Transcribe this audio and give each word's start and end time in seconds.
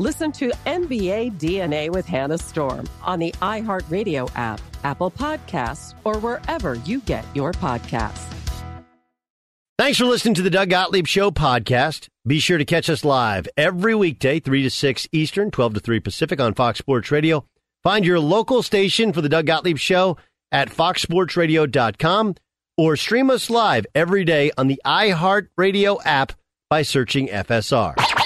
Listen 0.00 0.30
to 0.32 0.52
NBA 0.64 1.38
DNA 1.38 1.90
with 1.90 2.06
Hannah 2.06 2.38
Storm 2.38 2.88
on 3.02 3.18
the 3.18 3.32
iHeartRadio 3.42 4.30
app, 4.36 4.60
Apple 4.84 5.10
Podcasts, 5.10 5.92
or 6.04 6.18
wherever 6.20 6.74
you 6.74 7.00
get 7.00 7.24
your 7.34 7.50
podcasts. 7.50 8.32
Thanks 9.76 9.98
for 9.98 10.04
listening 10.04 10.34
to 10.34 10.42
the 10.42 10.50
Doug 10.50 10.70
Gottlieb 10.70 11.08
Show 11.08 11.32
podcast. 11.32 12.08
Be 12.24 12.38
sure 12.38 12.58
to 12.58 12.64
catch 12.64 12.88
us 12.88 13.04
live 13.04 13.48
every 13.56 13.94
weekday, 13.96 14.38
3 14.38 14.62
to 14.62 14.70
6 14.70 15.08
Eastern, 15.10 15.50
12 15.50 15.74
to 15.74 15.80
3 15.80 15.98
Pacific 15.98 16.40
on 16.40 16.54
Fox 16.54 16.78
Sports 16.78 17.10
Radio. 17.10 17.44
Find 17.82 18.04
your 18.04 18.20
local 18.20 18.62
station 18.62 19.12
for 19.12 19.20
the 19.20 19.28
Doug 19.28 19.46
Gottlieb 19.46 19.78
Show 19.78 20.16
at 20.52 20.68
foxsportsradio.com 20.68 22.34
or 22.76 22.96
stream 22.96 23.30
us 23.30 23.50
live 23.50 23.84
every 23.96 24.24
day 24.24 24.52
on 24.56 24.68
the 24.68 24.80
iHeartRadio 24.86 26.00
app 26.04 26.32
by 26.70 26.82
searching 26.82 27.26
FSR. 27.28 28.17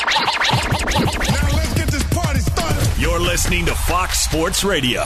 Listening 3.33 3.65
to 3.65 3.75
Fox 3.75 4.21
Sports 4.21 4.63
Radio. 4.63 5.05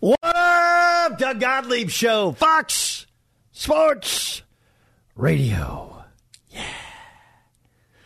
What 0.00 0.18
up, 0.22 1.18
Doug 1.18 1.40
Gottlieb 1.40 1.88
Show, 1.88 2.32
Fox 2.32 3.06
Sports 3.52 4.42
Radio. 5.14 6.04
Yeah. 6.50 6.62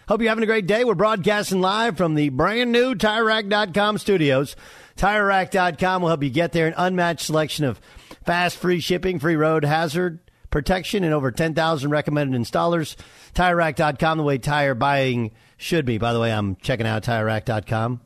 Hope 0.06 0.20
you're 0.20 0.28
having 0.28 0.44
a 0.44 0.46
great 0.46 0.68
day. 0.68 0.84
We're 0.84 0.94
broadcasting 0.94 1.60
live 1.60 1.96
from 1.96 2.14
the 2.14 2.28
brand 2.28 2.70
new 2.70 2.94
TireRack.com 2.94 3.98
studios. 3.98 4.54
TireRack.com 4.96 6.02
will 6.02 6.08
help 6.08 6.22
you 6.22 6.30
get 6.30 6.52
there. 6.52 6.68
An 6.68 6.74
unmatched 6.76 7.26
selection 7.26 7.64
of 7.64 7.80
fast, 8.24 8.58
free 8.58 8.78
shipping, 8.78 9.18
free 9.18 9.34
road 9.34 9.64
hazard 9.64 10.20
protection, 10.50 11.02
and 11.02 11.12
over 11.12 11.32
10,000 11.32 11.90
recommended 11.90 12.40
installers. 12.40 12.94
TireRack.com, 13.34 14.18
the 14.18 14.24
way 14.24 14.38
tire 14.38 14.76
buying 14.76 15.32
should 15.60 15.84
be. 15.84 15.98
By 15.98 16.12
the 16.12 16.20
way, 16.20 16.32
I'm 16.32 16.56
checking 16.56 16.86
out 16.86 17.04
TireRack.com. 17.04 18.00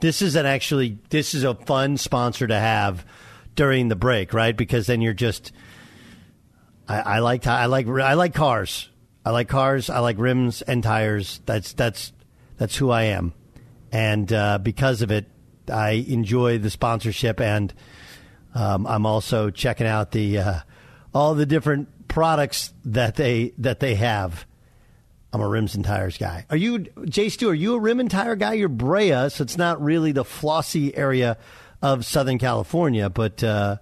This 0.00 0.20
is 0.20 0.34
an 0.34 0.46
actually 0.46 0.98
this 1.10 1.32
is 1.32 1.44
a 1.44 1.54
fun 1.54 1.96
sponsor 1.96 2.46
to 2.46 2.58
have 2.58 3.06
during 3.54 3.88
the 3.88 3.96
break, 3.96 4.34
right? 4.34 4.56
Because 4.56 4.88
then 4.88 5.00
you're 5.00 5.14
just 5.14 5.52
I, 6.88 6.98
I 6.98 7.18
like 7.20 7.46
I 7.46 7.66
like 7.66 7.86
I 7.86 8.14
like 8.14 8.34
cars. 8.34 8.88
I 9.24 9.30
like 9.30 9.48
cars. 9.48 9.90
I 9.90 10.00
like 10.00 10.18
rims 10.18 10.62
and 10.62 10.82
tires. 10.82 11.40
That's 11.46 11.72
that's 11.72 12.12
that's 12.58 12.76
who 12.76 12.90
I 12.90 13.04
am, 13.04 13.32
and 13.92 14.32
uh, 14.32 14.58
because 14.58 15.02
of 15.02 15.12
it, 15.12 15.26
I 15.72 16.04
enjoy 16.08 16.58
the 16.58 16.70
sponsorship, 16.70 17.40
and 17.40 17.72
um, 18.56 18.88
I'm 18.88 19.06
also 19.06 19.50
checking 19.50 19.86
out 19.86 20.10
the 20.10 20.38
uh, 20.38 20.60
all 21.14 21.36
the 21.36 21.46
different 21.46 22.08
products 22.08 22.72
that 22.84 23.14
they 23.14 23.52
that 23.58 23.78
they 23.78 23.94
have. 23.94 24.46
I'm 25.32 25.40
a 25.40 25.48
rims 25.48 25.74
and 25.74 25.84
tires 25.84 26.18
guy. 26.18 26.44
Are 26.50 26.56
you, 26.56 26.80
Jay 27.06 27.28
Stu, 27.30 27.48
are 27.48 27.54
you 27.54 27.74
a 27.74 27.78
rim 27.78 28.00
and 28.00 28.10
tire 28.10 28.36
guy? 28.36 28.52
You're 28.54 28.68
Brea, 28.68 29.30
so 29.30 29.42
it's 29.42 29.56
not 29.56 29.82
really 29.82 30.12
the 30.12 30.24
flossy 30.24 30.94
area 30.94 31.38
of 31.80 32.04
Southern 32.04 32.38
California, 32.38 33.08
but 33.08 33.42
uh, 33.42 33.78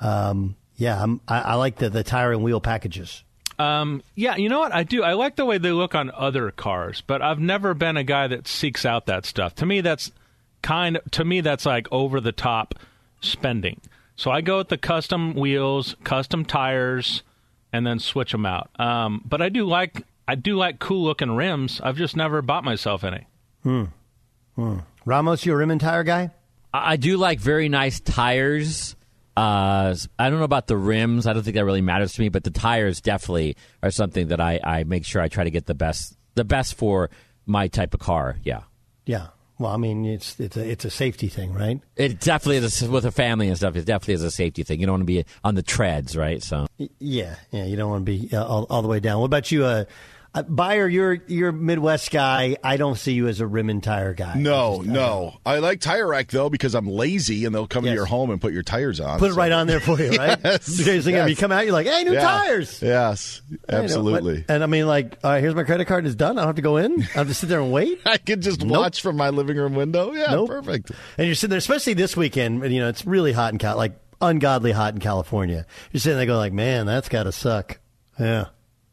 um, 0.00 0.56
yeah, 0.76 1.06
I, 1.28 1.40
I 1.40 1.54
like 1.54 1.76
the, 1.76 1.88
the 1.88 2.02
tire 2.02 2.32
and 2.32 2.42
wheel 2.42 2.60
packages. 2.60 3.22
Um, 3.58 4.02
yeah, 4.16 4.36
you 4.36 4.48
know 4.48 4.58
what? 4.58 4.74
I 4.74 4.82
do. 4.82 5.04
I 5.04 5.12
like 5.12 5.36
the 5.36 5.44
way 5.44 5.58
they 5.58 5.70
look 5.70 5.94
on 5.94 6.10
other 6.10 6.50
cars, 6.50 7.02
but 7.06 7.22
I've 7.22 7.38
never 7.38 7.74
been 7.74 7.96
a 7.96 8.02
guy 8.02 8.26
that 8.26 8.48
seeks 8.48 8.84
out 8.84 9.06
that 9.06 9.24
stuff. 9.24 9.54
To 9.56 9.66
me, 9.66 9.82
that's 9.82 10.10
kind 10.62 10.96
of, 10.96 11.10
to 11.12 11.24
me, 11.24 11.42
that's 11.42 11.64
like 11.64 11.86
over 11.92 12.20
the 12.20 12.32
top 12.32 12.74
spending. 13.20 13.80
So 14.16 14.30
I 14.30 14.40
go 14.40 14.58
with 14.58 14.68
the 14.68 14.78
custom 14.78 15.34
wheels, 15.34 15.94
custom 16.02 16.44
tires, 16.44 17.22
and 17.72 17.86
then 17.86 17.98
switch 17.98 18.32
them 18.32 18.46
out. 18.46 18.68
Um, 18.80 19.22
but 19.24 19.40
I 19.40 19.48
do 19.48 19.64
like 19.64 20.04
I 20.26 20.34
do 20.34 20.56
like 20.56 20.78
cool 20.78 21.04
looking 21.04 21.34
rims. 21.34 21.80
I've 21.82 21.96
just 21.96 22.16
never 22.16 22.42
bought 22.42 22.64
myself 22.64 23.04
any. 23.04 23.26
Hmm. 23.62 23.84
hmm. 24.56 24.78
Ramos, 25.04 25.44
you 25.44 25.52
a 25.52 25.56
rim 25.56 25.70
and 25.70 25.80
tire 25.80 26.04
guy? 26.04 26.30
I 26.72 26.96
do 26.96 27.16
like 27.16 27.40
very 27.40 27.68
nice 27.68 28.00
tires, 28.00 28.96
Uh, 29.36 29.94
I 30.18 30.28
don't 30.30 30.38
know 30.38 30.44
about 30.44 30.66
the 30.66 30.76
rims. 30.76 31.26
I 31.26 31.32
don't 31.32 31.42
think 31.42 31.56
that 31.56 31.64
really 31.64 31.80
matters 31.80 32.12
to 32.14 32.20
me, 32.20 32.28
but 32.28 32.44
the 32.44 32.50
tires 32.50 33.00
definitely 33.00 33.56
are 33.82 33.90
something 33.90 34.28
that 34.28 34.40
I, 34.40 34.60
I 34.62 34.84
make 34.84 35.04
sure 35.06 35.22
I 35.22 35.28
try 35.28 35.44
to 35.44 35.50
get 35.50 35.66
the 35.66 35.74
best 35.74 36.16
the 36.34 36.44
best 36.44 36.74
for 36.74 37.10
my 37.46 37.68
type 37.68 37.94
of 37.94 38.00
car. 38.00 38.36
Yeah. 38.42 38.62
Yeah. 39.06 39.28
Well, 39.62 39.72
I 39.72 39.76
mean, 39.76 40.04
it's 40.04 40.40
it's 40.40 40.56
a 40.56 40.68
it's 40.68 40.84
a 40.84 40.90
safety 40.90 41.28
thing, 41.28 41.54
right? 41.54 41.80
It 41.94 42.18
definitely 42.18 42.56
is 42.56 42.88
with 42.88 43.04
a 43.04 43.12
family 43.12 43.46
and 43.46 43.56
stuff. 43.56 43.76
It 43.76 43.84
definitely 43.84 44.14
is 44.14 44.24
a 44.24 44.30
safety 44.32 44.64
thing. 44.64 44.80
You 44.80 44.86
don't 44.86 44.94
want 44.94 45.02
to 45.02 45.06
be 45.06 45.24
on 45.44 45.54
the 45.54 45.62
treads, 45.62 46.16
right? 46.16 46.42
So 46.42 46.66
yeah, 46.98 47.36
yeah, 47.52 47.64
you 47.64 47.76
don't 47.76 47.88
want 47.88 48.04
to 48.04 48.12
be 48.12 48.28
uh, 48.36 48.44
all, 48.44 48.66
all 48.68 48.82
the 48.82 48.88
way 48.88 48.98
down. 48.98 49.20
What 49.20 49.26
about 49.26 49.52
you, 49.52 49.64
uh, 49.64 49.84
uh, 50.34 50.42
Buyer, 50.42 50.88
you're 50.88 51.18
you're 51.26 51.52
Midwest 51.52 52.10
guy. 52.10 52.56
I 52.64 52.78
don't 52.78 52.96
see 52.96 53.12
you 53.12 53.28
as 53.28 53.40
a 53.40 53.46
rim 53.46 53.68
and 53.68 53.82
tire 53.82 54.14
guy. 54.14 54.34
No, 54.36 54.78
just, 54.78 54.88
no. 54.88 55.34
I 55.44 55.58
like 55.58 55.80
Tire 55.80 56.06
Rack 56.06 56.28
though 56.28 56.48
because 56.48 56.74
I'm 56.74 56.88
lazy 56.88 57.44
and 57.44 57.54
they'll 57.54 57.66
come 57.66 57.84
yes. 57.84 57.92
to 57.92 57.94
your 57.96 58.06
home 58.06 58.30
and 58.30 58.40
put 58.40 58.54
your 58.54 58.62
tires 58.62 58.98
on. 58.98 59.18
Put 59.18 59.32
so. 59.32 59.34
it 59.34 59.38
right 59.38 59.52
on 59.52 59.66
there 59.66 59.80
for 59.80 60.00
you, 60.00 60.10
right? 60.12 60.38
yes. 60.44 60.76
Because 60.78 61.06
yes. 61.06 61.28
you 61.28 61.36
come 61.36 61.52
out, 61.52 61.64
you're 61.64 61.74
like, 61.74 61.86
hey, 61.86 62.04
new 62.04 62.14
yeah. 62.14 62.20
tires. 62.20 62.80
Yes, 62.80 63.42
absolutely. 63.68 64.46
And 64.48 64.62
I 64.62 64.66
mean, 64.66 64.86
like, 64.86 65.18
uh, 65.22 65.38
here's 65.38 65.54
my 65.54 65.64
credit 65.64 65.84
card. 65.84 66.06
It's 66.06 66.14
done. 66.14 66.38
I 66.38 66.42
don't 66.42 66.48
have 66.48 66.56
to 66.56 66.62
go 66.62 66.78
in. 66.78 67.02
I 67.02 67.06
have 67.18 67.28
to 67.28 67.34
sit 67.34 67.50
there 67.50 67.60
and 67.60 67.70
wait. 67.70 68.00
I 68.06 68.16
can 68.16 68.40
just 68.40 68.62
nope. 68.62 68.78
watch 68.78 69.02
from 69.02 69.18
my 69.18 69.28
living 69.28 69.58
room 69.58 69.74
window. 69.74 70.12
Yeah, 70.12 70.30
nope. 70.30 70.48
perfect. 70.48 70.92
And 71.18 71.26
you're 71.26 71.34
sitting 71.34 71.50
there, 71.50 71.58
especially 71.58 71.92
this 71.92 72.16
weekend. 72.16 72.64
And 72.64 72.72
you 72.72 72.80
know, 72.80 72.88
it's 72.88 73.04
really 73.04 73.32
hot 73.32 73.52
in 73.52 73.58
Cal, 73.58 73.76
like 73.76 74.00
ungodly 74.22 74.72
hot 74.72 74.94
in 74.94 75.00
California. 75.00 75.66
You're 75.92 76.00
sitting 76.00 76.16
there 76.16 76.26
going, 76.26 76.38
like, 76.38 76.54
man, 76.54 76.86
that's 76.86 77.10
got 77.10 77.24
to 77.24 77.32
suck. 77.32 77.80
Yeah. 78.18 78.46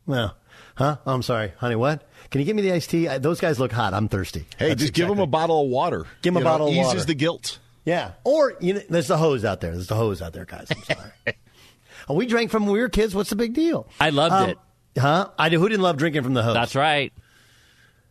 Well, 0.05 0.35
huh? 0.79 0.97
Oh, 1.05 1.13
I'm 1.13 1.21
sorry, 1.21 1.53
honey. 1.57 1.75
What? 1.75 2.01
Can 2.31 2.39
you 2.41 2.45
give 2.45 2.55
me 2.55 2.63
the 2.63 2.71
iced 2.71 2.89
tea? 2.89 3.07
I, 3.07 3.19
those 3.19 3.39
guys 3.39 3.59
look 3.59 3.71
hot. 3.71 3.93
I'm 3.93 4.07
thirsty. 4.07 4.47
Hey, 4.57 4.69
That's 4.69 4.81
just 4.81 4.89
exactly. 4.89 5.01
give 5.01 5.09
them 5.09 5.19
a 5.19 5.27
bottle 5.27 5.63
of 5.63 5.69
water. 5.69 6.05
Give 6.21 6.33
them 6.33 6.41
a 6.41 6.43
bottle 6.43 6.67
know, 6.67 6.73
of 6.73 6.85
water. 6.85 6.97
Eases 6.97 7.05
the 7.05 7.13
guilt. 7.13 7.59
Yeah. 7.85 8.13
Or 8.23 8.55
you 8.59 8.75
know, 8.75 8.81
there's 8.89 9.07
the 9.07 9.17
hose 9.17 9.45
out 9.45 9.61
there. 9.61 9.71
There's 9.71 9.87
the 9.87 9.95
hose 9.95 10.21
out 10.21 10.33
there, 10.33 10.45
guys. 10.45 10.67
I'm 10.71 10.83
sorry. 10.83 11.11
oh, 12.09 12.15
we 12.15 12.25
drank 12.25 12.49
from 12.49 12.65
when 12.65 12.73
we 12.73 12.79
were 12.79 12.89
kids. 12.89 13.13
What's 13.13 13.29
the 13.29 13.35
big 13.35 13.53
deal? 13.53 13.87
I 13.99 14.09
loved 14.09 14.33
um, 14.33 14.49
it. 14.49 14.57
Huh? 14.97 15.29
I. 15.37 15.49
Who 15.49 15.69
didn't 15.69 15.83
love 15.83 15.97
drinking 15.97 16.23
from 16.23 16.33
the 16.33 16.43
hose? 16.43 16.53
That's 16.53 16.75
right. 16.75 17.13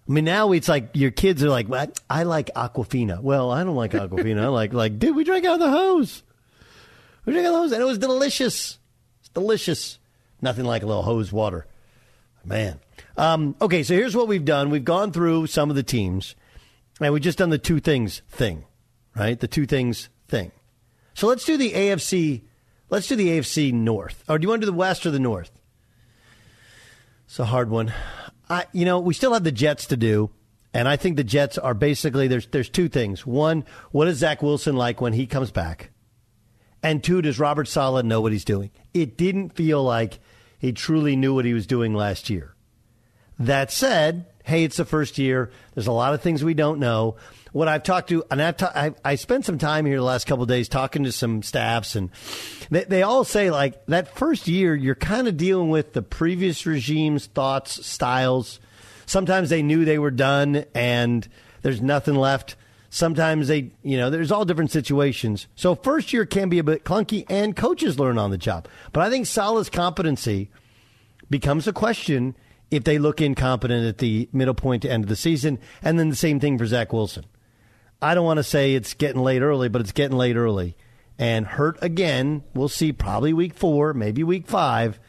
I 0.09 0.13
mean, 0.13 0.25
now 0.25 0.53
it's 0.53 0.69
like 0.69 0.91
your 0.95 1.11
kids 1.11 1.45
are 1.45 1.51
like, 1.51 1.69
well, 1.69 1.87
I 2.09 2.23
like 2.23 2.51
Aquafina. 2.55 3.21
Well, 3.21 3.51
I 3.51 3.63
don't 3.63 3.77
like 3.77 3.93
Aquafina. 3.93 4.43
I 4.43 4.47
like, 4.47 4.73
like, 4.73 4.99
dude, 4.99 5.15
we 5.15 5.23
drank 5.23 5.45
out 5.45 5.55
of 5.55 5.61
the 5.61 5.71
hose. 5.71 6.23
We 7.27 7.35
drank 7.35 7.47
out 7.47 7.51
of 7.51 7.55
the 7.55 7.61
hose, 7.61 7.73
and 7.73 7.83
it 7.83 7.85
was 7.85 7.99
delicious. 7.99 8.79
It's 9.21 9.29
delicious. 9.29 9.99
Nothing 10.41 10.65
like 10.65 10.83
a 10.83 10.87
little 10.87 11.03
hose 11.03 11.31
water. 11.31 11.67
Man. 12.45 12.81
Um, 13.17 13.57
okay, 13.61 13.83
so 13.83 13.95
here's 13.95 14.17
what 14.17 14.29
we've 14.29 14.45
done. 14.45 14.71
We've 14.71 14.85
gone 14.85 15.13
through 15.13 15.49
some 15.49 15.71
of 15.71 15.77
the 15.77 15.83
teams, 15.83 16.37
and 17.01 17.13
we've 17.13 17.23
just 17.23 17.39
done 17.39 17.51
the 17.51 17.59
two 17.59 17.81
things 17.81 18.23
thing, 18.29 18.65
right? 19.17 19.39
The 19.39 19.49
two 19.49 19.67
things 19.67 20.09
thing. 20.29 20.53
So 21.15 21.27
let's 21.27 21.45
do 21.45 21.57
the 21.57 21.73
AFC. 21.73 22.43
Let's 22.91 23.09
do 23.09 23.17
the 23.17 23.29
AFC 23.29 23.73
North. 23.73 24.23
Or 24.29 24.39
do 24.39 24.45
you 24.45 24.49
want 24.49 24.63
to 24.63 24.67
do 24.67 24.71
the 24.71 24.77
West 24.77 25.05
or 25.05 25.11
the 25.11 25.19
North? 25.19 25.51
It's 27.27 27.39
a 27.39 27.45
hard 27.45 27.71
one. 27.71 27.93
I, 28.49 28.67
you 28.73 28.85
know, 28.85 29.01
we 29.01 29.13
still 29.15 29.35
have 29.35 29.45
the 29.45 29.53
Jets 29.53 29.87
to 29.87 29.97
do, 29.97 30.31
and 30.73 30.89
I 30.89 30.97
think 30.97 31.17
the 31.17 31.25
Jets 31.25 31.59
are 31.59 31.75
basically 31.75 32.29
there's 32.29 32.47
there's 32.47 32.71
two 32.71 32.89
things. 32.89 33.27
One, 33.27 33.65
what 33.91 34.09
is 34.09 34.19
Zach 34.19 34.43
Wilson 34.43 34.77
like 34.77 35.01
when 35.01 35.13
he 35.13 35.27
comes 35.27 35.51
back? 35.51 35.91
And 36.83 37.03
two, 37.03 37.21
does 37.21 37.39
Robert 37.41 37.67
Saleh 37.67 38.05
know 38.05 38.21
what 38.21 38.33
he's 38.33 38.45
doing? 38.45 38.71
It 38.95 39.17
didn't 39.17 39.51
feel 39.51 39.83
like 39.83 40.21
he 40.59 40.73
truly 40.73 41.17
knew 41.17 41.35
what 41.35 41.45
he 41.45 41.55
was 41.55 41.67
doing 41.67 41.95
last 41.95 42.29
year. 42.29 42.55
That 43.39 43.71
said, 43.71 44.27
hey, 44.45 44.65
it's 44.65 44.79
the 44.79 44.85
first 44.85 45.19
year. 45.19 45.51
There's 45.75 45.87
a 45.87 45.93
lot 45.93 46.15
of 46.15 46.23
things 46.23 46.43
we 46.43 46.55
don't 46.55 46.81
know. 46.81 47.17
What 47.53 47.69
I've 47.69 47.83
talked 47.83 48.09
to, 48.09 48.25
and 48.31 48.43
I've 48.43 48.57
ta- 48.57 48.73
I, 48.75 48.95
I 49.05 49.15
spent 49.15 49.45
some 49.45 49.59
time 49.59 49.87
here 49.87 49.97
the 49.97 50.03
last 50.03 50.27
couple 50.27 50.45
days 50.47 50.69
talking 50.69 51.05
to 51.05 51.13
some 51.13 51.43
staffs, 51.43 51.97
and 51.97 52.11
they, 52.71 52.85
they 52.85 53.03
all 53.03 53.25
say 53.25 53.51
like 53.51 53.87
that 53.87 54.17
first 54.17 54.49
year, 54.49 54.75
you're 54.75 54.95
kind 54.95 55.29
of 55.29 55.37
dealing 55.37 55.71
with 55.71 55.93
the 55.93 56.03
previous 56.03 56.67
regime's 56.67 57.27
thoughts, 57.27 57.87
styles. 57.87 58.61
Sometimes 59.07 59.49
they 59.49 59.63
knew 59.63 59.85
they 59.85 59.99
were 59.99 60.11
done, 60.11 60.65
and 60.75 61.27
there's 61.63 61.81
nothing 61.81 62.17
left. 62.17 62.57
Sometimes 62.91 63.49
they, 63.49 63.71
you 63.83 63.99
know, 63.99 64.09
there's 64.09 64.33
all 64.33 64.45
different 64.45 64.71
situations. 64.71 65.47
So 65.55 65.75
first 65.75 66.13
year 66.13 66.25
can 66.25 66.49
be 66.49 66.59
a 66.59 66.65
bit 66.65 66.85
clunky, 66.85 67.27
and 67.29 67.55
coaches 67.55 67.99
learn 67.99 68.19
on 68.19 68.31
the 68.31 68.39
job. 68.39 68.67
But 68.93 69.03
I 69.03 69.11
think 69.11 69.27
Saleh's 69.27 69.69
competency 69.69 70.51
becomes 71.29 71.69
a 71.69 71.73
question 71.73 72.35
if 72.71 72.85
they 72.85 72.99
look 72.99 73.21
incompetent 73.21 73.87
at 73.87 73.99
the 73.99 74.29
middle 74.33 74.55
point 74.55 74.83
to 74.83 74.91
end 74.91 75.05
of 75.05 75.09
the 75.09 75.17
season. 75.17 75.59
And 75.83 75.99
then 75.99 76.09
the 76.09 76.17
same 76.17 76.41
thing 76.41 76.59
for 76.59 76.67
Zach 76.67 76.93
Wilson. 76.93 77.25
I 78.01 78.15
don't 78.15 78.25
want 78.25 78.39
to 78.39 78.45
say 78.45 78.75
it's 78.75 78.95
getting 78.95 79.23
late 79.23 79.43
early, 79.43 79.69
but 79.69 79.81
it's 79.81 79.93
getting 79.93 80.17
late 80.17 80.37
early. 80.37 80.77
And 81.19 81.47
hurt 81.47 81.79
again, 81.83 82.45
we'll 82.55 82.69
see 82.69 82.93
probably 82.93 83.33
week 83.33 83.55
four, 83.55 83.93
maybe 83.93 84.23
week 84.23 84.47
five. 84.47 85.01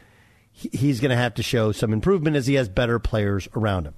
He's 0.52 1.00
going 1.00 1.10
to 1.10 1.16
have 1.16 1.34
to 1.34 1.42
show 1.42 1.72
some 1.72 1.92
improvement 1.92 2.36
as 2.36 2.46
he 2.46 2.54
has 2.54 2.68
better 2.68 2.98
players 2.98 3.48
around 3.54 3.86
him. 3.86 3.94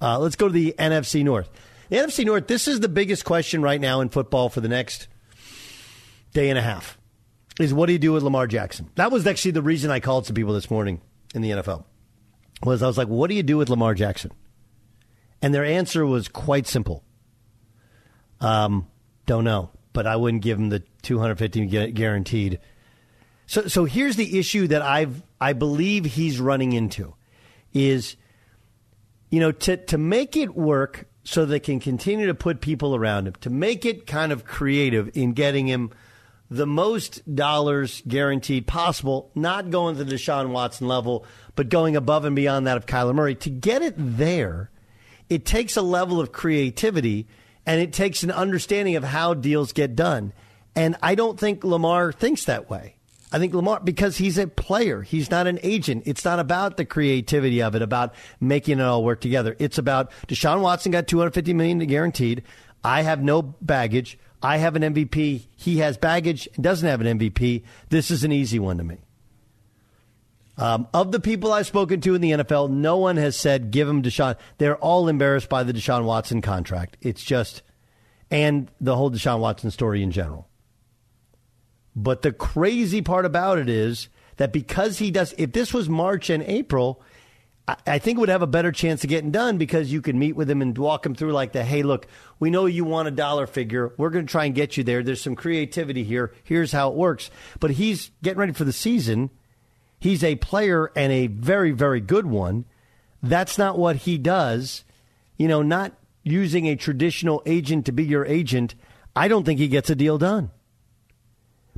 Uh, 0.00 0.18
let's 0.18 0.36
go 0.36 0.46
to 0.46 0.54
the 0.54 0.74
NFC 0.78 1.24
North. 1.24 1.50
The 1.90 1.96
NFC 1.96 2.24
North, 2.24 2.46
this 2.46 2.68
is 2.68 2.78
the 2.78 2.88
biggest 2.88 3.24
question 3.24 3.62
right 3.62 3.80
now 3.80 4.00
in 4.00 4.08
football 4.10 4.48
for 4.48 4.60
the 4.60 4.68
next 4.68 5.08
day 6.32 6.48
and 6.48 6.58
a 6.58 6.62
half. 6.62 6.96
Is 7.58 7.74
what 7.74 7.86
do 7.86 7.92
you 7.92 7.98
do 7.98 8.12
with 8.12 8.22
Lamar 8.22 8.46
Jackson? 8.46 8.88
That 8.94 9.10
was 9.10 9.26
actually 9.26 9.50
the 9.50 9.62
reason 9.62 9.90
I 9.90 9.98
called 9.98 10.24
some 10.24 10.36
people 10.36 10.54
this 10.54 10.70
morning 10.70 11.00
in 11.34 11.42
the 11.42 11.50
NFL 11.50 11.84
was 12.62 12.82
I 12.82 12.86
was 12.86 12.96
like, 12.96 13.08
what 13.08 13.28
do 13.28 13.34
you 13.34 13.42
do 13.42 13.56
with 13.56 13.68
Lamar 13.68 13.94
Jackson? 13.94 14.30
And 15.42 15.52
their 15.52 15.64
answer 15.64 16.06
was 16.06 16.28
quite 16.28 16.68
simple. 16.68 17.02
Um, 18.40 18.86
don't 19.26 19.44
know, 19.44 19.70
but 19.92 20.06
I 20.06 20.14
wouldn't 20.14 20.42
give 20.42 20.58
him 20.58 20.68
the 20.68 20.84
250 21.02 21.90
guaranteed. 21.90 22.60
So, 23.46 23.66
so 23.66 23.84
here's 23.84 24.14
the 24.14 24.38
issue 24.38 24.68
that 24.68 24.80
I've 24.80 25.22
I 25.40 25.54
believe 25.54 26.04
he's 26.04 26.38
running 26.38 26.72
into 26.72 27.14
is, 27.72 28.16
you 29.28 29.40
know, 29.40 29.50
to 29.50 29.76
to 29.76 29.98
make 29.98 30.36
it 30.36 30.54
work 30.54 31.09
so 31.24 31.44
they 31.44 31.60
can 31.60 31.80
continue 31.80 32.26
to 32.26 32.34
put 32.34 32.60
people 32.60 32.96
around 32.96 33.26
him, 33.26 33.34
to 33.40 33.50
make 33.50 33.84
it 33.84 34.06
kind 34.06 34.32
of 34.32 34.44
creative 34.44 35.10
in 35.14 35.32
getting 35.32 35.66
him 35.66 35.90
the 36.50 36.66
most 36.66 37.34
dollars 37.34 38.02
guaranteed 38.08 38.66
possible, 38.66 39.30
not 39.34 39.70
going 39.70 39.96
to 39.96 40.04
the 40.04 40.14
Deshaun 40.14 40.50
Watson 40.50 40.88
level, 40.88 41.24
but 41.54 41.68
going 41.68 41.94
above 41.94 42.24
and 42.24 42.34
beyond 42.34 42.66
that 42.66 42.76
of 42.76 42.86
Kyler 42.86 43.14
Murray. 43.14 43.36
To 43.36 43.50
get 43.50 43.82
it 43.82 43.94
there, 43.96 44.70
it 45.28 45.44
takes 45.44 45.76
a 45.76 45.82
level 45.82 46.20
of 46.20 46.32
creativity 46.32 47.28
and 47.64 47.80
it 47.80 47.92
takes 47.92 48.22
an 48.24 48.32
understanding 48.32 48.96
of 48.96 49.04
how 49.04 49.34
deals 49.34 49.72
get 49.72 49.94
done. 49.94 50.32
And 50.74 50.96
I 51.02 51.14
don't 51.14 51.38
think 51.38 51.62
Lamar 51.62 52.12
thinks 52.12 52.46
that 52.46 52.68
way. 52.68 52.96
I 53.32 53.38
think 53.38 53.54
Lamar, 53.54 53.80
because 53.80 54.16
he's 54.16 54.38
a 54.38 54.48
player, 54.48 55.02
he's 55.02 55.30
not 55.30 55.46
an 55.46 55.60
agent. 55.62 56.02
It's 56.06 56.24
not 56.24 56.40
about 56.40 56.76
the 56.76 56.84
creativity 56.84 57.62
of 57.62 57.74
it, 57.76 57.82
about 57.82 58.14
making 58.40 58.80
it 58.80 58.82
all 58.82 59.04
work 59.04 59.20
together. 59.20 59.54
It's 59.58 59.78
about 59.78 60.10
Deshaun 60.26 60.62
Watson 60.62 60.90
got 60.90 61.06
250 61.06 61.54
million 61.54 61.78
guaranteed. 61.78 62.42
I 62.82 63.02
have 63.02 63.22
no 63.22 63.42
baggage. 63.42 64.18
I 64.42 64.56
have 64.56 64.74
an 64.74 64.82
MVP. 64.82 65.46
He 65.56 65.78
has 65.78 65.96
baggage 65.96 66.48
and 66.54 66.64
doesn't 66.64 66.88
have 66.88 67.00
an 67.00 67.18
MVP. 67.18 67.62
This 67.90 68.10
is 68.10 68.24
an 68.24 68.32
easy 68.32 68.58
one 68.58 68.78
to 68.78 68.84
me. 68.84 68.98
Um, 70.56 70.88
of 70.92 71.12
the 71.12 71.20
people 71.20 71.52
I've 71.52 71.66
spoken 71.66 72.00
to 72.02 72.14
in 72.14 72.20
the 72.20 72.32
NFL, 72.32 72.70
no 72.70 72.96
one 72.96 73.16
has 73.16 73.36
said 73.36 73.70
give 73.70 73.88
him 73.88 74.02
Deshaun. 74.02 74.36
They're 74.58 74.76
all 74.76 75.08
embarrassed 75.08 75.48
by 75.48 75.62
the 75.62 75.72
Deshaun 75.72 76.04
Watson 76.04 76.42
contract. 76.42 76.96
It's 77.00 77.22
just, 77.22 77.62
and 78.30 78.70
the 78.80 78.96
whole 78.96 79.10
Deshaun 79.10 79.38
Watson 79.38 79.70
story 79.70 80.02
in 80.02 80.10
general. 80.10 80.49
But 82.02 82.22
the 82.22 82.32
crazy 82.32 83.02
part 83.02 83.26
about 83.26 83.58
it 83.58 83.68
is 83.68 84.08
that 84.38 84.54
because 84.54 84.98
he 84.98 85.10
does, 85.10 85.34
if 85.36 85.52
this 85.52 85.74
was 85.74 85.88
March 85.88 86.30
and 86.30 86.42
April, 86.44 87.02
I 87.86 87.98
think 87.98 88.18
would 88.18 88.30
have 88.30 88.40
a 88.40 88.46
better 88.46 88.72
chance 88.72 89.04
of 89.04 89.10
getting 89.10 89.30
done 89.30 89.58
because 89.58 89.92
you 89.92 90.00
can 90.00 90.18
meet 90.18 90.34
with 90.34 90.50
him 90.50 90.62
and 90.62 90.76
walk 90.76 91.04
him 91.04 91.14
through 91.14 91.32
like 91.32 91.52
the, 91.52 91.62
hey, 91.62 91.82
look, 91.82 92.06
we 92.38 92.48
know 92.48 92.64
you 92.64 92.84
want 92.84 93.08
a 93.08 93.10
dollar 93.12 93.46
figure. 93.46 93.92
We're 93.98 94.08
going 94.08 94.26
to 94.26 94.30
try 94.30 94.46
and 94.46 94.54
get 94.54 94.78
you 94.78 94.82
there. 94.82 95.02
There's 95.02 95.20
some 95.20 95.36
creativity 95.36 96.02
here. 96.02 96.32
Here's 96.42 96.72
how 96.72 96.88
it 96.88 96.96
works. 96.96 97.30
But 97.60 97.72
he's 97.72 98.10
getting 98.22 98.40
ready 98.40 98.54
for 98.54 98.64
the 98.64 98.72
season. 98.72 99.28
He's 99.98 100.24
a 100.24 100.36
player 100.36 100.90
and 100.96 101.12
a 101.12 101.26
very, 101.26 101.70
very 101.72 102.00
good 102.00 102.24
one. 102.24 102.64
That's 103.22 103.58
not 103.58 103.78
what 103.78 103.96
he 103.96 104.16
does. 104.16 104.84
You 105.36 105.48
know, 105.48 105.60
not 105.60 105.92
using 106.22 106.66
a 106.66 106.76
traditional 106.76 107.42
agent 107.44 107.84
to 107.86 107.92
be 107.92 108.04
your 108.04 108.24
agent. 108.24 108.74
I 109.14 109.28
don't 109.28 109.44
think 109.44 109.60
he 109.60 109.68
gets 109.68 109.90
a 109.90 109.94
deal 109.94 110.16
done 110.16 110.50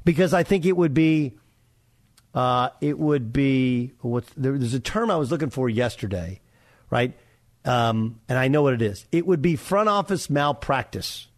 because 0.04 0.34
I 0.34 0.42
think 0.42 0.64
it 0.64 0.76
would 0.76 0.94
be 0.94 1.36
uh, 2.34 2.70
it 2.80 2.98
would 2.98 3.32
be 3.32 3.92
what 4.00 4.24
there's 4.36 4.74
a 4.74 4.80
term 4.80 5.10
I 5.10 5.16
was 5.16 5.30
looking 5.30 5.50
for 5.50 5.68
yesterday, 5.68 6.40
right? 6.90 7.14
Um, 7.64 8.20
and 8.28 8.38
I 8.38 8.48
know 8.48 8.62
what 8.62 8.74
it 8.74 8.82
is. 8.82 9.06
It 9.12 9.26
would 9.26 9.42
be 9.42 9.56
front 9.56 9.88
office 9.88 10.30
malpractice 10.30 11.28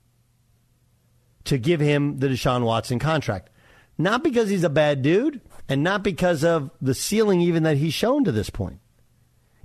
to 1.44 1.58
give 1.58 1.80
him 1.80 2.18
the 2.18 2.28
Deshaun 2.28 2.64
Watson 2.64 2.98
contract, 2.98 3.50
not 3.98 4.22
because 4.22 4.48
he's 4.48 4.64
a 4.64 4.70
bad 4.70 5.02
dude, 5.02 5.40
and 5.68 5.82
not 5.82 6.02
because 6.02 6.44
of 6.44 6.70
the 6.80 6.94
ceiling 6.94 7.40
even 7.40 7.64
that 7.64 7.76
he's 7.76 7.94
shown 7.94 8.24
to 8.24 8.32
this 8.32 8.50
point. 8.50 8.78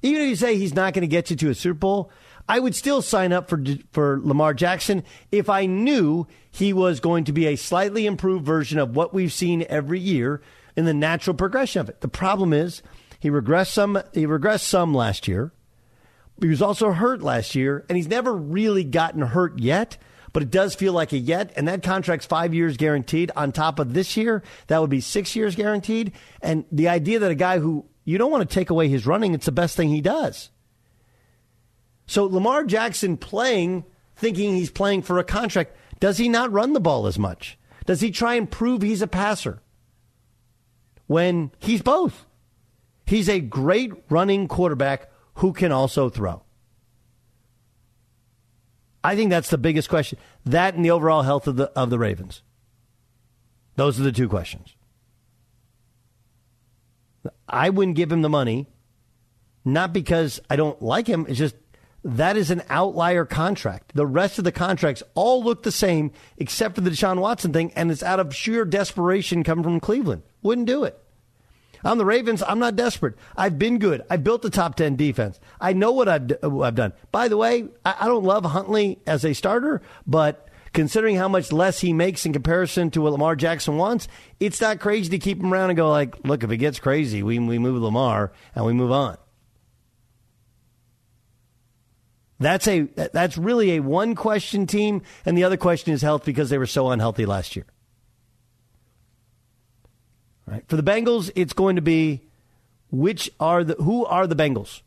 Even 0.01 0.21
if 0.23 0.29
you 0.29 0.35
say 0.35 0.57
he's 0.57 0.73
not 0.73 0.93
going 0.93 1.01
to 1.01 1.07
get 1.07 1.29
you 1.29 1.35
to 1.35 1.49
a 1.49 1.55
Super 1.55 1.77
Bowl, 1.77 2.11
I 2.49 2.57
would 2.57 2.73
still 2.73 3.03
sign 3.03 3.31
up 3.31 3.47
for 3.47 3.63
for 3.91 4.19
Lamar 4.23 4.55
Jackson 4.55 5.03
if 5.31 5.49
I 5.49 5.67
knew 5.67 6.25
he 6.49 6.73
was 6.73 6.99
going 6.99 7.25
to 7.25 7.31
be 7.31 7.45
a 7.45 7.55
slightly 7.55 8.07
improved 8.07 8.43
version 8.43 8.79
of 8.79 8.95
what 8.95 9.13
we've 9.13 9.31
seen 9.31 9.65
every 9.69 9.99
year 9.99 10.41
in 10.75 10.85
the 10.85 10.93
natural 10.93 11.35
progression 11.35 11.79
of 11.79 11.89
it. 11.89 12.01
The 12.01 12.07
problem 12.07 12.51
is 12.51 12.81
he 13.19 13.29
regressed 13.29 13.71
some 13.71 14.01
he 14.13 14.25
regressed 14.25 14.63
some 14.63 14.95
last 14.95 15.27
year. 15.27 15.53
He 16.41 16.47
was 16.47 16.61
also 16.61 16.91
hurt 16.91 17.21
last 17.21 17.53
year 17.53 17.85
and 17.87 17.95
he's 17.95 18.07
never 18.07 18.33
really 18.33 18.83
gotten 18.83 19.21
hurt 19.21 19.59
yet, 19.59 19.97
but 20.33 20.41
it 20.41 20.49
does 20.49 20.73
feel 20.73 20.93
like 20.93 21.11
a 21.13 21.19
yet 21.19 21.53
and 21.55 21.67
that 21.67 21.83
contract's 21.83 22.25
5 22.25 22.55
years 22.55 22.77
guaranteed 22.77 23.29
on 23.35 23.51
top 23.51 23.77
of 23.77 23.93
this 23.93 24.17
year, 24.17 24.41
that 24.67 24.81
would 24.81 24.89
be 24.89 25.01
6 25.01 25.35
years 25.35 25.55
guaranteed 25.55 26.13
and 26.41 26.65
the 26.71 26.89
idea 26.89 27.19
that 27.19 27.29
a 27.29 27.35
guy 27.35 27.59
who 27.59 27.85
you 28.05 28.17
don't 28.17 28.31
want 28.31 28.49
to 28.49 28.51
take 28.51 28.71
away 28.71 28.87
his 28.87 29.05
running, 29.05 29.35
it's 29.35 29.45
the 29.45 29.51
best 29.51 29.77
thing 29.77 29.89
he 29.89 30.01
does. 30.01 30.49
So 32.09 32.25
Lamar 32.25 32.63
Jackson 32.63 33.17
playing, 33.17 33.85
thinking 34.15 34.55
he's 34.55 34.71
playing 34.71 35.03
for 35.03 35.19
a 35.19 35.23
contract, 35.23 35.77
does 35.99 36.17
he 36.17 36.27
not 36.27 36.51
run 36.51 36.73
the 36.73 36.79
ball 36.79 37.05
as 37.05 37.19
much? 37.19 37.55
Does 37.85 38.01
he 38.01 38.09
try 38.09 38.33
and 38.33 38.49
prove 38.49 38.81
he's 38.81 39.03
a 39.03 39.07
passer? 39.07 39.61
When 41.05 41.51
he's 41.59 41.83
both. 41.83 42.25
He's 43.05 43.29
a 43.29 43.39
great 43.39 43.93
running 44.09 44.47
quarterback 44.47 45.11
who 45.35 45.53
can 45.53 45.71
also 45.71 46.09
throw. 46.09 46.41
I 49.03 49.15
think 49.15 49.29
that's 49.29 49.51
the 49.51 49.59
biggest 49.59 49.87
question. 49.87 50.17
That 50.45 50.73
and 50.73 50.83
the 50.83 50.91
overall 50.91 51.21
health 51.21 51.45
of 51.47 51.57
the 51.57 51.65
of 51.77 51.91
the 51.91 51.99
Ravens. 51.99 52.41
Those 53.75 53.99
are 53.99 54.03
the 54.03 54.11
two 54.11 54.27
questions. 54.27 54.75
I 57.47 57.69
wouldn't 57.69 57.97
give 57.97 58.11
him 58.11 58.23
the 58.23 58.29
money, 58.29 58.67
not 59.63 59.93
because 59.93 60.39
I 60.49 60.55
don't 60.55 60.81
like 60.81 61.05
him. 61.05 61.27
It's 61.29 61.37
just 61.37 61.55
that 62.03 62.37
is 62.37 62.51
an 62.51 62.63
outlier 62.69 63.25
contract. 63.25 63.91
The 63.93 64.05
rest 64.05 64.37
of 64.37 64.43
the 64.43 64.51
contracts 64.51 65.03
all 65.15 65.43
look 65.43 65.63
the 65.63 65.71
same 65.71 66.11
except 66.37 66.75
for 66.75 66.81
the 66.81 66.89
Deshaun 66.89 67.19
Watson 67.19 67.51
thing, 67.51 67.71
and 67.75 67.91
it's 67.91 68.03
out 68.03 68.19
of 68.19 68.35
sheer 68.35 68.65
desperation 68.65 69.43
coming 69.43 69.63
from 69.63 69.79
Cleveland. 69.79 70.23
Wouldn't 70.41 70.67
do 70.67 70.83
it. 70.83 70.97
I'm 71.83 71.97
the 71.97 72.05
Ravens, 72.05 72.43
I'm 72.45 72.59
not 72.59 72.75
desperate. 72.75 73.15
I've 73.37 73.57
been 73.57 73.79
good. 73.79 74.01
I 74.09 74.17
built 74.17 74.41
the 74.41 74.49
top 74.49 74.75
10 74.75 74.95
defense. 74.95 75.39
I 75.61 75.73
know 75.73 75.91
what 75.91 76.09
I've, 76.09 76.31
I've 76.43 76.75
done. 76.75 76.93
By 77.11 77.29
the 77.29 77.37
way, 77.37 77.67
I, 77.85 77.95
I 78.01 78.07
don't 78.07 78.25
love 78.25 78.43
Huntley 78.43 78.99
as 79.07 79.23
a 79.23 79.33
starter, 79.33 79.81
but 80.05 80.49
considering 80.73 81.15
how 81.15 81.29
much 81.29 81.51
less 81.51 81.79
he 81.79 81.93
makes 81.93 82.25
in 82.25 82.33
comparison 82.33 82.91
to 82.91 83.01
what 83.01 83.13
Lamar 83.13 83.35
Jackson 83.35 83.77
wants, 83.77 84.07
it's 84.39 84.59
not 84.59 84.79
crazy 84.79 85.09
to 85.11 85.19
keep 85.19 85.41
him 85.41 85.53
around 85.53 85.69
and 85.69 85.77
go 85.77 85.89
like, 85.89 86.17
look, 86.25 86.43
if 86.43 86.51
it 86.51 86.57
gets 86.57 86.79
crazy, 86.79 87.23
we, 87.23 87.39
we 87.39 87.59
move 87.59 87.81
Lamar 87.81 88.31
and 88.55 88.65
we 88.65 88.73
move 88.73 88.91
on. 88.91 89.17
That's 92.39 92.67
a 92.67 92.81
that's 92.81 93.37
really 93.37 93.75
a 93.75 93.79
one 93.81 94.15
question 94.15 94.65
team, 94.65 95.01
and 95.25 95.37
the 95.37 95.43
other 95.43 95.57
question 95.57 95.93
is 95.93 96.01
health 96.01 96.23
because 96.23 96.49
they 96.49 96.57
were 96.57 96.65
so 96.65 96.89
unhealthy 96.89 97.25
last 97.25 97.55
year. 97.55 97.65
Right 100.45 100.63
for 100.67 100.77
the 100.77 100.83
Bengals, 100.83 101.31
it's 101.35 101.53
going 101.53 101.75
to 101.75 101.81
be 101.81 102.21
which 102.91 103.29
are 103.39 103.63
the 103.63 103.75
who 103.75 104.05
are 104.05 104.25
the 104.25 104.35
Bengals? 104.35 104.81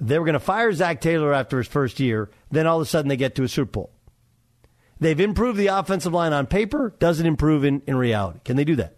They 0.00 0.18
were 0.18 0.24
going 0.24 0.34
to 0.34 0.40
fire 0.40 0.72
Zac 0.72 1.00
Taylor 1.00 1.32
after 1.32 1.58
his 1.58 1.68
first 1.68 2.00
year. 2.00 2.30
Then 2.50 2.66
all 2.66 2.80
of 2.80 2.82
a 2.82 2.90
sudden 2.90 3.08
they 3.08 3.16
get 3.16 3.36
to 3.36 3.44
a 3.44 3.48
Super 3.48 3.70
Bowl. 3.70 3.90
They've 5.00 5.18
improved 5.18 5.58
the 5.58 5.68
offensive 5.68 6.12
line 6.12 6.32
on 6.32 6.46
paper. 6.46 6.94
Doesn't 6.98 7.26
improve 7.26 7.64
in, 7.64 7.82
in 7.86 7.96
reality. 7.96 8.40
Can 8.44 8.56
they 8.56 8.64
do 8.64 8.76
that? 8.76 8.96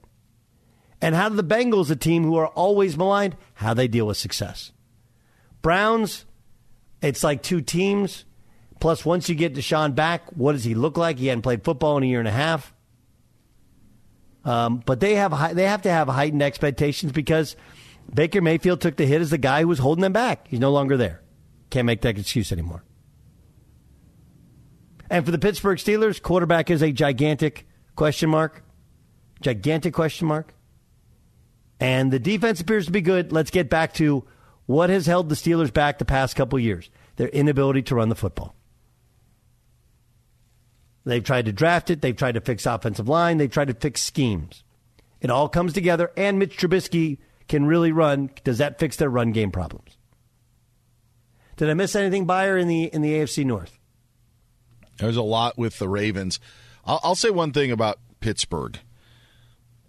And 1.00 1.15
how 1.15 1.29
do 1.29 1.37
the 1.37 1.45
Bengals, 1.45 1.91
a 1.91 1.97
team 1.97 2.25
who 2.25 2.37
are 2.37 2.49
always 2.49 2.97
maligned, 2.97 3.37
how 3.55 3.75
they 3.75 3.87
deal 3.87 4.07
with 4.07 4.17
success? 4.17 4.73
Browns, 5.62 6.25
it's 7.03 7.23
like 7.23 7.43
two 7.43 7.61
teams. 7.61 8.25
Plus, 8.81 9.05
once 9.05 9.29
you 9.29 9.35
get 9.35 9.55
Deshaun 9.55 9.95
back, 9.95 10.31
what 10.33 10.53
does 10.53 10.65
he 10.65 10.75
look 10.75 10.97
like? 10.97 11.19
He 11.19 11.29
hadn't 11.29 11.43
played 11.43 11.65
football 11.65 11.97
in 11.97 12.03
a 12.03 12.07
year 12.07 12.19
and 12.19 12.29
a 12.29 12.33
half. 12.33 12.75
Um, 14.45 14.83
but 14.85 15.00
they 15.00 15.17
have 15.17 15.57
they 15.57 15.65
have 15.65 15.83
to 15.83 15.91
have 15.91 16.09
heightened 16.09 16.43
expectations 16.43 17.11
because 17.11 17.57
Baker 18.12 18.41
Mayfield 18.41 18.81
took 18.81 18.97
the 18.97 19.07
hit 19.07 19.21
as 19.21 19.31
the 19.31 19.38
guy 19.38 19.62
who 19.62 19.69
was 19.69 19.81
holding 19.81 20.03
them 20.03 20.12
back. 20.12 20.47
He's 20.49 20.61
no 20.61 20.71
longer 20.71 20.97
there. 20.97 21.23
Can't 21.71 21.87
make 21.87 22.03
that 22.03 22.17
excuse 22.17 22.53
anymore. 22.53 22.85
And 25.11 25.25
for 25.25 25.31
the 25.31 25.38
Pittsburgh 25.38 25.79
Steelers, 25.79 26.21
quarterback 26.21 26.71
is 26.71 26.83
a 26.83 26.93
gigantic 26.93 27.67
question 27.97 28.31
mark. 28.31 28.62
Gigantic 29.41 29.95
question 29.95 30.29
mark. 30.29 30.55
And 31.79 32.12
the 32.12 32.19
defense 32.19 32.61
appears 32.61 32.87
to 32.87 32.93
be 32.93 33.00
good. 33.00 33.33
Let's 33.33 33.50
get 33.50 33.69
back 33.69 33.95
to 33.95 34.25
what 34.66 34.90
has 34.90 35.06
held 35.06 35.28
the 35.28 35.35
Steelers 35.35 35.73
back 35.73 35.99
the 35.99 36.04
past 36.04 36.37
couple 36.37 36.58
years? 36.58 36.90
Their 37.16 37.28
inability 37.28 37.82
to 37.82 37.94
run 37.94 38.08
the 38.08 38.14
football. 38.14 38.54
They've 41.04 41.25
tried 41.25 41.46
to 41.46 41.52
draft 41.52 41.88
it. 41.88 42.00
They've 42.02 42.16
tried 42.16 42.32
to 42.32 42.40
fix 42.40 42.66
offensive 42.66 43.08
line. 43.08 43.38
They've 43.38 43.50
tried 43.50 43.68
to 43.68 43.75
fix 43.75 44.02
schemes. 44.02 44.64
It 45.20 45.30
all 45.30 45.49
comes 45.49 45.73
together, 45.73 46.11
and 46.16 46.38
Mitch 46.38 46.58
Trubisky 46.58 47.18
can 47.49 47.64
really 47.64 47.92
run. 47.92 48.30
Does 48.42 48.58
that 48.58 48.78
fix 48.78 48.96
their 48.96 49.08
run 49.08 49.30
game 49.32 49.52
problems? 49.52 49.96
Did 51.56 51.70
I 51.70 51.75
miss 51.75 51.94
anything, 51.94 52.26
Beyer, 52.26 52.58
in 52.58 52.68
the 52.68 52.85
in 52.85 53.02
the 53.02 53.12
AFC 53.12 53.44
North? 53.44 53.78
There's 54.99 55.16
a 55.16 55.23
lot 55.23 55.56
with 55.56 55.78
the 55.78 55.88
Ravens. 55.88 56.40
I'll, 56.85 57.00
I'll 57.02 57.14
say 57.14 57.30
one 57.30 57.52
thing 57.52 57.70
about 57.70 57.99
Pittsburgh. 58.20 58.78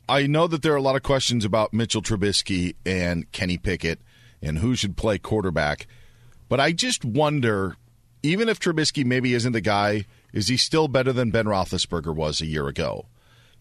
I 0.07 0.27
know 0.27 0.48
that 0.48 0.62
there 0.62 0.74
are 0.74 0.77
a 0.77 0.81
lot 0.81 0.96
of 0.96 1.03
questions 1.03 1.43
about 1.43 1.74
Mitchell 1.74 2.01
Trubisky 2.01 2.75
and 2.86 3.29
Kenny 3.31 3.57
Pickett 3.57 4.00
and 4.41 4.60
who 4.60 4.75
should 4.75 4.98
play 4.98 5.17
quarterback. 5.17 5.88
But 6.50 6.60
I 6.60 6.72
just 6.72 7.03
wonder, 7.03 7.75
even 8.24 8.50
if 8.50 8.60
Trubisky 8.60 9.06
maybe 9.06 9.34
isn't 9.34 9.53
the 9.53 9.62
guy, 9.62 10.06
is 10.34 10.48
he 10.48 10.58
still 10.58 10.88
better 10.88 11.13
than 11.13 11.32
Ben 11.32 11.46
Roethlisberger 11.46 12.15
was 12.15 12.41
a 12.41 12.46
year 12.46 12.67
ago? 12.67 13.08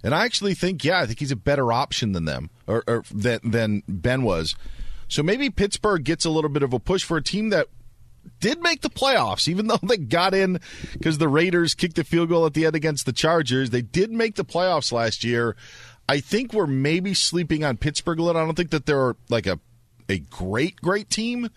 And 0.03 0.15
I 0.15 0.25
actually 0.25 0.55
think, 0.55 0.85
yeah, 0.85 1.01
I 1.01 1.07
think 1.07 1.19
he's 1.19 1.33
a 1.33 1.37
better 1.37 1.73
option 1.73 2.13
than 2.13 2.27
them 2.27 2.51
or, 2.67 2.85
or 2.87 3.03
than, 3.13 3.41
than 3.43 3.83
Ben 3.89 4.23
was. 4.23 4.55
So 5.09 5.23
maybe 5.23 5.51
Pittsburgh 5.51 6.05
gets 6.05 6.25
a 6.25 6.31
little 6.31 6.51
bit 6.51 6.63
of 6.63 6.73
a 6.73 6.79
push 6.79 7.03
for 7.03 7.17
a 7.17 7.23
team 7.23 7.51
that 7.51 7.69
did 8.41 8.61
make 8.61 8.83
the 8.83 8.91
playoffs, 8.91 9.49
even 9.49 9.67
though 9.69 9.79
they 9.83 9.97
got 9.97 10.35
in 10.35 10.61
because 10.93 11.19
the 11.19 11.29
Raiders 11.29 11.75
kicked 11.75 11.97
the 11.97 12.05
field 12.05 12.29
goal 12.29 12.47
at 12.47 12.55
the 12.55 12.67
end 12.67 12.77
against 12.77 13.07
the 13.07 13.13
Chargers. 13.13 13.71
They 13.71 13.83
did 13.83 14.11
make 14.11 14.35
the 14.35 14.45
playoffs 14.45 14.93
last 14.93 15.25
year. 15.25 15.57
I 16.09 16.21
think 16.21 16.53
we're 16.53 16.69
maybe 16.69 17.15
sleeping 17.15 17.65
on 17.65 17.77
Pittsburgh 17.77 18.19
a 18.19 18.23
little. 18.23 18.41
I 18.41 18.45
don't 18.45 18.55
think 18.55 18.71
that 18.71 18.87
they're 18.87 19.17
like 19.29 19.47
a 19.47 19.59
a 20.09 20.19
great, 20.19 20.77
great 20.77 21.11
team. 21.11 21.49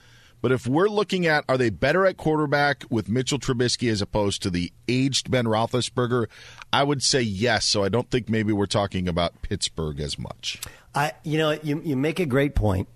But 0.41 0.53
if 0.53 0.65
we're 0.65 0.87
looking 0.87 1.25
at 1.25 1.43
are 1.49 1.57
they 1.57 1.69
better 1.69 2.05
at 2.05 2.15
quarterback 2.15 2.85
with 2.89 3.09
Mitchell 3.09 3.39
Trubisky 3.39 3.91
as 3.91 4.01
opposed 4.01 4.41
to 4.43 4.49
the 4.49 4.71
aged 4.87 5.29
Ben 5.29 5.45
Roethlisberger, 5.45 6.27
I 6.71 6.83
would 6.83 7.03
say 7.03 7.21
yes. 7.21 7.65
So 7.65 7.83
I 7.83 7.89
don't 7.89 8.09
think 8.09 8.29
maybe 8.29 8.53
we're 8.53 8.65
talking 8.65 9.09
about 9.09 9.41
Pittsburgh 9.41 9.99
as 9.99 10.17
much. 10.17 10.61
I, 10.95 11.11
you 11.23 11.37
know, 11.37 11.51
you 11.61 11.81
you 11.83 11.97
make 11.97 12.19
a 12.19 12.25
great 12.25 12.55
point. 12.55 12.87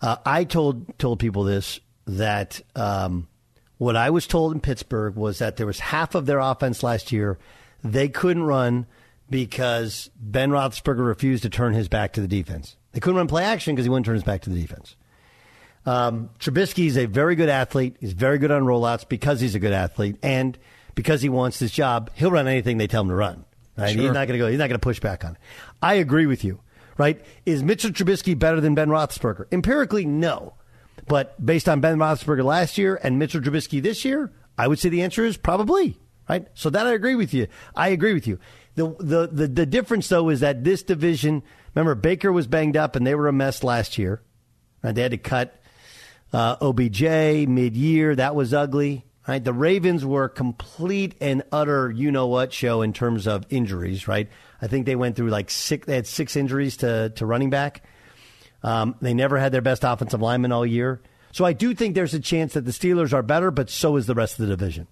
Uh, 0.00 0.16
I 0.24 0.44
told 0.44 0.98
told 0.98 1.18
people 1.18 1.44
this 1.44 1.80
that 2.06 2.62
um, 2.74 3.28
what 3.76 3.94
I 3.94 4.08
was 4.08 4.26
told 4.26 4.54
in 4.54 4.60
Pittsburgh 4.60 5.14
was 5.14 5.40
that 5.40 5.56
there 5.56 5.66
was 5.66 5.80
half 5.80 6.14
of 6.14 6.24
their 6.24 6.38
offense 6.38 6.82
last 6.82 7.12
year 7.12 7.38
they 7.84 8.08
couldn't 8.08 8.42
run 8.42 8.86
because 9.30 10.10
Ben 10.16 10.50
Roethlisberger 10.50 11.06
refused 11.06 11.42
to 11.42 11.50
turn 11.50 11.74
his 11.74 11.88
back 11.88 12.12
to 12.14 12.20
the 12.20 12.28
defense. 12.28 12.76
They 12.98 13.00
couldn't 13.00 13.18
run 13.18 13.28
play 13.28 13.44
action 13.44 13.76
because 13.76 13.84
he 13.84 13.90
wouldn't 13.90 14.06
turn 14.06 14.16
his 14.16 14.24
back 14.24 14.40
to 14.42 14.50
the 14.50 14.60
defense. 14.60 14.96
Um, 15.86 16.30
Trubisky 16.40 16.88
is 16.88 16.98
a 16.98 17.06
very 17.06 17.36
good 17.36 17.48
athlete. 17.48 17.94
He's 18.00 18.12
very 18.12 18.38
good 18.38 18.50
on 18.50 18.62
rollouts 18.62 19.08
because 19.08 19.40
he's 19.40 19.54
a 19.54 19.60
good 19.60 19.72
athlete 19.72 20.16
and 20.20 20.58
because 20.96 21.22
he 21.22 21.28
wants 21.28 21.60
this 21.60 21.70
job. 21.70 22.10
He'll 22.14 22.32
run 22.32 22.48
anything 22.48 22.76
they 22.76 22.88
tell 22.88 23.02
him 23.02 23.10
to 23.10 23.14
run. 23.14 23.44
Right? 23.76 23.92
Sure. 23.92 24.02
He's 24.02 24.10
not 24.10 24.26
going 24.26 24.36
to 24.36 24.38
go. 24.38 24.48
He's 24.48 24.58
not 24.58 24.66
going 24.66 24.80
to 24.80 24.84
push 24.84 24.98
back 24.98 25.24
on 25.24 25.34
it. 25.34 25.38
I 25.80 25.94
agree 25.94 26.26
with 26.26 26.42
you. 26.42 26.58
Right? 26.96 27.24
Is 27.46 27.62
Mitchell 27.62 27.92
Trubisky 27.92 28.36
better 28.36 28.60
than 28.60 28.74
Ben 28.74 28.88
Roethlisberger? 28.88 29.46
Empirically, 29.52 30.04
no. 30.04 30.54
But 31.06 31.46
based 31.46 31.68
on 31.68 31.80
Ben 31.80 31.98
Roethlisberger 31.98 32.42
last 32.42 32.78
year 32.78 32.98
and 33.00 33.16
Mitchell 33.16 33.40
Trubisky 33.40 33.80
this 33.80 34.04
year, 34.04 34.32
I 34.58 34.66
would 34.66 34.80
say 34.80 34.88
the 34.88 35.02
answer 35.02 35.24
is 35.24 35.36
probably. 35.36 36.00
Right? 36.28 36.48
So 36.54 36.68
that 36.70 36.84
I 36.84 36.94
agree 36.94 37.14
with 37.14 37.32
you. 37.32 37.46
I 37.76 37.90
agree 37.90 38.12
with 38.12 38.26
you. 38.26 38.40
The, 38.74 38.94
the, 38.98 39.28
the, 39.28 39.46
the 39.46 39.66
difference, 39.66 40.08
though, 40.08 40.28
is 40.28 40.40
that 40.40 40.64
this 40.64 40.82
division, 40.82 41.42
remember, 41.80 41.94
Baker 41.94 42.32
was 42.32 42.46
banged 42.46 42.76
up 42.76 42.96
and 42.96 43.06
they 43.06 43.14
were 43.14 43.28
a 43.28 43.32
mess 43.32 43.62
last 43.62 43.98
year. 43.98 44.22
Right? 44.82 44.94
They 44.94 45.02
had 45.02 45.12
to 45.12 45.18
cut 45.18 45.60
uh, 46.32 46.56
OBJ 46.60 47.02
mid 47.48 47.76
year. 47.76 48.14
That 48.14 48.34
was 48.34 48.52
ugly. 48.54 49.04
Right? 49.26 49.42
The 49.42 49.52
Ravens 49.52 50.04
were 50.06 50.28
complete 50.28 51.14
and 51.20 51.42
utter 51.52 51.90
you 51.90 52.10
know 52.10 52.28
what 52.28 52.52
show 52.52 52.80
in 52.80 52.94
terms 52.94 53.26
of 53.26 53.44
injuries, 53.50 54.08
right? 54.08 54.28
I 54.62 54.68
think 54.68 54.86
they 54.86 54.96
went 54.96 55.16
through 55.16 55.28
like 55.28 55.50
six, 55.50 55.86
they 55.86 55.96
had 55.96 56.06
six 56.06 56.34
injuries 56.34 56.78
to, 56.78 57.10
to 57.10 57.26
running 57.26 57.50
back. 57.50 57.84
Um, 58.62 58.96
they 59.00 59.14
never 59.14 59.38
had 59.38 59.52
their 59.52 59.60
best 59.60 59.84
offensive 59.84 60.22
lineman 60.22 60.50
all 60.50 60.64
year. 60.64 61.00
So 61.32 61.44
I 61.44 61.52
do 61.52 61.74
think 61.74 61.94
there's 61.94 62.14
a 62.14 62.20
chance 62.20 62.54
that 62.54 62.64
the 62.64 62.70
Steelers 62.70 63.12
are 63.12 63.22
better, 63.22 63.50
but 63.50 63.68
so 63.70 63.96
is 63.96 64.06
the 64.06 64.14
rest 64.14 64.40
of 64.40 64.46
the 64.46 64.56
division. 64.56 64.88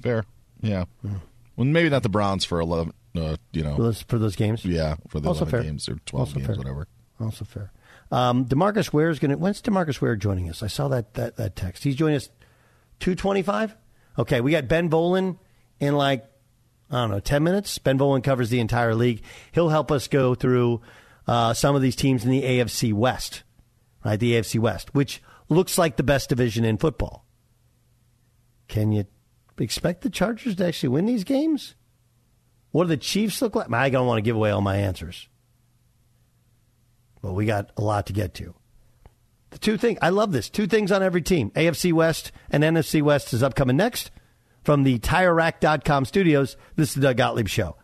Fair. 0.00 0.24
Yeah. 0.62 0.84
Mm. 1.04 1.20
Well, 1.56 1.66
maybe 1.66 1.90
not 1.90 2.02
the 2.02 2.08
Browns 2.08 2.44
for 2.44 2.60
11, 2.60 2.92
uh, 3.16 3.36
you 3.52 3.62
know, 3.62 3.76
for 3.76 3.82
those, 3.82 4.02
for 4.02 4.18
those 4.18 4.36
games. 4.36 4.64
Yeah, 4.64 4.96
for 5.08 5.20
the 5.20 5.28
also 5.28 5.44
fair. 5.44 5.62
games 5.62 5.88
or 5.88 5.96
twelve 6.06 6.28
also 6.28 6.34
games, 6.36 6.46
fair. 6.46 6.56
whatever. 6.56 6.88
Also 7.20 7.44
fair. 7.44 7.72
Um, 8.12 8.44
DeMarcus 8.46 8.92
Ware 8.92 9.10
is 9.10 9.18
going 9.18 9.30
to. 9.30 9.36
When's 9.36 9.62
DeMarcus 9.62 10.00
Ware 10.00 10.16
joining 10.16 10.48
us? 10.48 10.62
I 10.62 10.66
saw 10.66 10.88
that, 10.88 11.14
that 11.14 11.36
that 11.36 11.56
text. 11.56 11.84
He's 11.84 11.96
joining 11.96 12.16
us 12.16 12.28
225? 13.00 13.76
Okay, 14.18 14.40
we 14.40 14.52
got 14.52 14.68
Ben 14.68 14.88
Volin 14.88 15.38
in 15.80 15.96
like, 15.96 16.24
I 16.90 17.02
don't 17.02 17.10
know, 17.10 17.20
10 17.20 17.42
minutes. 17.42 17.78
Ben 17.78 17.98
Volin 17.98 18.22
covers 18.22 18.50
the 18.50 18.60
entire 18.60 18.94
league. 18.94 19.22
He'll 19.52 19.70
help 19.70 19.90
us 19.90 20.06
go 20.06 20.34
through 20.34 20.82
uh, 21.26 21.54
some 21.54 21.74
of 21.74 21.82
these 21.82 21.96
teams 21.96 22.24
in 22.24 22.30
the 22.30 22.42
AFC 22.42 22.92
West, 22.92 23.42
right? 24.04 24.20
The 24.20 24.34
AFC 24.34 24.60
West, 24.60 24.94
which 24.94 25.22
looks 25.48 25.78
like 25.78 25.96
the 25.96 26.02
best 26.02 26.28
division 26.28 26.64
in 26.64 26.76
football. 26.76 27.26
Can 28.68 28.92
you 28.92 29.06
expect 29.58 30.02
the 30.02 30.10
Chargers 30.10 30.56
to 30.56 30.66
actually 30.66 30.90
win 30.90 31.06
these 31.06 31.24
games? 31.24 31.74
What 32.72 32.84
do 32.84 32.88
the 32.88 32.96
Chiefs 32.96 33.42
look 33.42 33.56
like? 33.56 33.72
I 33.72 33.90
don't 33.90 34.06
want 34.06 34.18
to 34.18 34.22
give 34.22 34.36
away 34.36 34.50
all 34.50 34.60
my 34.60 34.76
answers. 34.76 35.28
But 37.22 37.32
we 37.32 37.46
got 37.46 37.70
a 37.76 37.82
lot 37.82 38.06
to 38.06 38.12
get 38.12 38.34
to. 38.34 38.54
The 39.50 39.58
two 39.58 39.76
things, 39.76 39.98
I 40.00 40.10
love 40.10 40.32
this. 40.32 40.48
Two 40.48 40.66
things 40.66 40.92
on 40.92 41.02
every 41.02 41.22
team. 41.22 41.50
AFC 41.50 41.92
West 41.92 42.30
and 42.50 42.62
NFC 42.62 43.02
West 43.02 43.32
is 43.32 43.42
upcoming 43.42 43.76
next. 43.76 44.10
From 44.62 44.84
the 44.84 44.98
TireRack.com 44.98 46.04
studios, 46.04 46.56
this 46.76 46.90
is 46.90 46.96
the 46.96 47.00
Doug 47.00 47.16
Gottlieb 47.16 47.48
Show. 47.48 47.76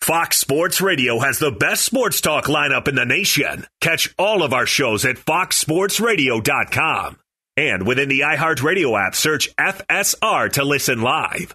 Fox 0.00 0.38
Sports 0.38 0.80
Radio 0.80 1.18
has 1.20 1.38
the 1.38 1.52
best 1.52 1.84
sports 1.84 2.20
talk 2.20 2.46
lineup 2.46 2.88
in 2.88 2.96
the 2.96 3.04
nation. 3.04 3.66
Catch 3.80 4.12
all 4.18 4.42
of 4.42 4.52
our 4.52 4.66
shows 4.66 5.04
at 5.04 5.16
foxsportsradio.com. 5.16 7.18
And 7.56 7.86
within 7.86 8.08
the 8.08 8.20
iHeartRadio 8.20 9.06
app, 9.06 9.14
search 9.14 9.54
FSR 9.56 10.50
to 10.52 10.64
listen 10.64 11.02
live. 11.02 11.54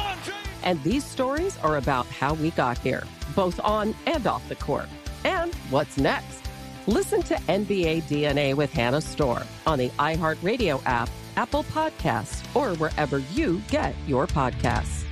And 0.63 0.81
these 0.83 1.03
stories 1.03 1.57
are 1.59 1.77
about 1.77 2.05
how 2.07 2.33
we 2.35 2.51
got 2.51 2.77
here, 2.77 3.03
both 3.35 3.59
on 3.59 3.95
and 4.05 4.25
off 4.27 4.47
the 4.49 4.55
court. 4.55 4.89
And 5.23 5.53
what's 5.69 5.97
next? 5.97 6.41
Listen 6.87 7.21
to 7.23 7.35
NBA 7.47 8.03
DNA 8.03 8.55
with 8.55 8.73
Hannah 8.73 9.01
Storm 9.01 9.43
on 9.67 9.77
the 9.77 9.89
iHeartRadio 9.99 10.81
app, 10.85 11.09
Apple 11.37 11.63
Podcasts, 11.65 12.43
or 12.55 12.75
wherever 12.77 13.19
you 13.33 13.61
get 13.69 13.93
your 14.07 14.27
podcasts. 14.27 15.05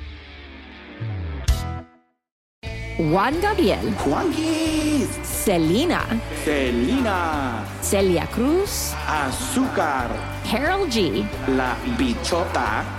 Juan 2.99 3.39
Gabriel. 3.39 3.79
Juanquis. 4.03 5.07
Selena. 5.23 6.03
Selena. 6.43 7.65
Celia 7.81 8.27
Cruz. 8.27 8.91
Azúcar. 9.07 10.12
Karol 10.43 10.85
G. 10.88 11.25
La 11.47 11.75
Bichota. 11.95 12.98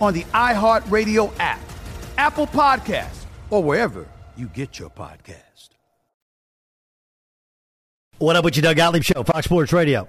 on 0.00 0.14
the 0.14 0.24
iHeartRadio 0.24 1.32
app, 1.38 1.60
Apple 2.16 2.46
Podcasts, 2.46 3.24
or 3.50 3.62
wherever 3.62 4.06
you 4.36 4.46
get 4.46 4.78
your 4.78 4.90
podcast. 4.90 5.70
What 8.18 8.36
up 8.36 8.44
with 8.44 8.56
you, 8.56 8.62
Doug 8.62 8.76
Gottlieb 8.76 9.02
Show, 9.02 9.22
Fox 9.22 9.46
Sports 9.46 9.72
Radio. 9.72 10.08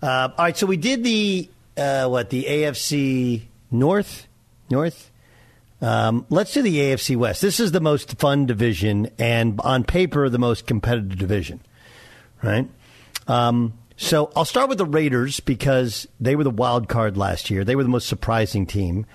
Uh, 0.00 0.28
all 0.36 0.44
right, 0.44 0.56
so 0.56 0.66
we 0.66 0.76
did 0.76 1.02
the 1.02 1.48
uh, 1.76 2.06
what 2.06 2.30
the 2.30 2.44
AFC 2.44 3.42
North, 3.70 4.28
North. 4.70 5.10
Um, 5.80 6.26
let's 6.28 6.52
do 6.52 6.62
the 6.62 6.76
AFC 6.76 7.16
West. 7.16 7.40
This 7.42 7.60
is 7.60 7.72
the 7.72 7.80
most 7.80 8.18
fun 8.18 8.46
division, 8.46 9.10
and 9.18 9.60
on 9.62 9.84
paper, 9.84 10.28
the 10.28 10.38
most 10.38 10.66
competitive 10.66 11.18
division, 11.18 11.60
right? 12.42 12.68
Um, 13.26 13.74
so 13.96 14.30
I'll 14.36 14.44
start 14.44 14.68
with 14.68 14.78
the 14.78 14.86
Raiders 14.86 15.40
because 15.40 16.06
they 16.20 16.36
were 16.36 16.44
the 16.44 16.50
wild 16.50 16.88
card 16.88 17.16
last 17.16 17.50
year. 17.50 17.64
They 17.64 17.76
were 17.76 17.82
the 17.82 17.88
most 17.88 18.08
surprising 18.08 18.66
team, 18.66 19.06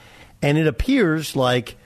and 0.41 0.57
it 0.57 0.67
appears 0.67 1.35
like 1.35 1.77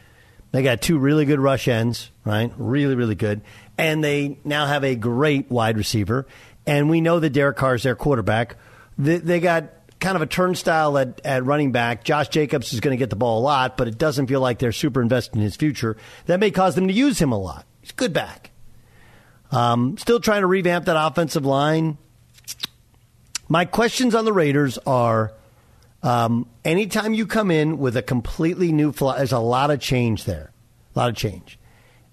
they 0.52 0.63
got 0.63 0.82
two 0.82 0.97
really 0.97 1.26
good 1.26 1.39
rush 1.39 1.67
ends, 1.67 2.10
right? 2.26 2.52
Really, 2.58 2.95
really 2.95 3.15
good, 3.15 3.41
and 3.78 4.04
they 4.04 4.39
now 4.43 4.65
have 4.65 4.84
a 4.84 4.95
great 4.95 5.52
wide 5.52 5.78
receiver. 5.78 6.26
And 6.65 6.89
we 6.89 7.00
know 7.00 7.19
that 7.19 7.30
Derek 7.30 7.56
Carr 7.56 7.76
is 7.76 7.84
their 7.84 7.95
quarterback. 7.95 8.58
They, 8.97 9.39
got 9.39 9.69
kind 10.00 10.15
of 10.15 10.21
a 10.21 10.26
turnstile 10.26 10.97
at, 10.97 11.21
at 11.23 11.45
running 11.45 11.71
back. 11.71 12.04
Josh 12.04 12.28
Jacobs 12.28 12.73
is 12.73 12.82
going 12.82 12.91
to 12.91 12.97
get 12.97 13.10
the 13.10 13.15
ball 13.15 13.39
a 13.39 13.43
lot, 13.43 13.78
but 13.78 13.88
it 13.88 13.97
doesn't 13.97 14.28
feel 14.28 14.41
like 14.41 14.60
they're 14.60 14.73
super 14.73 15.02
invested 15.02 15.36
in 15.36 15.41
his 15.41 15.56
future. 15.56 15.95
That 16.26 16.39
may 16.39 16.52
cause 16.52 16.76
them 16.76 16.88
to 16.88 16.93
use 16.93 17.19
him 17.19 17.32
a 17.32 17.38
lot. 17.38 17.65
He's 17.82 17.93
good 17.93 18.12
back. 18.12 18.52
Um, 19.51 19.97
still 19.97 20.19
trying 20.19 20.41
to 20.41 20.47
revamp 20.47 20.86
that 20.86 20.97
offensive 20.97 21.45
line. 21.45 21.97
My 23.47 23.65
questions 23.65 24.13
on 24.13 24.25
the 24.25 24.33
Raiders 24.33 24.77
are 24.86 25.33
um, 26.03 26.47
anytime 26.65 27.13
you 27.13 27.25
come 27.25 27.49
in 27.49 27.77
with 27.77 27.97
a 27.97 28.01
completely 28.01 28.71
new 28.71 28.91
fly, 28.91 29.17
there's 29.17 29.31
a 29.31 29.39
lot 29.39 29.71
of 29.71 29.79
change 29.79 30.25
there. 30.25 30.51
A 30.95 30.99
lot 30.99 31.10
of 31.10 31.15
change. 31.15 31.57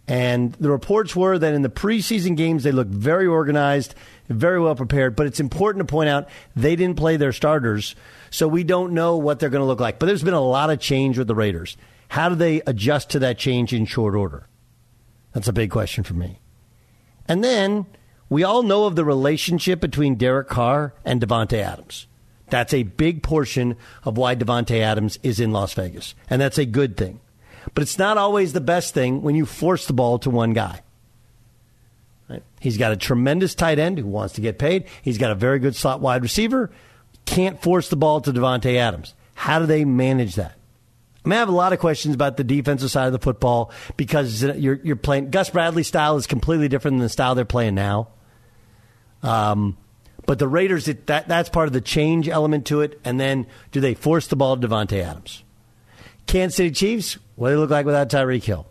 And 0.06 0.52
the 0.54 0.70
reports 0.70 1.16
were 1.16 1.38
that 1.38 1.54
in 1.54 1.62
the 1.62 1.70
preseason 1.70 2.36
games, 2.36 2.62
they 2.62 2.72
looked 2.72 2.90
very 2.90 3.26
organized, 3.26 3.94
very 4.28 4.60
well 4.60 4.74
prepared. 4.74 5.16
But 5.16 5.26
it's 5.26 5.40
important 5.40 5.86
to 5.86 5.90
point 5.90 6.10
out 6.10 6.28
they 6.54 6.76
didn't 6.76 6.96
play 6.96 7.16
their 7.16 7.32
starters, 7.32 7.94
so 8.30 8.46
we 8.46 8.64
don't 8.64 8.92
know 8.92 9.16
what 9.16 9.38
they're 9.38 9.48
going 9.48 9.62
to 9.62 9.66
look 9.66 9.80
like. 9.80 9.98
But 9.98 10.06
there's 10.06 10.22
been 10.22 10.34
a 10.34 10.40
lot 10.40 10.70
of 10.70 10.78
change 10.78 11.16
with 11.16 11.26
the 11.26 11.34
Raiders. 11.34 11.76
How 12.08 12.28
do 12.28 12.34
they 12.34 12.60
adjust 12.66 13.10
to 13.10 13.18
that 13.20 13.38
change 13.38 13.72
in 13.72 13.86
short 13.86 14.14
order? 14.14 14.46
That's 15.32 15.48
a 15.48 15.52
big 15.52 15.70
question 15.70 16.04
for 16.04 16.14
me. 16.14 16.38
And 17.26 17.42
then 17.42 17.86
we 18.28 18.42
all 18.42 18.62
know 18.62 18.84
of 18.84 18.96
the 18.96 19.04
relationship 19.04 19.80
between 19.80 20.16
Derek 20.16 20.48
Carr 20.48 20.94
and 21.04 21.20
Davante 21.20 21.58
Adams. 21.58 22.06
That's 22.50 22.74
a 22.74 22.82
big 22.82 23.22
portion 23.22 23.76
of 24.04 24.16
why 24.16 24.36
Davante 24.36 24.80
Adams 24.80 25.18
is 25.22 25.40
in 25.40 25.52
Las 25.52 25.72
Vegas, 25.74 26.14
and 26.28 26.40
that's 26.40 26.58
a 26.58 26.66
good 26.66 26.96
thing. 26.96 27.20
But 27.72 27.82
it's 27.82 27.98
not 27.98 28.18
always 28.18 28.52
the 28.52 28.60
best 28.60 28.92
thing 28.94 29.22
when 29.22 29.34
you 29.34 29.46
force 29.46 29.86
the 29.86 29.92
ball 29.92 30.18
to 30.20 30.30
one 30.30 30.52
guy. 30.52 30.82
Right? 32.28 32.42
He's 32.60 32.76
got 32.78 32.92
a 32.92 32.96
tremendous 32.96 33.54
tight 33.54 33.78
end 33.78 33.98
who 33.98 34.06
wants 34.06 34.34
to 34.34 34.40
get 34.40 34.58
paid. 34.58 34.84
He's 35.02 35.18
got 35.18 35.30
a 35.30 35.34
very 35.34 35.58
good 35.58 35.74
slot 35.74 36.00
wide 36.00 36.22
receiver. 36.22 36.70
Can't 37.24 37.60
force 37.62 37.88
the 37.88 37.96
ball 37.96 38.20
to 38.20 38.32
Davante 38.32 38.76
Adams. 38.76 39.14
How 39.34 39.58
do 39.58 39.66
they 39.66 39.84
manage 39.84 40.34
that? 40.36 40.56
I 41.24 41.28
mean, 41.28 41.38
have 41.38 41.48
a 41.48 41.52
lot 41.52 41.72
of 41.72 41.78
questions 41.78 42.14
about 42.14 42.36
the 42.36 42.44
defensive 42.44 42.90
side 42.90 43.06
of 43.06 43.12
the 43.12 43.18
football 43.18 43.72
because 43.96 44.42
you're, 44.42 44.78
you're 44.82 44.96
playing 44.96 45.30
Gus 45.30 45.50
Bradley 45.50 45.82
style 45.82 46.16
is 46.16 46.26
completely 46.26 46.68
different 46.68 46.98
than 46.98 47.02
the 47.02 47.08
style 47.08 47.34
they're 47.34 47.46
playing 47.46 47.74
now. 47.74 48.08
Um, 49.22 49.78
but 50.26 50.38
the 50.38 50.48
Raiders, 50.48 50.86
it, 50.86 51.06
that 51.06 51.28
that's 51.28 51.48
part 51.48 51.66
of 51.66 51.72
the 51.72 51.80
change 51.80 52.28
element 52.28 52.66
to 52.66 52.82
it. 52.82 53.00
And 53.04 53.18
then, 53.18 53.46
do 53.72 53.80
they 53.80 53.94
force 53.94 54.26
the 54.26 54.36
ball 54.36 54.56
to 54.56 54.68
Davante 54.68 55.02
Adams? 55.02 55.44
Kansas 56.26 56.56
City 56.56 56.70
Chiefs, 56.70 57.18
what 57.36 57.48
do 57.48 57.54
they 57.54 57.60
look 57.60 57.70
like 57.70 57.86
without 57.86 58.08
Tyreek 58.08 58.44
Hill? 58.44 58.66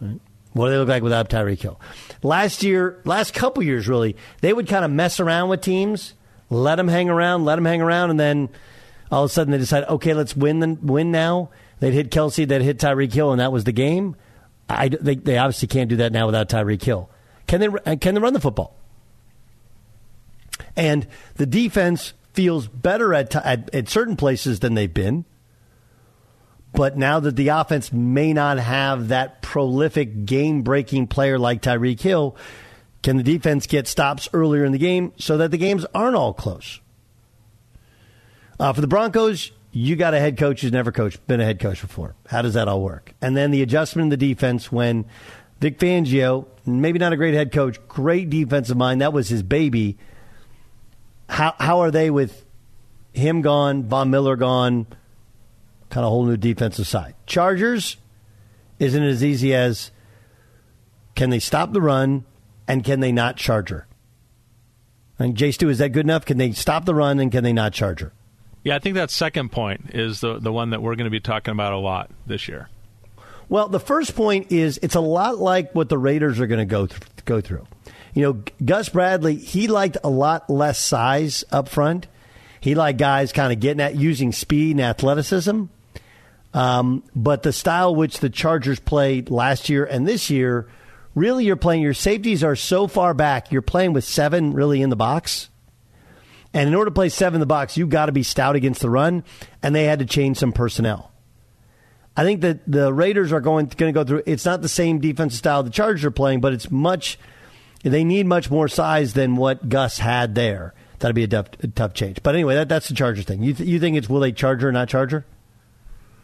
Right. 0.00 0.20
What 0.52 0.66
do 0.66 0.72
they 0.72 0.78
look 0.78 0.88
like 0.88 1.02
without 1.02 1.28
Tyreek 1.28 1.60
Hill? 1.60 1.80
Last 2.22 2.62
year, 2.62 3.00
last 3.04 3.34
couple 3.34 3.62
years, 3.62 3.88
really, 3.88 4.16
they 4.40 4.52
would 4.52 4.68
kind 4.68 4.84
of 4.84 4.90
mess 4.90 5.20
around 5.20 5.48
with 5.48 5.60
teams, 5.60 6.14
let 6.48 6.76
them 6.76 6.88
hang 6.88 7.10
around, 7.10 7.44
let 7.44 7.56
them 7.56 7.64
hang 7.64 7.82
around, 7.82 8.10
and 8.10 8.20
then 8.20 8.48
all 9.10 9.24
of 9.24 9.30
a 9.30 9.32
sudden 9.32 9.52
they 9.52 9.58
decide, 9.58 9.84
okay, 9.84 10.14
let's 10.14 10.36
win 10.36 10.60
the, 10.60 10.78
win 10.82 11.10
now. 11.10 11.50
They'd 11.80 11.92
hit 11.92 12.10
Kelce, 12.10 12.46
they'd 12.48 12.62
hit 12.62 12.78
Tyreek 12.78 13.12
Hill, 13.12 13.32
and 13.32 13.40
that 13.40 13.52
was 13.52 13.64
the 13.64 13.72
game. 13.72 14.16
I, 14.68 14.88
they, 14.88 15.14
they 15.14 15.38
obviously 15.38 15.68
can't 15.68 15.88
do 15.88 15.96
that 15.96 16.12
now 16.12 16.26
without 16.26 16.48
Tyreek 16.48 16.82
Hill. 16.82 17.10
Can 17.46 17.60
they, 17.60 17.68
uh, 17.68 17.96
can 17.96 18.14
they 18.14 18.20
run 18.20 18.32
the 18.32 18.40
football? 18.40 18.76
And 20.74 21.06
the 21.36 21.46
defense 21.46 22.14
feels 22.32 22.66
better 22.66 23.14
at, 23.14 23.34
at, 23.36 23.74
at 23.74 23.88
certain 23.88 24.16
places 24.16 24.60
than 24.60 24.74
they've 24.74 24.92
been. 24.92 25.24
But 26.72 26.98
now 26.98 27.20
that 27.20 27.36
the 27.36 27.48
offense 27.48 27.92
may 27.92 28.32
not 28.34 28.58
have 28.58 29.08
that 29.08 29.40
prolific 29.40 30.26
game 30.26 30.62
breaking 30.62 31.06
player 31.06 31.38
like 31.38 31.62
Tyreek 31.62 32.00
Hill, 32.00 32.36
can 33.02 33.16
the 33.16 33.22
defense 33.22 33.66
get 33.66 33.86
stops 33.88 34.28
earlier 34.34 34.64
in 34.64 34.72
the 34.72 34.78
game 34.78 35.12
so 35.16 35.38
that 35.38 35.50
the 35.50 35.58
games 35.58 35.86
aren't 35.94 36.16
all 36.16 36.34
close? 36.34 36.80
Uh, 38.58 38.72
for 38.72 38.80
the 38.80 38.86
Broncos, 38.86 39.52
you 39.72 39.96
got 39.96 40.14
a 40.14 40.18
head 40.18 40.38
coach 40.38 40.62
who's 40.62 40.72
never 40.72 40.90
coached, 40.90 41.26
been 41.26 41.40
a 41.40 41.44
head 41.44 41.60
coach 41.60 41.80
before. 41.80 42.14
How 42.28 42.40
does 42.40 42.54
that 42.54 42.68
all 42.68 42.80
work? 42.80 43.12
And 43.20 43.36
then 43.36 43.50
the 43.50 43.62
adjustment 43.62 44.04
in 44.04 44.08
the 44.08 44.16
defense 44.16 44.72
when 44.72 45.04
Vic 45.60 45.78
Fangio, 45.78 46.46
maybe 46.64 46.98
not 46.98 47.12
a 47.12 47.16
great 47.16 47.34
head 47.34 47.52
coach, 47.52 47.78
great 47.88 48.30
defensive 48.30 48.76
mind, 48.76 49.02
that 49.02 49.12
was 49.12 49.28
his 49.28 49.42
baby. 49.42 49.98
How 51.28 51.54
how 51.58 51.80
are 51.80 51.90
they 51.90 52.10
with 52.10 52.44
him 53.12 53.42
gone, 53.42 53.84
Von 53.84 54.10
Miller 54.10 54.36
gone, 54.36 54.86
kind 55.90 56.04
of 56.04 56.10
whole 56.10 56.24
new 56.24 56.36
defensive 56.36 56.86
side? 56.86 57.14
Chargers 57.26 57.98
isn't 58.78 59.02
as 59.02 59.22
easy 59.22 59.54
as 59.54 59.90
can 61.14 61.30
they 61.30 61.38
stop 61.38 61.72
the 61.72 61.82
run 61.82 62.24
and 62.66 62.84
can 62.84 63.00
they 63.00 63.12
not 63.12 63.36
charge 63.36 63.68
her? 63.68 63.86
And 65.18 65.36
Jay 65.36 65.50
Stu, 65.50 65.68
is 65.68 65.78
that 65.78 65.90
good 65.90 66.04
enough? 66.06 66.24
Can 66.24 66.38
they 66.38 66.52
stop 66.52 66.84
the 66.84 66.94
run 66.94 67.18
and 67.18 67.32
can 67.32 67.42
they 67.42 67.52
not 67.52 67.72
charge 67.72 68.00
her? 68.00 68.12
Yeah, 68.66 68.74
I 68.74 68.80
think 68.80 68.96
that 68.96 69.12
second 69.12 69.52
point 69.52 69.94
is 69.94 70.20
the 70.20 70.40
the 70.40 70.52
one 70.52 70.70
that 70.70 70.82
we're 70.82 70.96
going 70.96 71.04
to 71.04 71.10
be 71.10 71.20
talking 71.20 71.52
about 71.52 71.72
a 71.72 71.78
lot 71.78 72.10
this 72.26 72.48
year. 72.48 72.68
Well, 73.48 73.68
the 73.68 73.78
first 73.78 74.16
point 74.16 74.50
is 74.50 74.80
it's 74.82 74.96
a 74.96 75.00
lot 75.00 75.38
like 75.38 75.72
what 75.72 75.88
the 75.88 75.96
Raiders 75.96 76.40
are 76.40 76.48
going 76.48 76.58
to 76.58 76.64
go 76.64 76.88
th- 76.88 77.00
go 77.24 77.40
through. 77.40 77.64
You 78.12 78.22
know, 78.22 78.42
Gus 78.64 78.88
Bradley, 78.88 79.36
he 79.36 79.68
liked 79.68 79.98
a 80.02 80.10
lot 80.10 80.50
less 80.50 80.80
size 80.80 81.44
up 81.52 81.68
front. 81.68 82.08
He 82.60 82.74
liked 82.74 82.98
guys 82.98 83.32
kind 83.32 83.52
of 83.52 83.60
getting 83.60 83.80
at 83.80 83.94
using 83.94 84.32
speed 84.32 84.72
and 84.72 84.80
athleticism. 84.80 85.66
Um, 86.52 87.04
but 87.14 87.44
the 87.44 87.52
style 87.52 87.94
which 87.94 88.18
the 88.18 88.30
Chargers 88.30 88.80
played 88.80 89.30
last 89.30 89.68
year 89.68 89.84
and 89.84 90.08
this 90.08 90.28
year, 90.28 90.66
really 91.14 91.44
you're 91.44 91.54
playing, 91.54 91.82
your 91.82 91.94
safeties 91.94 92.42
are 92.42 92.56
so 92.56 92.88
far 92.88 93.14
back, 93.14 93.52
you're 93.52 93.62
playing 93.62 93.92
with 93.92 94.02
seven 94.02 94.54
really 94.54 94.82
in 94.82 94.90
the 94.90 94.96
box. 94.96 95.50
And 96.56 96.68
in 96.68 96.74
order 96.74 96.88
to 96.90 96.94
play 96.94 97.10
seven 97.10 97.36
in 97.36 97.40
the 97.40 97.46
box, 97.46 97.76
you've 97.76 97.90
got 97.90 98.06
to 98.06 98.12
be 98.12 98.22
stout 98.22 98.56
against 98.56 98.80
the 98.80 98.88
run, 98.88 99.24
and 99.62 99.74
they 99.74 99.84
had 99.84 99.98
to 99.98 100.06
change 100.06 100.38
some 100.38 100.52
personnel. 100.52 101.12
I 102.16 102.24
think 102.24 102.40
that 102.40 102.60
the 102.66 102.94
Raiders 102.94 103.30
are 103.30 103.42
going, 103.42 103.66
going 103.66 103.92
to 103.92 104.00
go 104.00 104.04
through, 104.04 104.22
it's 104.24 104.46
not 104.46 104.62
the 104.62 104.68
same 104.70 104.98
defensive 104.98 105.36
style 105.36 105.62
the 105.62 105.68
Chargers 105.68 106.02
are 106.06 106.10
playing, 106.10 106.40
but 106.40 106.54
it's 106.54 106.70
much 106.70 107.18
they 107.82 108.04
need 108.04 108.24
much 108.24 108.50
more 108.50 108.68
size 108.68 109.12
than 109.12 109.36
what 109.36 109.68
Gus 109.68 109.98
had 109.98 110.34
there. 110.34 110.72
That'd 110.98 111.14
be 111.14 111.24
a 111.24 111.28
tough, 111.28 111.48
a 111.62 111.68
tough 111.68 111.92
change. 111.92 112.22
But 112.22 112.34
anyway, 112.34 112.54
that, 112.54 112.70
that's 112.70 112.88
the 112.88 112.94
Charger 112.94 113.20
thing. 113.20 113.42
You, 113.42 113.52
th- 113.52 113.68
you 113.68 113.78
think 113.78 113.98
it's 113.98 114.08
will 114.08 114.20
they 114.20 114.32
Charger 114.32 114.70
or 114.70 114.72
not 114.72 114.88
Charger? 114.88 115.26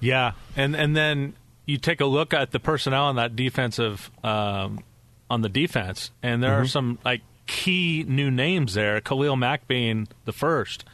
Yeah, 0.00 0.32
and 0.56 0.74
and 0.74 0.96
then 0.96 1.34
you 1.66 1.76
take 1.76 2.00
a 2.00 2.06
look 2.06 2.32
at 2.32 2.52
the 2.52 2.58
personnel 2.58 3.04
on 3.04 3.16
that 3.16 3.36
defensive 3.36 4.10
um, 4.24 4.80
on 5.28 5.42
the 5.42 5.50
defense, 5.50 6.10
and 6.22 6.42
there 6.42 6.52
mm-hmm. 6.52 6.62
are 6.62 6.66
some 6.66 6.98
like 7.04 7.20
key 7.52 8.04
new 8.08 8.30
names 8.30 8.74
there. 8.74 9.00
Khalil 9.00 9.36
Mack 9.36 9.68
being 9.68 10.08
the 10.24 10.32
first, 10.32 10.84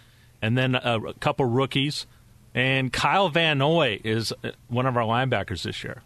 and 0.43 0.59
then 0.59 0.75
a, 0.75 0.99
a 0.99 1.15
couple 1.15 1.47
rookies, 1.47 2.07
and 2.55 2.93
Kyle 2.93 3.29
Van 3.29 3.59
Noy 3.59 4.01
is 4.05 4.33
uh, 4.45 4.51
one 4.69 4.87
of 4.87 4.97
our 4.97 5.05
linebackers 5.05 5.63
this 5.63 5.83
year. 5.83 6.03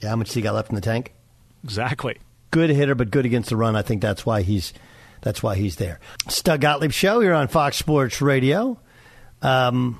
Yeah, 0.00 0.10
how 0.10 0.16
much 0.16 0.32
he 0.32 0.40
got 0.42 0.54
left 0.54 0.68
in 0.68 0.74
the 0.74 0.80
tank? 0.80 1.14
Exactly 1.62 2.18
good 2.54 2.70
hitter, 2.70 2.94
but 2.94 3.10
good 3.10 3.26
against 3.26 3.48
the 3.48 3.56
run. 3.56 3.74
I 3.74 3.82
think 3.82 4.00
that's 4.00 4.24
why 4.24 4.42
he's 4.42 4.72
that's 5.22 5.42
why 5.42 5.56
he's 5.56 5.74
there. 5.76 5.98
Doug 6.44 6.60
Gottlieb 6.60 6.92
Show 6.92 7.20
here 7.20 7.34
on 7.34 7.48
Fox 7.48 7.76
Sports 7.76 8.22
Radio. 8.22 8.78
Um, 9.42 9.98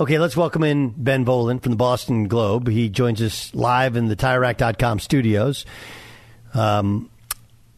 okay, 0.00 0.18
let's 0.18 0.36
welcome 0.36 0.64
in 0.64 0.88
Ben 0.96 1.24
Volin 1.24 1.62
from 1.62 1.70
the 1.70 1.76
Boston 1.76 2.26
Globe. 2.26 2.66
He 2.66 2.88
joins 2.88 3.22
us 3.22 3.54
live 3.54 3.94
in 3.94 4.08
the 4.08 4.16
TireRack.com 4.16 4.98
studios. 4.98 5.64
Um, 6.54 7.08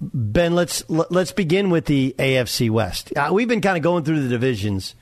ben, 0.02 0.54
let's 0.54 0.88
let's 0.88 1.32
begin 1.32 1.70
with 1.70 1.86
the 1.86 2.14
AFC 2.18 2.70
West. 2.70 3.16
Uh, 3.16 3.30
we've 3.32 3.48
been 3.48 3.60
kind 3.60 3.76
of 3.76 3.82
going 3.82 4.04
through 4.04 4.22
the 4.22 4.28
divisions 4.28 4.94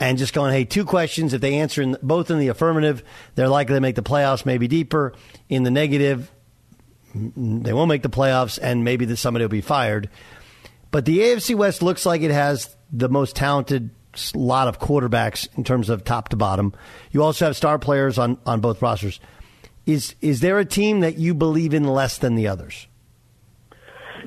and 0.00 0.18
just 0.18 0.32
going, 0.32 0.52
hey, 0.52 0.64
two 0.64 0.84
questions. 0.84 1.32
If 1.34 1.40
they 1.40 1.56
answer 1.56 1.82
in, 1.82 1.96
both 2.02 2.30
in 2.30 2.38
the 2.38 2.48
affirmative, 2.48 3.04
they're 3.34 3.48
likely 3.48 3.74
to 3.76 3.80
make 3.80 3.94
the 3.94 4.02
playoffs, 4.02 4.44
maybe 4.44 4.66
deeper. 4.66 5.14
In 5.48 5.62
the 5.62 5.70
negative, 5.70 6.32
they 7.14 7.72
won't 7.72 7.88
make 7.88 8.02
the 8.02 8.08
playoffs, 8.08 8.58
and 8.60 8.82
maybe 8.82 9.04
that 9.04 9.16
somebody 9.16 9.44
will 9.44 9.50
be 9.50 9.60
fired. 9.60 10.08
But 10.90 11.04
the 11.04 11.18
AFC 11.20 11.54
West 11.54 11.82
looks 11.82 12.04
like 12.04 12.22
it 12.22 12.32
has 12.32 12.74
the 12.92 13.08
most 13.08 13.36
talented 13.36 13.90
lot 14.34 14.66
of 14.66 14.80
quarterbacks 14.80 15.48
in 15.56 15.62
terms 15.62 15.88
of 15.88 16.02
top 16.02 16.30
to 16.30 16.36
bottom. 16.36 16.74
You 17.12 17.22
also 17.22 17.44
have 17.44 17.56
star 17.56 17.78
players 17.78 18.18
on, 18.18 18.38
on 18.44 18.60
both 18.60 18.82
rosters. 18.82 19.20
Is 19.86 20.14
is 20.20 20.40
there 20.40 20.58
a 20.58 20.64
team 20.64 21.00
that 21.00 21.16
you 21.16 21.34
believe 21.34 21.74
in 21.74 21.84
less 21.84 22.18
than 22.18 22.34
the 22.34 22.48
others? 22.48 22.86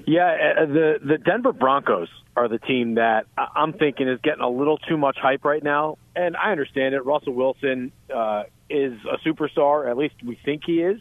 Yeah, 0.05 0.53
uh, 0.61 0.65
the 0.65 0.99
the 1.03 1.17
Denver 1.17 1.53
Broncos 1.53 2.09
are 2.35 2.47
the 2.47 2.59
team 2.59 2.95
that 2.95 3.25
I'm 3.37 3.73
thinking 3.73 4.07
is 4.07 4.19
getting 4.21 4.41
a 4.41 4.49
little 4.49 4.77
too 4.77 4.97
much 4.97 5.17
hype 5.17 5.45
right 5.45 5.63
now, 5.63 5.97
and 6.15 6.35
I 6.35 6.51
understand 6.51 6.95
it. 6.95 7.05
Russell 7.05 7.33
Wilson 7.33 7.91
uh, 8.13 8.43
is 8.69 8.93
a 9.09 9.17
superstar, 9.27 9.89
at 9.89 9.97
least 9.97 10.15
we 10.25 10.37
think 10.43 10.63
he 10.65 10.81
is, 10.81 10.99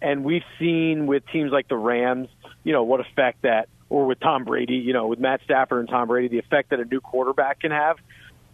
and 0.00 0.24
we've 0.24 0.44
seen 0.58 1.06
with 1.06 1.24
teams 1.32 1.50
like 1.52 1.68
the 1.68 1.76
Rams, 1.76 2.28
you 2.64 2.72
know, 2.72 2.84
what 2.84 3.00
effect 3.00 3.42
that, 3.42 3.68
or 3.90 4.06
with 4.06 4.20
Tom 4.20 4.44
Brady, 4.44 4.76
you 4.76 4.92
know, 4.92 5.08
with 5.08 5.18
Matt 5.18 5.40
Stafford 5.44 5.80
and 5.80 5.88
Tom 5.88 6.08
Brady, 6.08 6.28
the 6.28 6.38
effect 6.38 6.70
that 6.70 6.80
a 6.80 6.84
new 6.84 7.00
quarterback 7.00 7.60
can 7.60 7.72
have. 7.72 7.96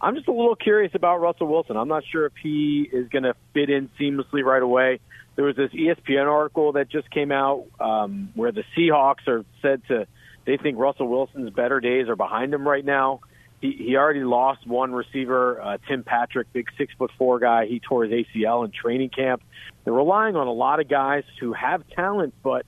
I'm 0.05 0.17
just 0.17 0.29
a 0.29 0.33
little 0.33 0.55
curious 0.55 0.93
about 0.95 1.23
Russell 1.23 1.47
Wilson. 1.47 1.79
I'm 1.79 1.89
not 1.89 2.05
sure 2.13 2.27
if 2.27 2.35
he 2.43 2.87
is 2.93 3.09
going 3.09 3.23
to 3.23 3.35
fit 3.55 3.71
in 3.71 3.89
seamlessly 3.99 4.45
right 4.45 4.63
away. 4.63 5.01
There 5.35 5.47
was 5.47 5.57
this 5.57 5.71
ESPN 5.71 6.31
article 6.31 6.73
that 6.73 6.91
just 6.91 7.11
came 7.11 7.33
out 7.33 7.65
um, 7.81 8.31
where 8.35 8.53
the 8.53 8.65
Seahawks 8.77 9.27
are 9.27 9.45
said 9.63 9.81
to 9.89 10.07
they 10.45 10.59
think 10.59 10.79
Russell 10.79 11.09
Wilson's 11.09 11.49
better 11.51 11.81
days 11.81 12.11
are 12.11 12.17
behind 12.17 12.53
him 12.53 12.69
right 12.69 12.85
now. 12.85 13.21
He, 13.63 13.73
he 13.73 13.97
already 13.97 14.25
lost 14.25 14.67
one 14.67 14.93
receiver, 14.93 15.59
uh, 15.59 15.79
Tim 15.89 16.03
Patrick, 16.03 16.53
big 16.53 16.69
six 16.77 16.93
foot 16.99 17.11
four 17.17 17.39
guy. 17.39 17.65
He 17.65 17.81
tore 17.81 18.05
his 18.05 18.13
ACL 18.13 18.67
in 18.67 18.73
training 18.73 19.09
camp. 19.09 19.43
They're 19.85 19.95
relying 19.95 20.37
on 20.37 20.47
a 20.47 20.53
lot 20.53 20.81
of 20.81 20.89
guys 20.89 21.25
who 21.41 21.55
have 21.55 21.83
talent, 21.97 22.35
but 22.43 22.67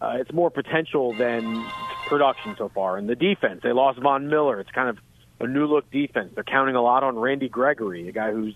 uh, 0.00 0.16
it's 0.20 0.32
more 0.32 0.50
potential 0.50 1.12
than 1.12 1.66
production 2.06 2.54
so 2.56 2.70
far. 2.70 2.96
And 2.96 3.06
the 3.06 3.14
defense, 3.14 3.60
they 3.62 3.72
lost 3.72 3.98
Von 4.00 4.28
Miller. 4.28 4.58
It's 4.60 4.70
kind 4.70 4.88
of 4.88 4.98
a 5.40 5.46
new 5.46 5.66
look 5.66 5.90
defense. 5.90 6.32
They're 6.34 6.44
counting 6.44 6.74
a 6.74 6.82
lot 6.82 7.02
on 7.02 7.16
Randy 7.18 7.48
Gregory, 7.48 8.08
a 8.08 8.12
guy 8.12 8.32
who's 8.32 8.54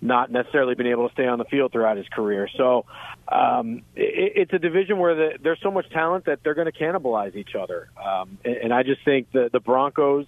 not 0.00 0.30
necessarily 0.30 0.74
been 0.74 0.86
able 0.86 1.08
to 1.08 1.12
stay 1.12 1.26
on 1.26 1.38
the 1.38 1.44
field 1.44 1.72
throughout 1.72 1.96
his 1.96 2.06
career. 2.08 2.48
So 2.56 2.84
um, 3.26 3.82
it, 3.96 4.32
it's 4.36 4.52
a 4.52 4.58
division 4.58 4.98
where 4.98 5.14
the, 5.14 5.38
there's 5.42 5.58
so 5.62 5.70
much 5.70 5.90
talent 5.90 6.26
that 6.26 6.40
they're 6.44 6.54
going 6.54 6.70
to 6.70 6.78
cannibalize 6.78 7.34
each 7.34 7.54
other. 7.60 7.88
Um, 7.96 8.38
and, 8.44 8.56
and 8.56 8.74
I 8.74 8.84
just 8.84 9.04
think 9.04 9.32
the, 9.32 9.50
the 9.52 9.60
Broncos, 9.60 10.26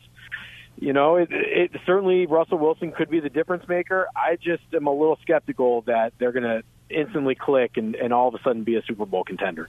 you 0.78 0.92
know, 0.92 1.16
it, 1.16 1.28
it 1.30 1.70
certainly 1.86 2.26
Russell 2.26 2.58
Wilson 2.58 2.90
could 2.90 3.10
be 3.10 3.20
the 3.20 3.28
difference 3.28 3.68
maker. 3.68 4.08
I 4.16 4.36
just 4.36 4.62
am 4.74 4.86
a 4.86 4.92
little 4.92 5.18
skeptical 5.22 5.82
that 5.82 6.14
they're 6.18 6.32
going 6.32 6.44
to 6.44 6.62
instantly 6.88 7.36
click 7.36 7.76
and, 7.76 7.94
and 7.94 8.12
all 8.12 8.28
of 8.28 8.34
a 8.34 8.42
sudden 8.42 8.64
be 8.64 8.76
a 8.76 8.82
Super 8.82 9.06
Bowl 9.06 9.22
contender. 9.22 9.68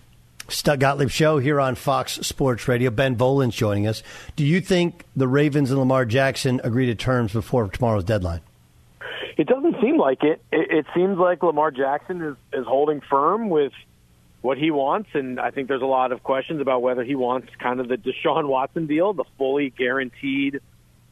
Doug 0.62 0.80
Gottlieb 0.80 1.10
Show 1.10 1.38
here 1.38 1.60
on 1.60 1.76
Fox 1.76 2.14
Sports 2.14 2.68
Radio. 2.68 2.90
Ben 2.90 3.16
Volin's 3.16 3.56
joining 3.56 3.88
us. 3.88 4.04
Do 4.36 4.46
you 4.46 4.60
think 4.60 5.06
the 5.16 5.28
Ravens 5.28 5.72
and 5.72 5.80
Lamar 5.80 6.06
Jackson 6.06 6.60
agree 6.64 6.88
to 6.88 6.96
terms 6.96 7.32
before 7.32 7.68
tomorrow's 7.70 8.04
deadline? 8.04 8.42
It 9.38 9.48
doesn't 9.48 9.76
seem 9.82 9.98
like 9.98 10.24
it. 10.24 10.42
It, 10.52 10.72
it 10.72 10.86
seems 10.94 11.18
like 11.18 11.42
Lamar 11.42 11.72
Jackson 11.72 12.22
is, 12.22 12.36
is 12.54 12.66
holding 12.68 13.02
firm 13.02 13.50
with 13.50 13.72
what 14.42 14.58
he 14.58 14.72
wants, 14.72 15.10
and 15.14 15.40
I 15.40 15.52
think 15.52 15.68
there's 15.68 15.82
a 15.82 15.86
lot 15.86 16.12
of 16.12 16.24
questions 16.24 16.62
about 16.62 16.82
whether 16.82 17.04
he 17.04 17.16
wants 17.16 17.48
kind 17.60 17.80
of 17.80 17.88
the 17.88 17.98
Deshaun 17.98 18.48
Watson 18.48 18.88
deal, 18.88 19.14
the 19.14 19.26
fully 19.38 19.70
guaranteed 19.70 20.60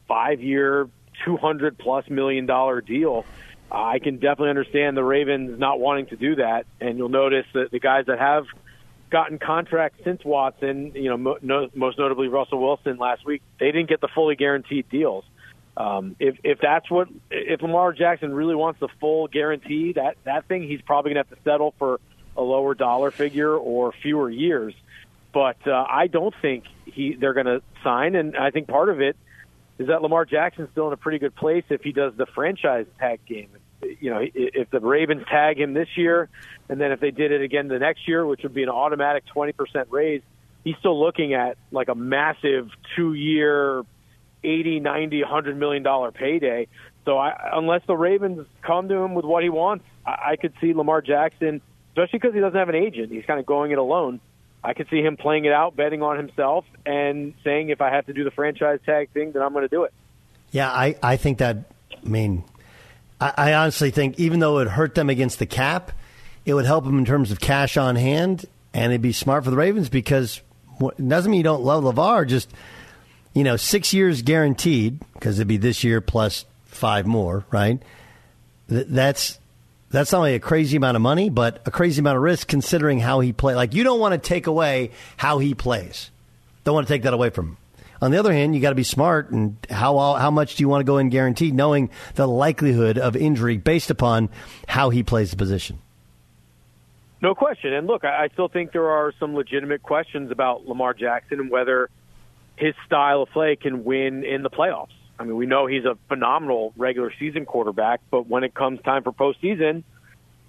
five-year, 0.08 0.88
two 1.24 1.36
hundred 1.36 1.78
plus 1.78 2.08
million 2.10 2.46
dollar 2.46 2.80
deal. 2.80 3.24
I 3.70 4.00
can 4.00 4.16
definitely 4.16 4.50
understand 4.50 4.96
the 4.96 5.04
Ravens 5.04 5.58
not 5.60 5.78
wanting 5.78 6.06
to 6.06 6.16
do 6.16 6.36
that, 6.36 6.66
and 6.80 6.98
you'll 6.98 7.08
notice 7.08 7.46
that 7.54 7.70
the 7.70 7.78
guys 7.78 8.06
that 8.06 8.18
have 8.18 8.46
gotten 9.10 9.38
contracts 9.38 10.00
since 10.04 10.24
Watson, 10.24 10.92
you 10.94 11.10
know, 11.10 11.16
mo- 11.16 11.38
no, 11.42 11.68
most 11.74 11.98
notably 11.98 12.28
Russell 12.28 12.60
Wilson 12.60 12.98
last 12.98 13.24
week, 13.26 13.42
they 13.58 13.66
didn't 13.66 13.88
get 13.88 14.00
the 14.00 14.08
fully 14.08 14.36
guaranteed 14.36 14.88
deals. 14.88 15.24
Um, 15.76 16.16
if 16.18 16.36
if 16.42 16.58
that's 16.60 16.90
what 16.90 17.08
if 17.30 17.62
Lamar 17.62 17.92
Jackson 17.92 18.34
really 18.34 18.54
wants 18.54 18.80
the 18.80 18.88
full 19.00 19.28
guarantee, 19.28 19.92
that 19.94 20.16
that 20.24 20.46
thing 20.46 20.62
he's 20.62 20.82
probably 20.82 21.10
gonna 21.12 21.20
have 21.20 21.36
to 21.36 21.42
settle 21.44 21.74
for 21.78 22.00
a 22.36 22.42
lower 22.42 22.74
dollar 22.74 23.10
figure 23.10 23.54
or 23.54 23.92
fewer 23.92 24.30
years. 24.30 24.74
But 25.32 25.66
uh, 25.66 25.86
I 25.88 26.08
don't 26.08 26.34
think 26.42 26.64
he 26.86 27.14
they're 27.14 27.34
to 27.46 27.62
sign, 27.84 28.14
and 28.14 28.36
I 28.36 28.50
think 28.50 28.68
part 28.68 28.88
of 28.88 29.00
it 29.00 29.16
is 29.78 29.86
that 29.86 30.02
Lamar 30.02 30.24
Jackson's 30.24 30.68
still 30.72 30.88
in 30.88 30.92
a 30.92 30.98
pretty 30.98 31.18
good 31.18 31.34
place 31.34 31.64
if 31.70 31.82
he 31.82 31.92
does 31.92 32.12
the 32.16 32.26
franchise 32.26 32.86
tag 32.98 33.20
game. 33.26 33.48
You 33.82 34.10
know, 34.10 34.20
if 34.22 34.70
the 34.70 34.80
Ravens 34.80 35.24
tag 35.30 35.58
him 35.58 35.74
this 35.74 35.88
year, 35.96 36.28
and 36.68 36.80
then 36.80 36.92
if 36.92 37.00
they 37.00 37.10
did 37.10 37.32
it 37.32 37.42
again 37.42 37.68
the 37.68 37.78
next 37.78 38.06
year, 38.06 38.26
which 38.26 38.42
would 38.42 38.54
be 38.54 38.62
an 38.62 38.68
automatic 38.68 39.24
20% 39.34 39.86
raise, 39.90 40.22
he's 40.64 40.76
still 40.78 40.98
looking 40.98 41.34
at 41.34 41.56
like 41.70 41.88
a 41.88 41.94
massive 41.94 42.70
two-year, 42.96 43.84
80, 44.44 44.80
90, 44.80 45.22
100 45.22 45.56
million 45.56 45.82
dollar 45.82 46.12
payday. 46.12 46.66
So 47.04 47.16
I, 47.16 47.50
unless 47.54 47.82
the 47.86 47.96
Ravens 47.96 48.46
come 48.62 48.88
to 48.88 48.94
him 48.96 49.14
with 49.14 49.24
what 49.24 49.42
he 49.42 49.48
wants, 49.48 49.84
I, 50.06 50.32
I 50.32 50.36
could 50.36 50.52
see 50.60 50.74
Lamar 50.74 51.00
Jackson, 51.00 51.60
especially 51.90 52.18
because 52.18 52.34
he 52.34 52.40
doesn't 52.40 52.58
have 52.58 52.68
an 52.68 52.74
agent, 52.74 53.10
he's 53.10 53.24
kind 53.24 53.40
of 53.40 53.46
going 53.46 53.72
it 53.72 53.78
alone. 53.78 54.20
I 54.62 54.74
could 54.74 54.88
see 54.90 55.00
him 55.00 55.16
playing 55.16 55.46
it 55.46 55.52
out, 55.52 55.74
betting 55.74 56.02
on 56.02 56.18
himself, 56.18 56.66
and 56.84 57.32
saying 57.42 57.70
if 57.70 57.80
I 57.80 57.90
have 57.90 58.06
to 58.06 58.12
do 58.12 58.24
the 58.24 58.30
franchise 58.30 58.78
tag 58.84 59.10
thing, 59.10 59.32
then 59.32 59.42
I'm 59.42 59.52
going 59.52 59.64
to 59.64 59.74
do 59.74 59.84
it. 59.84 59.94
Yeah, 60.50 60.70
I, 60.70 60.96
I 61.02 61.16
think 61.16 61.38
that, 61.38 61.72
I 62.04 62.08
mean, 62.08 62.44
I, 63.20 63.32
I 63.36 63.54
honestly 63.54 63.90
think 63.90 64.18
even 64.18 64.40
though 64.40 64.58
it 64.58 64.68
hurt 64.68 64.94
them 64.94 65.10
against 65.10 65.38
the 65.38 65.46
cap, 65.46 65.92
it 66.44 66.54
would 66.54 66.64
help 66.66 66.84
them 66.84 66.98
in 66.98 67.04
terms 67.04 67.30
of 67.30 67.40
cash 67.40 67.76
on 67.76 67.96
hand, 67.96 68.46
and 68.72 68.92
it'd 68.92 69.02
be 69.02 69.12
smart 69.12 69.44
for 69.44 69.50
the 69.50 69.56
Ravens 69.56 69.88
because 69.88 70.40
it 70.80 71.08
doesn't 71.08 71.30
mean 71.30 71.38
you 71.38 71.44
don't 71.44 71.62
love 71.62 71.84
Lamar, 71.84 72.24
just, 72.24 72.50
you 73.34 73.44
know, 73.44 73.56
six 73.56 73.92
years 73.92 74.22
guaranteed, 74.22 75.00
because 75.14 75.38
it'd 75.38 75.48
be 75.48 75.58
this 75.58 75.84
year 75.84 76.00
plus 76.00 76.46
five 76.64 77.06
more, 77.06 77.44
right? 77.50 77.80
Th- 78.68 78.86
That's 78.88 79.38
that's 79.90 80.12
not 80.12 80.18
only 80.18 80.34
a 80.34 80.40
crazy 80.40 80.76
amount 80.76 80.94
of 80.96 81.02
money, 81.02 81.30
but 81.30 81.62
a 81.66 81.70
crazy 81.72 81.98
amount 81.98 82.16
of 82.16 82.22
risk 82.22 82.46
considering 82.46 83.00
how 83.00 83.18
he 83.20 83.32
plays. 83.32 83.56
Like 83.56 83.74
you 83.74 83.82
don't 83.82 83.98
want 83.98 84.12
to 84.12 84.18
take 84.18 84.46
away 84.46 84.92
how 85.16 85.38
he 85.38 85.52
plays. 85.52 86.10
Don't 86.62 86.74
want 86.74 86.86
to 86.86 86.92
take 86.94 87.02
that 87.02 87.12
away 87.12 87.30
from 87.30 87.48
him. 87.48 87.56
On 88.02 88.10
the 88.10 88.18
other 88.18 88.32
hand, 88.32 88.54
you 88.54 88.60
got 88.60 88.70
to 88.70 88.74
be 88.74 88.82
smart 88.82 89.30
and 89.30 89.56
how 89.68 90.14
how 90.14 90.30
much 90.30 90.56
do 90.56 90.62
you 90.62 90.68
want 90.68 90.80
to 90.80 90.84
go 90.84 90.98
in 90.98 91.10
guaranteed, 91.10 91.54
knowing 91.54 91.90
the 92.14 92.26
likelihood 92.26 92.96
of 92.98 93.14
injury 93.14 93.58
based 93.58 93.90
upon 93.90 94.30
how 94.66 94.90
he 94.90 95.02
plays 95.02 95.30
the 95.30 95.36
position. 95.36 95.78
No 97.22 97.34
question. 97.34 97.74
And 97.74 97.86
look, 97.86 98.04
I 98.04 98.28
still 98.32 98.48
think 98.48 98.72
there 98.72 98.90
are 98.90 99.12
some 99.20 99.34
legitimate 99.34 99.82
questions 99.82 100.30
about 100.30 100.66
Lamar 100.66 100.94
Jackson 100.94 101.40
and 101.40 101.50
whether 101.50 101.90
his 102.56 102.74
style 102.86 103.22
of 103.22 103.30
play 103.30 103.56
can 103.56 103.84
win 103.84 104.24
in 104.24 104.42
the 104.42 104.50
playoffs. 104.50 104.94
I 105.18 105.24
mean, 105.24 105.36
we 105.36 105.44
know 105.44 105.66
he's 105.66 105.84
a 105.84 105.98
phenomenal 106.08 106.72
regular 106.78 107.12
season 107.18 107.44
quarterback, 107.44 108.00
but 108.10 108.26
when 108.26 108.42
it 108.42 108.54
comes 108.54 108.80
time 108.80 109.02
for 109.02 109.12
postseason, 109.12 109.84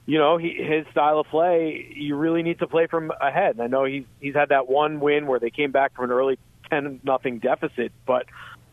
you 0.06 0.18
know, 0.18 0.38
he, 0.38 0.54
his 0.54 0.86
style 0.92 1.20
of 1.20 1.28
play, 1.28 1.92
you 1.94 2.16
really 2.16 2.42
need 2.42 2.60
to 2.60 2.68
play 2.68 2.88
from 2.88 3.12
ahead. 3.20 3.60
I 3.60 3.68
know 3.68 3.84
he's 3.84 4.06
he's 4.22 4.34
had 4.34 4.50
that 4.50 4.70
one 4.70 5.02
win 5.02 5.28
where 5.28 5.40
they 5.40 5.50
came 5.50 5.72
back 5.72 5.94
from 5.94 6.06
an 6.06 6.12
early 6.12 6.40
ten 6.72 7.00
nothing 7.04 7.40
deficit, 7.40 7.92
but 8.08 8.26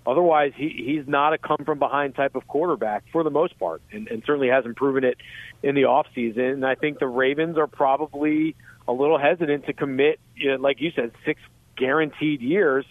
otherwise 0.06 0.52
he 0.56 0.68
he's 0.86 1.06
not 1.06 1.34
a 1.34 1.38
come 1.38 1.62
from 1.64 1.78
behind 1.78 2.14
type 2.14 2.34
of 2.34 2.46
quarterback 2.46 3.04
for 3.12 3.22
the 3.22 3.30
most 3.30 3.58
part, 3.58 3.82
and, 3.92 4.08
and 4.08 4.22
certainly 4.24 4.48
hasn't 4.48 4.76
proven 4.76 5.04
it 5.04 5.18
in 5.62 5.74
the 5.74 5.84
off 5.84 6.06
season. 6.14 6.44
And 6.44 6.66
I 6.66 6.74
think 6.74 6.98
the 6.98 7.06
Ravens 7.06 7.58
are 7.58 7.66
probably 7.66 8.56
a 8.86 8.92
little 8.92 9.18
hesitant 9.18 9.66
to 9.66 9.74
commit, 9.74 10.18
you 10.34 10.50
know, 10.50 10.56
like 10.56 10.80
you 10.80 10.90
said, 10.96 11.12
six 11.26 11.40
guaranteed 11.76 12.40
years 12.40 12.86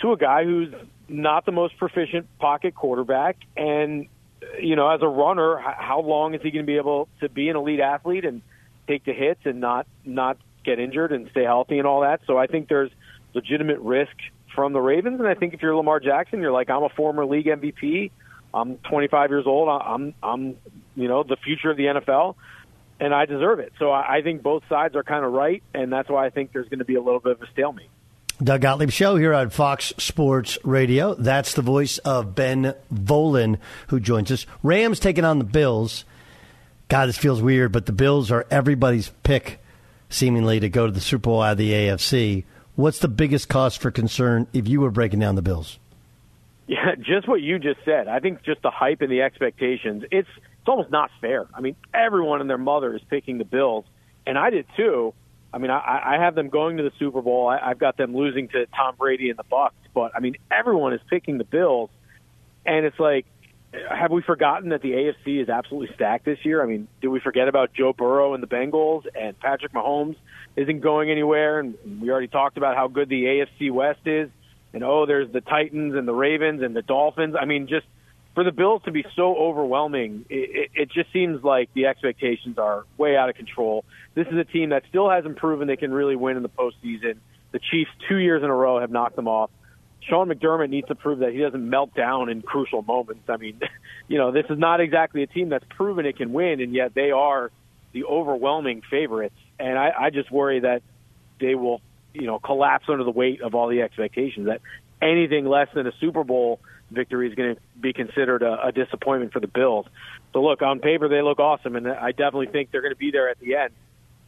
to 0.00 0.12
a 0.12 0.16
guy 0.16 0.44
who's 0.44 0.72
not 1.08 1.46
the 1.46 1.52
most 1.52 1.76
proficient 1.78 2.26
pocket 2.38 2.74
quarterback 2.74 3.36
and 3.56 4.06
you 4.60 4.76
know 4.76 4.88
as 4.88 5.00
a 5.02 5.08
runner 5.08 5.58
how 5.58 6.00
long 6.00 6.34
is 6.34 6.42
he 6.42 6.50
going 6.50 6.64
to 6.64 6.66
be 6.66 6.76
able 6.76 7.08
to 7.20 7.28
be 7.28 7.48
an 7.48 7.56
elite 7.56 7.80
athlete 7.80 8.24
and 8.24 8.42
take 8.86 9.04
the 9.04 9.12
hits 9.12 9.40
and 9.44 9.60
not 9.60 9.86
not 10.04 10.36
get 10.64 10.78
injured 10.78 11.12
and 11.12 11.28
stay 11.30 11.44
healthy 11.44 11.78
and 11.78 11.86
all 11.86 12.00
that 12.00 12.20
so 12.26 12.38
i 12.38 12.46
think 12.46 12.68
there's 12.68 12.90
legitimate 13.34 13.80
risk 13.80 14.14
from 14.54 14.72
the 14.72 14.80
ravens 14.80 15.18
and 15.18 15.28
i 15.28 15.34
think 15.34 15.54
if 15.54 15.62
you're 15.62 15.74
lamar 15.74 16.00
jackson 16.00 16.40
you're 16.40 16.52
like 16.52 16.70
i'm 16.70 16.82
a 16.82 16.88
former 16.90 17.24
league 17.24 17.46
mvp 17.46 18.10
i'm 18.52 18.76
25 18.78 19.30
years 19.30 19.46
old 19.46 19.68
i'm 19.68 20.14
i'm 20.22 20.56
you 20.94 21.08
know 21.08 21.22
the 21.22 21.36
future 21.36 21.70
of 21.70 21.76
the 21.76 21.84
nfl 21.84 22.34
and 23.00 23.14
i 23.14 23.24
deserve 23.24 23.60
it 23.60 23.72
so 23.78 23.90
i, 23.90 24.18
I 24.18 24.22
think 24.22 24.42
both 24.42 24.62
sides 24.68 24.94
are 24.96 25.02
kind 25.02 25.24
of 25.24 25.32
right 25.32 25.62
and 25.74 25.92
that's 25.92 26.08
why 26.08 26.26
i 26.26 26.30
think 26.30 26.52
there's 26.52 26.68
going 26.68 26.80
to 26.80 26.84
be 26.84 26.96
a 26.96 27.02
little 27.02 27.20
bit 27.20 27.32
of 27.32 27.42
a 27.42 27.50
stalemate 27.52 27.88
Doug 28.42 28.62
Gottlieb 28.62 28.90
Show 28.90 29.14
here 29.16 29.34
on 29.34 29.50
Fox 29.50 29.92
Sports 29.98 30.58
Radio. 30.64 31.14
That's 31.14 31.54
the 31.54 31.62
voice 31.62 31.98
of 31.98 32.34
Ben 32.34 32.74
Volin 32.92 33.58
who 33.88 34.00
joins 34.00 34.32
us. 34.32 34.46
Rams 34.64 34.98
taking 34.98 35.24
on 35.24 35.38
the 35.38 35.44
Bills. 35.44 36.04
God, 36.88 37.08
this 37.08 37.16
feels 37.16 37.40
weird, 37.40 37.70
but 37.70 37.86
the 37.86 37.92
Bills 37.92 38.32
are 38.32 38.44
everybody's 38.50 39.10
pick, 39.22 39.60
seemingly, 40.08 40.58
to 40.58 40.68
go 40.68 40.86
to 40.86 40.92
the 40.92 41.00
Super 41.00 41.22
Bowl 41.22 41.42
out 41.42 41.52
of 41.52 41.58
the 41.58 41.70
AFC. 41.70 42.42
What's 42.82 42.98
the 42.98 43.06
biggest 43.06 43.48
cause 43.48 43.76
for 43.76 43.92
concern 43.92 44.48
if 44.52 44.66
you 44.66 44.80
were 44.80 44.90
breaking 44.90 45.20
down 45.20 45.36
the 45.36 45.42
Bills? 45.42 45.78
Yeah, 46.66 46.96
just 46.98 47.28
what 47.28 47.40
you 47.40 47.60
just 47.60 47.78
said. 47.84 48.08
I 48.08 48.18
think 48.18 48.42
just 48.42 48.60
the 48.62 48.72
hype 48.72 49.02
and 49.02 49.12
the 49.12 49.22
expectations. 49.22 50.02
It's 50.10 50.26
it's 50.36 50.66
almost 50.66 50.90
not 50.90 51.12
fair. 51.20 51.46
I 51.54 51.60
mean, 51.60 51.76
everyone 51.94 52.40
and 52.40 52.50
their 52.50 52.58
mother 52.58 52.96
is 52.96 53.00
picking 53.08 53.38
the 53.38 53.44
Bills, 53.44 53.84
and 54.26 54.36
I 54.36 54.50
did 54.50 54.66
too. 54.76 55.14
I 55.54 55.58
mean, 55.58 55.70
I, 55.70 56.16
I 56.16 56.24
have 56.24 56.34
them 56.34 56.48
going 56.48 56.78
to 56.78 56.82
the 56.82 56.90
Super 56.98 57.22
Bowl. 57.22 57.46
I, 57.46 57.58
I've 57.58 57.78
got 57.78 57.96
them 57.96 58.16
losing 58.16 58.48
to 58.48 58.66
Tom 58.76 58.96
Brady 58.98 59.30
and 59.30 59.38
the 59.38 59.44
Bucs. 59.44 59.70
But 59.94 60.10
I 60.16 60.18
mean, 60.18 60.34
everyone 60.50 60.92
is 60.92 61.00
picking 61.08 61.38
the 61.38 61.44
Bills, 61.44 61.88
and 62.66 62.84
it's 62.84 62.98
like, 62.98 63.26
have 63.90 64.10
we 64.10 64.22
forgotten 64.22 64.70
that 64.70 64.82
the 64.82 64.92
AFC 64.92 65.42
is 65.42 65.48
absolutely 65.48 65.94
stacked 65.94 66.24
this 66.24 66.38
year? 66.44 66.62
I 66.62 66.66
mean, 66.66 66.88
do 67.00 67.10
we 67.10 67.20
forget 67.20 67.48
about 67.48 67.72
Joe 67.72 67.92
Burrow 67.92 68.34
and 68.34 68.42
the 68.42 68.46
Bengals 68.46 69.04
and 69.14 69.38
Patrick 69.38 69.72
Mahomes 69.72 70.16
isn't 70.56 70.80
going 70.80 71.10
anywhere? 71.10 71.60
And 71.60 71.74
we 72.00 72.10
already 72.10 72.28
talked 72.28 72.58
about 72.58 72.76
how 72.76 72.88
good 72.88 73.08
the 73.08 73.24
AFC 73.24 73.70
West 73.70 74.00
is. 74.06 74.30
And 74.74 74.84
oh, 74.84 75.06
there's 75.06 75.30
the 75.32 75.40
Titans 75.40 75.94
and 75.94 76.06
the 76.06 76.14
Ravens 76.14 76.62
and 76.62 76.76
the 76.76 76.82
Dolphins. 76.82 77.34
I 77.38 77.46
mean, 77.46 77.66
just 77.66 77.86
for 78.34 78.44
the 78.44 78.52
Bills 78.52 78.82
to 78.84 78.90
be 78.90 79.04
so 79.16 79.36
overwhelming, 79.36 80.26
it, 80.28 80.70
it 80.74 80.90
just 80.90 81.12
seems 81.12 81.42
like 81.42 81.70
the 81.74 81.86
expectations 81.86 82.58
are 82.58 82.84
way 82.98 83.16
out 83.16 83.28
of 83.28 83.36
control. 83.36 83.84
This 84.14 84.26
is 84.28 84.36
a 84.36 84.44
team 84.44 84.70
that 84.70 84.84
still 84.88 85.10
hasn't 85.10 85.36
proven 85.36 85.66
they 85.66 85.76
can 85.76 85.92
really 85.92 86.16
win 86.16 86.36
in 86.36 86.42
the 86.42 86.48
postseason. 86.48 87.16
The 87.52 87.58
Chiefs, 87.58 87.90
two 88.08 88.16
years 88.16 88.42
in 88.42 88.48
a 88.48 88.54
row, 88.54 88.80
have 88.80 88.90
knocked 88.90 89.16
them 89.16 89.28
off. 89.28 89.50
Sean 90.08 90.28
McDermott 90.28 90.70
needs 90.70 90.88
to 90.88 90.94
prove 90.94 91.20
that 91.20 91.32
he 91.32 91.38
doesn't 91.38 91.68
melt 91.68 91.94
down 91.94 92.28
in 92.28 92.42
crucial 92.42 92.82
moments. 92.82 93.28
I 93.28 93.36
mean, 93.36 93.60
you 94.08 94.18
know, 94.18 94.32
this 94.32 94.46
is 94.50 94.58
not 94.58 94.80
exactly 94.80 95.22
a 95.22 95.26
team 95.26 95.48
that's 95.48 95.64
proven 95.70 96.06
it 96.06 96.16
can 96.16 96.32
win, 96.32 96.60
and 96.60 96.74
yet 96.74 96.94
they 96.94 97.10
are 97.10 97.50
the 97.92 98.04
overwhelming 98.04 98.82
favorites. 98.90 99.36
And 99.58 99.78
I, 99.78 99.92
I 99.98 100.10
just 100.10 100.30
worry 100.30 100.60
that 100.60 100.82
they 101.40 101.54
will, 101.54 101.80
you 102.14 102.26
know, 102.26 102.38
collapse 102.38 102.86
under 102.88 103.04
the 103.04 103.10
weight 103.10 103.42
of 103.42 103.54
all 103.54 103.68
the 103.68 103.82
expectations. 103.82 104.46
That 104.46 104.60
anything 105.00 105.46
less 105.46 105.68
than 105.74 105.86
a 105.86 105.92
Super 106.00 106.24
Bowl 106.24 106.60
victory 106.90 107.28
is 107.28 107.34
going 107.34 107.54
to 107.54 107.60
be 107.80 107.92
considered 107.92 108.42
a, 108.42 108.66
a 108.66 108.72
disappointment 108.72 109.32
for 109.32 109.40
the 109.40 109.46
Bills. 109.46 109.86
So 110.32 110.42
look, 110.42 110.62
on 110.62 110.80
paper 110.80 111.08
they 111.08 111.22
look 111.22 111.38
awesome, 111.38 111.76
and 111.76 111.88
I 111.88 112.10
definitely 112.10 112.48
think 112.48 112.70
they're 112.70 112.82
going 112.82 112.94
to 112.94 112.98
be 112.98 113.10
there 113.10 113.28
at 113.28 113.38
the 113.38 113.56
end. 113.56 113.72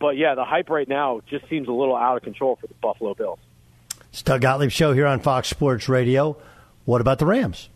But 0.00 0.16
yeah, 0.16 0.34
the 0.34 0.44
hype 0.44 0.70
right 0.70 0.88
now 0.88 1.20
just 1.28 1.48
seems 1.48 1.68
a 1.68 1.72
little 1.72 1.96
out 1.96 2.16
of 2.16 2.22
control 2.22 2.56
for 2.60 2.66
the 2.66 2.74
Buffalo 2.74 3.14
Bills. 3.14 3.38
It's 4.14 4.22
Doug 4.22 4.42
Gottlieb 4.42 4.70
show 4.70 4.92
here 4.92 5.08
on 5.08 5.18
Fox 5.18 5.48
Sports 5.48 5.88
Radio. 5.88 6.36
What 6.84 7.00
about 7.00 7.18
the 7.18 7.26
Rams? 7.26 7.68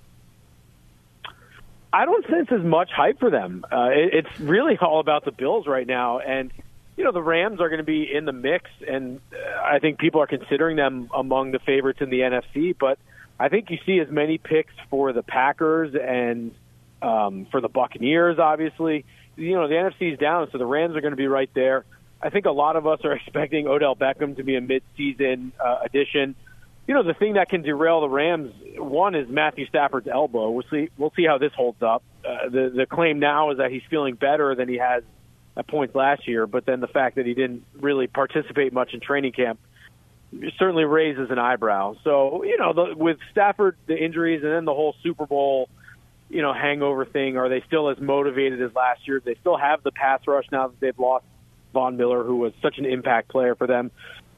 I 1.93 2.05
don't 2.05 2.25
sense 2.29 2.47
as 2.53 2.63
much 2.63 2.93
hype 2.93 3.19
for 3.19 3.29
them. 3.29 3.65
Uh, 3.65 3.89
it, 3.91 4.25
it's 4.25 4.41
really 4.41 4.79
all 4.79 5.01
about 5.01 5.25
the 5.25 5.33
Bills 5.33 5.67
right 5.67 5.85
now, 5.85 6.21
and 6.21 6.53
you 6.97 7.03
know 7.03 7.11
the 7.11 7.21
Rams 7.21 7.61
are 7.61 7.69
going 7.69 7.81
to 7.81 7.85
be 7.85 8.09
in 8.15 8.25
the 8.25 8.33
mix, 8.33 8.71
and 8.87 9.21
uh, 9.33 9.63
I 9.65 9.81
think 9.81 9.99
people 9.99 10.21
are 10.21 10.29
considering 10.29 10.77
them 10.77 11.11
among 11.13 11.51
the 11.51 11.59
favorites 11.59 11.99
in 12.01 12.09
the 12.09 12.21
NFC. 12.21 12.73
But 12.79 13.01
I 13.41 13.49
think 13.49 13.69
you 13.71 13.79
see 13.85 13.99
as 13.99 14.09
many 14.09 14.39
picks 14.39 14.75
for 14.91 15.13
the 15.13 15.25
Packers 15.25 15.97
and 16.01 16.55
um, 17.03 17.49
for 17.51 17.61
the 17.61 17.69
Buccaneers. 17.69 18.39
Obviously, 18.39 19.05
you 19.35 19.57
know 19.57 19.67
the 19.67 19.75
NFC 19.75 20.13
is 20.13 20.21
down, 20.21 20.49
so 20.53 20.59
the 20.59 20.67
Rams 20.67 20.95
are 20.95 21.01
going 21.01 21.11
to 21.11 21.17
be 21.17 21.27
right 21.27 21.51
there. 21.53 21.85
I 22.21 22.31
think 22.31 22.47
a 22.47 22.51
lot 22.51 22.77
of 22.77 22.87
us 22.87 23.01
are 23.05 23.13
expecting 23.17 23.67
Odell 23.67 23.97
Beckham 23.97 24.37
to 24.37 24.43
be 24.43 24.57
a 24.57 24.61
mid-season 24.61 25.53
uh, 25.59 25.79
addition 25.85 26.35
you 26.89 26.95
know, 26.95 27.03
the 27.03 27.13
thing 27.13 27.35
that 27.35 27.51
can 27.51 27.61
derail 27.61 28.01
the 28.01 28.09
Rams, 28.09 28.55
one 28.79 29.15
is 29.15 29.29
Matthew 29.29 29.67
Stafford's 29.67 30.09
elbow. 30.09 30.51
We'll 30.51 30.65
see. 30.71 30.89
We'll 30.97 31.13
see 31.15 31.27
how 31.27 31.37
this 31.37 31.53
holds 31.55 31.83
up. 31.83 32.03
Uh, 32.25 32.49
the 32.49 32.73
the 32.75 32.87
claim 32.87 33.19
now 33.19 33.51
is 33.51 33.59
that 33.59 33.71
he's 33.71 33.83
feeling 33.91 34.15
better 34.15 34.55
than 34.55 34.71
he 34.71 34.79
has 34.79 35.03
at 35.55 35.69
points 35.69 35.95
last 35.95 36.27
year, 36.27 36.47
but 36.47 36.65
then 36.65 36.81
the 36.81 36.87
fact 36.87 37.17
that 37.17 37.27
he 37.27 37.35
didn't 37.35 37.65
really 37.79 38.07
participate 38.07 38.73
much 38.73 38.95
in 38.95 39.01
training 39.01 39.33
camp 39.33 39.61
certainly 40.59 40.85
raises 40.85 41.31
an 41.31 41.39
eyebrow. 41.39 41.95
So 42.05 42.43
you 42.43 42.57
know, 42.57 42.73
the, 42.73 42.97
with 42.97 43.19
Stafford, 43.33 43.77
the 43.87 43.97
injuries, 43.97 44.43
and 44.43 44.51
then 44.51 44.65
the 44.65 44.75
whole 44.75 44.95
Super 45.03 45.27
Bowl, 45.27 45.69
you 46.31 46.41
know, 46.41 46.55
hangover 46.55 47.05
thing, 47.05 47.37
are 47.37 47.51
they 47.51 47.63
still 47.67 47.91
as 47.91 47.99
motivated 48.01 48.63
as 48.63 48.75
last 48.75 49.07
year? 49.07 49.21
They 49.23 49.35
still 49.35 49.59
have 49.59 49.83
the 49.83 49.93
pass 49.93 50.21
rush 50.27 50.47
now 50.51 50.69
that 50.69 50.81
they've 50.81 50.99
lost 50.99 51.27
Von 51.79 51.97
Miller, 51.97 52.25
who 52.25 52.37
was 52.37 52.53
such 52.61 52.79
an 52.79 52.87
impact 52.87 53.29
player 53.29 53.55
for 53.55 53.69
them. 53.69 53.93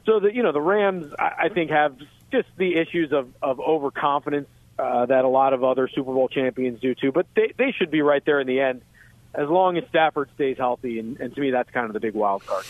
So 0.05 0.21
the 0.21 0.35
you 0.35 0.43
know 0.43 0.53
the 0.53 0.61
Rams, 0.61 1.13
I, 1.19 1.45
I 1.45 1.49
think, 1.49 1.71
have 1.71 1.97
just 2.31 2.49
the 2.59 2.77
issues 2.77 3.13
of, 3.13 3.29
of 3.41 3.61
overconfidence 3.61 4.49
uh, 4.79 5.07
that 5.07 5.25
a 5.25 5.29
lot 5.29 5.53
of 5.55 5.65
other 5.65 5.89
Super 5.89 6.13
Bowl 6.13 6.29
champions 6.29 6.81
do 6.81 6.95
too. 6.95 7.13
But 7.13 7.27
they, 7.35 7.55
they 7.57 7.73
should 7.73 7.91
be 7.91 8.03
right 8.03 8.23
there 8.25 8.41
in 8.41 8.47
the 8.47 8.61
end 8.61 8.83
as 9.35 9.49
long 9.49 9.79
as 9.79 9.85
Stafford 9.89 10.29
stays 10.35 10.59
healthy. 10.59 10.99
And, 10.99 11.19
and 11.19 11.35
to 11.35 11.41
me, 11.41 11.51
that's 11.51 11.71
kind 11.71 11.87
of 11.87 11.93
the 11.93 12.01
big 12.01 12.15
wild 12.15 12.45
card. 12.47 12.65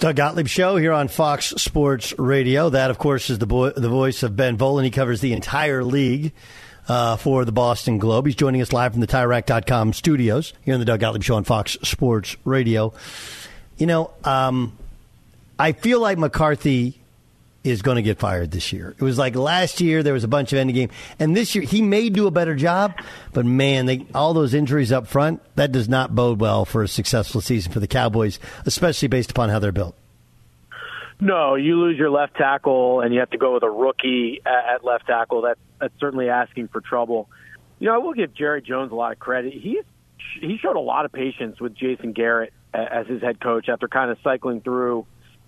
Doug 0.00 0.16
Gottlieb 0.16 0.46
Show 0.46 0.76
here 0.76 0.92
on 0.92 1.08
Fox 1.08 1.50
Sports 1.56 2.18
Radio. 2.18 2.70
That, 2.70 2.90
of 2.90 2.98
course, 2.98 3.30
is 3.30 3.38
the, 3.38 3.46
boy, 3.46 3.70
the 3.70 3.88
voice 3.88 4.22
of 4.22 4.36
Ben 4.36 4.56
Volin. 4.56 4.84
He 4.84 4.90
covers 4.90 5.20
the 5.20 5.32
entire 5.32 5.84
league. 5.84 6.32
Uh, 6.86 7.16
for 7.16 7.46
the 7.46 7.50
Boston 7.50 7.96
Globe. 7.96 8.26
He's 8.26 8.34
joining 8.34 8.60
us 8.60 8.70
live 8.70 8.92
from 8.92 9.00
the 9.00 9.06
TireRack.com 9.06 9.94
studios 9.94 10.52
here 10.60 10.74
on 10.74 10.80
the 10.80 10.84
Doug 10.84 11.00
Gottlieb 11.00 11.22
Show 11.22 11.36
on 11.36 11.44
Fox 11.44 11.78
Sports 11.80 12.36
Radio. 12.44 12.92
You 13.76 13.86
know, 13.86 14.10
um, 14.24 14.76
I 15.58 15.72
feel 15.72 16.00
like 16.00 16.18
McCarthy 16.18 17.00
is 17.64 17.80
going 17.80 17.96
to 17.96 18.02
get 18.02 18.18
fired 18.18 18.50
this 18.50 18.72
year. 18.72 18.94
It 18.96 19.02
was 19.02 19.16
like 19.16 19.34
last 19.34 19.80
year 19.80 20.02
there 20.02 20.12
was 20.12 20.22
a 20.22 20.28
bunch 20.28 20.52
of 20.52 20.58
ending 20.58 20.76
game, 20.76 20.90
and 21.18 21.34
this 21.34 21.54
year 21.54 21.64
he 21.64 21.80
may 21.80 22.10
do 22.10 22.26
a 22.26 22.30
better 22.30 22.54
job, 22.54 22.94
but 23.32 23.46
man, 23.46 23.86
they, 23.86 24.06
all 24.14 24.34
those 24.34 24.52
injuries 24.52 24.92
up 24.92 25.06
front 25.06 25.40
that 25.56 25.72
does 25.72 25.88
not 25.88 26.14
bode 26.14 26.40
well 26.40 26.66
for 26.66 26.82
a 26.82 26.88
successful 26.88 27.40
season 27.40 27.72
for 27.72 27.80
the 27.80 27.88
Cowboys, 27.88 28.38
especially 28.66 29.08
based 29.08 29.30
upon 29.30 29.48
how 29.48 29.58
they're 29.58 29.72
built. 29.72 29.96
No, 31.20 31.54
you 31.54 31.76
lose 31.76 31.96
your 31.96 32.10
left 32.10 32.36
tackle, 32.36 33.00
and 33.00 33.14
you 33.14 33.20
have 33.20 33.30
to 33.30 33.38
go 33.38 33.54
with 33.54 33.62
a 33.62 33.70
rookie 33.70 34.42
at 34.44 34.84
left 34.84 35.06
tackle. 35.06 35.42
That 35.42 35.58
that's 35.80 35.94
certainly 35.98 36.28
asking 36.28 36.68
for 36.68 36.80
trouble. 36.80 37.30
You 37.78 37.88
know, 37.88 37.94
I 37.94 37.98
will 37.98 38.14
give 38.14 38.34
Jerry 38.34 38.60
Jones 38.60 38.92
a 38.92 38.94
lot 38.94 39.12
of 39.12 39.18
credit. 39.18 39.54
He 39.54 39.80
he 40.40 40.58
showed 40.58 40.76
a 40.76 40.80
lot 40.80 41.04
of 41.04 41.12
patience 41.12 41.60
with 41.60 41.74
Jason 41.74 42.12
Garrett 42.12 42.52
as 42.74 43.06
his 43.06 43.22
head 43.22 43.40
coach 43.40 43.68
after 43.68 43.88
kind 43.88 44.10
of 44.10 44.18
cycling 44.22 44.60
through 44.60 45.06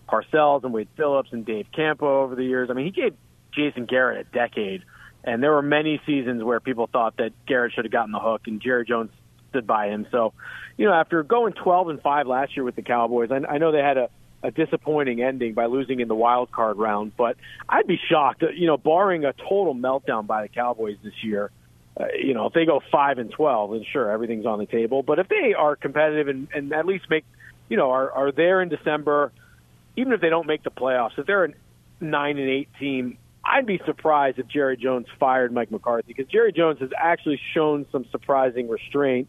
Parcells 0.09 0.65
and 0.65 0.73
Wade 0.73 0.89
Phillips 0.97 1.31
and 1.33 1.45
Dave 1.45 1.67
Campo 1.75 2.23
over 2.23 2.35
the 2.35 2.45
years. 2.45 2.71
I 2.71 2.75
mean, 2.75 2.87
he 2.87 2.93
gave 2.93 3.15
Jason 3.53 3.87
Garrett 3.87 4.27
a 4.27 4.33
decade, 4.33 4.83
and 5.25 5.43
there 5.43 5.53
were 5.53 5.63
many 5.63 6.01
seasons 6.07 6.43
where 6.43 6.61
people 6.61 6.89
thought 6.91 7.17
that 7.17 7.33
Garrett 7.47 7.73
should 7.73 7.85
have 7.85 7.93
gotten 7.93 8.13
the 8.13 8.21
hook, 8.21 8.43
and 8.47 8.61
Jerry 8.61 8.85
Jones 8.85 9.11
stood 9.51 9.67
by 9.67 9.89
him. 9.89 10.07
So, 10.11 10.33
you 10.77 10.87
know, 10.87 10.93
after 10.93 11.23
going 11.23 11.55
12 11.55 11.89
and 11.89 12.03
five 12.03 12.27
last 12.27 12.57
year 12.57 12.65
with 12.65 12.77
the 12.77 12.83
Cowboys, 12.83 13.31
I, 13.33 13.55
I 13.55 13.59
know 13.59 13.73
they 13.73 13.79
had 13.79 13.97
a 13.97 14.11
a 14.43 14.51
disappointing 14.51 15.23
ending 15.23 15.55
by 15.55 15.67
losing 15.67 16.01
in 16.01 16.09
the 16.09 16.15
wild 16.15 16.53
card 16.53 16.77
round, 16.77 17.13
but 17.17 17.37
I'd 17.69 17.87
be 17.87 17.99
shocked, 18.09 18.45
you 18.55 18.67
know, 18.67 18.77
barring 18.77 19.25
a 19.25 19.33
total 19.33 19.75
meltdown 19.75 20.27
by 20.27 20.43
the 20.43 20.49
Cowboys 20.49 20.97
this 21.03 21.25
year. 21.25 21.51
Uh, 21.99 22.07
you 22.19 22.35
know, 22.35 22.47
if 22.47 22.53
they 22.53 22.67
go 22.67 22.81
five 22.93 23.19
and 23.19 23.31
twelve, 23.31 23.71
then 23.71 23.85
sure, 23.91 24.11
everything's 24.11 24.45
on 24.47 24.59
the 24.59 24.67
table. 24.67 25.03
But 25.03 25.19
if 25.19 25.29
they 25.29 25.55
are 25.55 25.77
competitive 25.77 26.29
and, 26.29 26.49
and 26.55 26.73
at 26.73 26.85
least 26.85 27.07
make, 27.09 27.25
you 27.69 27.77
know, 27.77 27.91
are 27.91 28.11
are 28.11 28.33
there 28.33 28.61
in 28.61 28.69
December, 28.69 29.33
even 29.97 30.13
if 30.13 30.21
they 30.21 30.29
don't 30.29 30.47
make 30.47 30.63
the 30.63 30.71
playoffs, 30.71 31.19
if 31.19 31.27
they're 31.27 31.45
a 31.45 31.53
nine 32.01 32.39
and 32.39 32.51
eight 32.51 32.69
team, 32.79 33.17
I'd 33.43 33.65
be 33.65 33.81
surprised 33.87 34.39
if 34.39 34.47
Jerry 34.47 34.77
Jones 34.77 35.07
fired 35.19 35.53
Mike 35.53 35.71
McCarthy 35.71 36.13
because 36.13 36.31
Jerry 36.31 36.53
Jones 36.53 36.81
has 36.81 36.91
actually 36.99 37.41
shown 37.55 37.87
some 37.93 38.05
surprising 38.11 38.69
restraint. 38.69 39.29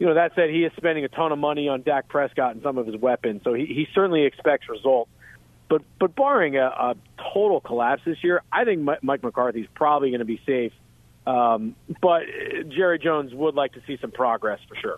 You 0.00 0.06
know, 0.06 0.14
that 0.14 0.32
said, 0.34 0.48
he 0.50 0.64
is 0.64 0.72
spending 0.76 1.04
a 1.04 1.08
ton 1.08 1.30
of 1.30 1.38
money 1.38 1.68
on 1.68 1.82
Dak 1.82 2.08
Prescott 2.08 2.54
and 2.54 2.62
some 2.62 2.78
of 2.78 2.86
his 2.86 2.96
weapons, 2.96 3.42
so 3.44 3.52
he, 3.52 3.66
he 3.66 3.86
certainly 3.94 4.24
expects 4.24 4.68
results. 4.68 5.10
But 5.68 5.82
but 6.00 6.16
barring 6.16 6.56
a, 6.56 6.66
a 6.66 6.96
total 7.32 7.60
collapse 7.60 8.02
this 8.04 8.16
year, 8.24 8.42
I 8.50 8.64
think 8.64 8.82
Mike 9.02 9.22
McCarthy 9.22 9.60
is 9.60 9.68
probably 9.74 10.10
going 10.10 10.20
to 10.20 10.24
be 10.24 10.40
safe. 10.44 10.72
Um, 11.26 11.76
but 12.00 12.22
Jerry 12.68 12.98
Jones 12.98 13.34
would 13.34 13.54
like 13.54 13.72
to 13.74 13.82
see 13.86 13.98
some 14.00 14.10
progress 14.10 14.60
for 14.68 14.76
sure. 14.76 14.96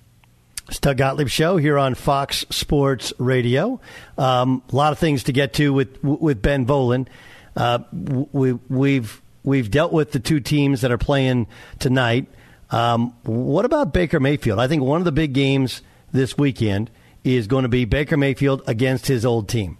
It's 0.68 0.78
Doug 0.78 0.96
Gottlieb 0.96 1.28
show 1.28 1.56
here 1.56 1.76
on 1.76 1.94
Fox 1.94 2.46
Sports 2.50 3.12
Radio. 3.18 3.80
Um, 4.16 4.62
a 4.72 4.76
lot 4.76 4.92
of 4.92 4.98
things 4.98 5.24
to 5.24 5.32
get 5.32 5.54
to 5.54 5.72
with 5.72 6.02
with 6.02 6.40
Ben 6.40 6.66
Volin. 6.66 7.08
Uh, 7.56 7.80
we, 7.92 8.52
we've 8.52 9.20
we've 9.42 9.70
dealt 9.70 9.92
with 9.92 10.12
the 10.12 10.20
two 10.20 10.40
teams 10.40 10.82
that 10.82 10.92
are 10.92 10.98
playing 10.98 11.48
tonight. 11.78 12.26
Um, 12.70 13.14
what 13.24 13.64
about 13.64 13.92
Baker 13.92 14.20
Mayfield? 14.20 14.58
I 14.58 14.68
think 14.68 14.82
one 14.82 15.00
of 15.00 15.04
the 15.04 15.12
big 15.12 15.34
games 15.34 15.82
this 16.12 16.38
weekend 16.38 16.90
is 17.24 17.46
going 17.46 17.64
to 17.64 17.68
be 17.68 17.84
Baker 17.84 18.16
Mayfield 18.16 18.62
against 18.66 19.06
his 19.06 19.26
old 19.26 19.48
team, 19.48 19.78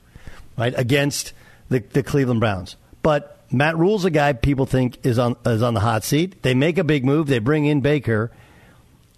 right? 0.59 0.74
Against 0.76 1.33
the, 1.68 1.78
the 1.78 2.02
Cleveland 2.02 2.40
Browns. 2.40 2.76
But 3.02 3.41
Matt 3.53 3.77
Rhule's 3.77 4.05
a 4.05 4.11
guy 4.11 4.33
people 4.33 4.67
think 4.67 5.05
is 5.05 5.19
on 5.19 5.37
is 5.45 5.62
on 5.62 5.75
the 5.75 5.81
hot 5.81 6.05
seat. 6.05 6.43
They 6.43 6.55
make 6.55 6.79
a 6.79 6.85
big 6.85 7.05
move. 7.05 7.27
They 7.27 7.38
bring 7.38 7.67
in 7.67 7.81
Baker 7.81 8.33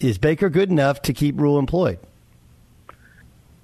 is 0.01 0.19
Baker 0.19 0.51
good 0.51 0.71
enough 0.71 1.03
to 1.03 1.13
keep 1.13 1.41
Rhule 1.41 1.59
employed? 1.59 1.99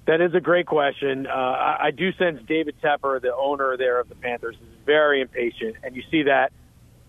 That 0.07 0.21
is 0.21 0.33
a 0.33 0.39
great 0.39 0.65
question. 0.65 1.27
Uh, 1.27 1.29
I, 1.29 1.77
I 1.85 1.91
do 1.91 2.11
sense 2.13 2.41
David 2.47 2.75
Tepper, 2.81 3.21
the 3.21 3.35
owner 3.35 3.77
there 3.77 3.99
of 3.99 4.09
the 4.09 4.15
Panthers, 4.15 4.55
is 4.55 4.85
very 4.85 5.21
impatient, 5.21 5.77
and 5.83 5.95
you 5.95 6.03
see 6.09 6.23
that 6.23 6.51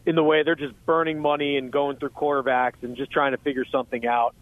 in 0.05 0.15
the 0.15 0.23
way 0.23 0.43
they're 0.43 0.55
just 0.55 0.75
burning 0.85 1.19
money 1.19 1.57
and 1.57 1.73
going 1.73 1.97
through 1.97 2.11
quarterbacks 2.11 2.83
and 2.83 2.97
just 2.97 3.11
trying 3.11 3.33
to 3.33 3.39
figure 3.39 3.65
something 3.71 4.07
out. 4.07 4.35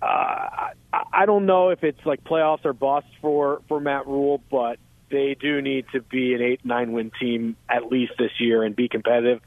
Uh, 0.00 0.06
I, 0.06 0.72
I 1.12 1.26
don't 1.26 1.46
know 1.46 1.68
if 1.68 1.84
it's 1.84 2.04
like 2.04 2.24
playoffs 2.24 2.64
or 2.64 2.72
bust 2.72 3.06
for 3.20 3.62
for 3.68 3.80
Matt 3.80 4.06
Rhule, 4.06 4.42
but 4.50 4.78
they 5.12 5.36
do 5.38 5.62
need 5.62 5.86
to 5.92 6.00
be 6.00 6.34
an 6.34 6.42
eight 6.42 6.64
nine 6.64 6.90
win 6.92 7.12
team 7.20 7.54
at 7.68 7.86
least 7.86 8.14
this 8.18 8.32
year 8.40 8.64
and 8.64 8.74
be 8.74 8.88
competitive. 8.88 9.40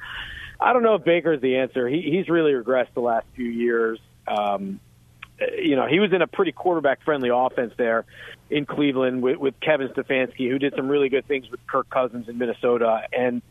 I 0.59 0.71
don't 0.71 0.83
know 0.83 0.95
if 0.95 1.03
Baker's 1.03 1.41
the 1.41 1.57
answer. 1.57 1.89
He, 1.89 2.01
he's 2.01 2.29
really 2.29 2.53
regressed 2.53 2.93
the 2.93 3.01
last 3.01 3.25
few 3.35 3.49
years. 3.49 3.99
Um, 4.25 4.79
uh, 5.41 5.47
you 5.57 5.75
know, 5.75 5.85
he 5.85 5.99
was 5.99 6.13
in 6.13 6.21
a 6.21 6.27
pretty 6.27 6.53
quarterback 6.53 7.03
friendly 7.03 7.29
offense 7.29 7.73
there 7.75 8.05
in 8.49 8.65
Cleveland 8.65 9.21
with, 9.21 9.37
with 9.37 9.59
Kevin 9.59 9.89
Stefanski, 9.89 10.49
who 10.49 10.57
did 10.57 10.73
some 10.75 10.87
really 10.87 11.09
good 11.09 11.27
things 11.27 11.49
with 11.51 11.59
Kirk 11.67 11.89
Cousins 11.89 12.29
in 12.29 12.37
Minnesota. 12.37 13.01
And 13.11 13.41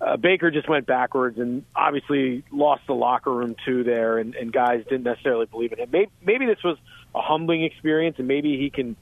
uh, 0.00 0.16
Baker 0.16 0.50
just 0.50 0.68
went 0.68 0.86
backwards 0.86 1.38
and 1.38 1.64
obviously 1.74 2.44
lost 2.50 2.82
the 2.86 2.94
locker 2.94 3.32
room 3.32 3.56
too 3.64 3.84
there, 3.84 4.18
and, 4.18 4.34
and 4.34 4.52
guys 4.52 4.84
didn't 4.84 5.04
necessarily 5.04 5.46
believe 5.46 5.72
in 5.72 5.78
him. 5.80 5.88
Maybe, 5.92 6.10
maybe 6.24 6.46
this 6.46 6.62
was 6.64 6.78
a 7.14 7.20
humbling 7.20 7.62
experience, 7.62 8.16
and 8.18 8.26
maybe 8.26 8.58
he 8.58 8.70
can, 8.70 8.96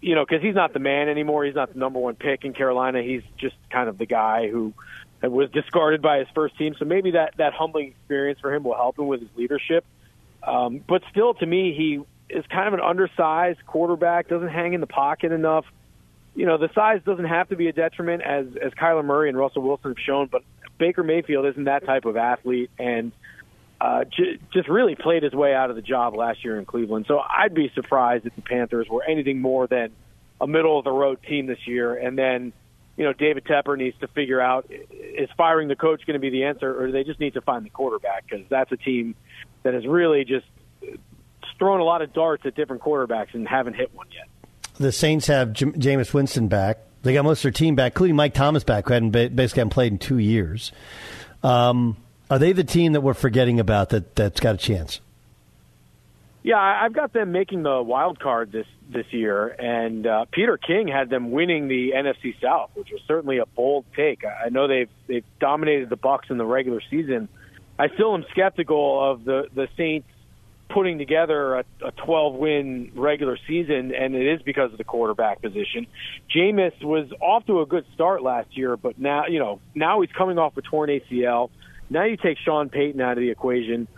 you 0.00 0.14
know, 0.14 0.24
because 0.24 0.42
he's 0.42 0.54
not 0.54 0.72
the 0.72 0.78
man 0.78 1.08
anymore. 1.08 1.44
He's 1.44 1.54
not 1.54 1.72
the 1.72 1.78
number 1.78 1.98
one 1.98 2.14
pick 2.14 2.44
in 2.44 2.52
Carolina. 2.52 3.02
He's 3.02 3.22
just 3.38 3.56
kind 3.70 3.88
of 3.88 3.98
the 3.98 4.06
guy 4.06 4.48
who 4.48 4.72
was 5.22 5.50
discarded 5.50 6.00
by 6.00 6.18
his 6.18 6.28
first 6.34 6.56
team. 6.56 6.74
So 6.78 6.84
maybe 6.84 7.12
that 7.12 7.34
that 7.36 7.52
humbling 7.52 7.88
experience 7.88 8.40
for 8.40 8.54
him 8.54 8.62
will 8.62 8.76
help 8.76 8.98
him 8.98 9.06
with 9.06 9.20
his 9.20 9.30
leadership. 9.36 9.84
Um, 10.42 10.82
but 10.86 11.02
still, 11.10 11.34
to 11.34 11.46
me, 11.46 11.74
he 11.74 12.00
is 12.34 12.44
kind 12.46 12.68
of 12.68 12.74
an 12.74 12.80
undersized 12.80 13.64
quarterback. 13.66 14.28
Doesn't 14.28 14.48
hang 14.48 14.72
in 14.72 14.80
the 14.80 14.86
pocket 14.86 15.32
enough 15.32 15.66
you 16.34 16.46
know, 16.46 16.58
the 16.58 16.70
size 16.74 17.00
doesn't 17.04 17.24
have 17.24 17.48
to 17.48 17.56
be 17.56 17.68
a 17.68 17.72
detriment, 17.72 18.22
as 18.22 18.46
as 18.62 18.72
Kyler 18.72 19.04
Murray 19.04 19.28
and 19.28 19.36
Russell 19.36 19.62
Wilson 19.62 19.90
have 19.90 20.04
shown. 20.04 20.28
But 20.28 20.42
Baker 20.78 21.02
Mayfield 21.02 21.46
isn't 21.46 21.64
that 21.64 21.84
type 21.84 22.04
of 22.04 22.16
athlete, 22.16 22.70
and 22.78 23.12
uh, 23.80 24.04
j- 24.04 24.38
just 24.52 24.68
really 24.68 24.94
played 24.94 25.22
his 25.22 25.32
way 25.32 25.54
out 25.54 25.70
of 25.70 25.76
the 25.76 25.82
job 25.82 26.14
last 26.14 26.44
year 26.44 26.58
in 26.58 26.64
Cleveland. 26.64 27.06
So 27.08 27.18
I'd 27.18 27.54
be 27.54 27.70
surprised 27.74 28.26
if 28.26 28.34
the 28.36 28.42
Panthers 28.42 28.88
were 28.88 29.02
anything 29.04 29.40
more 29.40 29.66
than 29.66 29.90
a 30.40 30.46
middle 30.46 30.78
of 30.78 30.84
the 30.84 30.92
road 30.92 31.18
team 31.22 31.46
this 31.46 31.66
year. 31.66 31.94
And 31.94 32.16
then, 32.16 32.52
you 32.96 33.04
know, 33.04 33.12
David 33.12 33.44
Tepper 33.44 33.76
needs 33.76 33.98
to 34.00 34.08
figure 34.08 34.40
out 34.40 34.70
is 34.70 35.28
firing 35.36 35.68
the 35.68 35.76
coach 35.76 36.06
going 36.06 36.14
to 36.14 36.20
be 36.20 36.30
the 36.30 36.44
answer, 36.44 36.78
or 36.78 36.86
do 36.86 36.92
they 36.92 37.04
just 37.04 37.20
need 37.20 37.34
to 37.34 37.40
find 37.40 37.64
the 37.64 37.70
quarterback? 37.70 38.24
Because 38.28 38.46
that's 38.48 38.70
a 38.72 38.76
team 38.76 39.14
that 39.62 39.74
has 39.74 39.86
really 39.86 40.24
just 40.24 40.46
thrown 41.58 41.80
a 41.80 41.84
lot 41.84 42.02
of 42.02 42.12
darts 42.12 42.44
at 42.46 42.54
different 42.54 42.82
quarterbacks 42.82 43.34
and 43.34 43.46
haven't 43.46 43.74
hit 43.74 43.94
one 43.94 44.06
yet 44.12 44.28
the 44.80 44.90
Saints 44.90 45.26
have 45.26 45.52
J- 45.52 45.66
Jameis 45.66 46.12
Winston 46.14 46.48
back. 46.48 46.78
They 47.02 47.12
got 47.12 47.24
most 47.24 47.40
of 47.40 47.42
their 47.42 47.52
team 47.52 47.74
back, 47.74 47.92
including 47.92 48.16
Mike 48.16 48.34
Thomas 48.34 48.64
back, 48.64 48.88
who 48.88 48.94
hadn't 48.94 49.10
ba- 49.10 49.30
basically 49.30 49.60
hadn't 49.60 49.70
played 49.70 49.92
in 49.92 49.98
two 49.98 50.18
years. 50.18 50.72
Um, 51.42 51.96
are 52.30 52.38
they 52.38 52.52
the 52.52 52.64
team 52.64 52.92
that 52.92 53.00
we're 53.00 53.14
forgetting 53.14 53.60
about 53.60 53.90
that 53.90 54.14
that's 54.14 54.40
got 54.40 54.54
a 54.54 54.58
chance? 54.58 55.00
Yeah, 56.42 56.56
I've 56.56 56.94
got 56.94 57.12
them 57.12 57.32
making 57.32 57.64
the 57.64 57.82
wild 57.82 58.18
card 58.18 58.50
this 58.50 58.66
this 58.88 59.04
year, 59.10 59.48
and 59.48 60.06
uh, 60.06 60.24
Peter 60.32 60.56
King 60.56 60.88
had 60.88 61.10
them 61.10 61.32
winning 61.32 61.68
the 61.68 61.92
NFC 61.94 62.40
South, 62.40 62.70
which 62.74 62.88
was 62.90 63.00
certainly 63.06 63.38
a 63.38 63.46
bold 63.46 63.84
take. 63.94 64.22
I 64.24 64.48
know 64.48 64.66
they've 64.66 64.88
they've 65.06 65.24
dominated 65.38 65.90
the 65.90 65.98
Bucs 65.98 66.30
in 66.30 66.38
the 66.38 66.46
regular 66.46 66.80
season. 66.88 67.28
I 67.78 67.88
still 67.88 68.14
am 68.14 68.24
skeptical 68.30 69.12
of 69.12 69.24
the 69.24 69.48
the 69.54 69.68
Saints 69.76 70.08
putting 70.70 70.98
together 70.98 71.56
a, 71.56 71.64
a 71.84 71.92
12 71.92 72.34
win 72.34 72.92
regular 72.94 73.36
season, 73.46 73.92
and 73.94 74.14
it 74.14 74.34
is 74.34 74.42
because 74.42 74.72
of 74.72 74.78
the 74.78 74.84
quarterback 74.84 75.42
position. 75.42 75.86
Jameis 76.34 76.82
was 76.82 77.10
off 77.20 77.44
to 77.46 77.60
a 77.60 77.66
good 77.66 77.84
start 77.94 78.22
last 78.22 78.56
year, 78.56 78.76
but 78.76 78.98
now, 78.98 79.26
you 79.26 79.38
know, 79.38 79.60
now 79.74 80.00
he's 80.00 80.12
coming 80.12 80.38
off 80.38 80.56
a 80.56 80.62
torn 80.62 80.88
ACL. 80.88 81.50
Now 81.90 82.04
you 82.04 82.16
take 82.16 82.38
Sean 82.38 82.68
Payton 82.68 83.00
out 83.00 83.12
of 83.12 83.18
the 83.18 83.30
equation. 83.30 83.88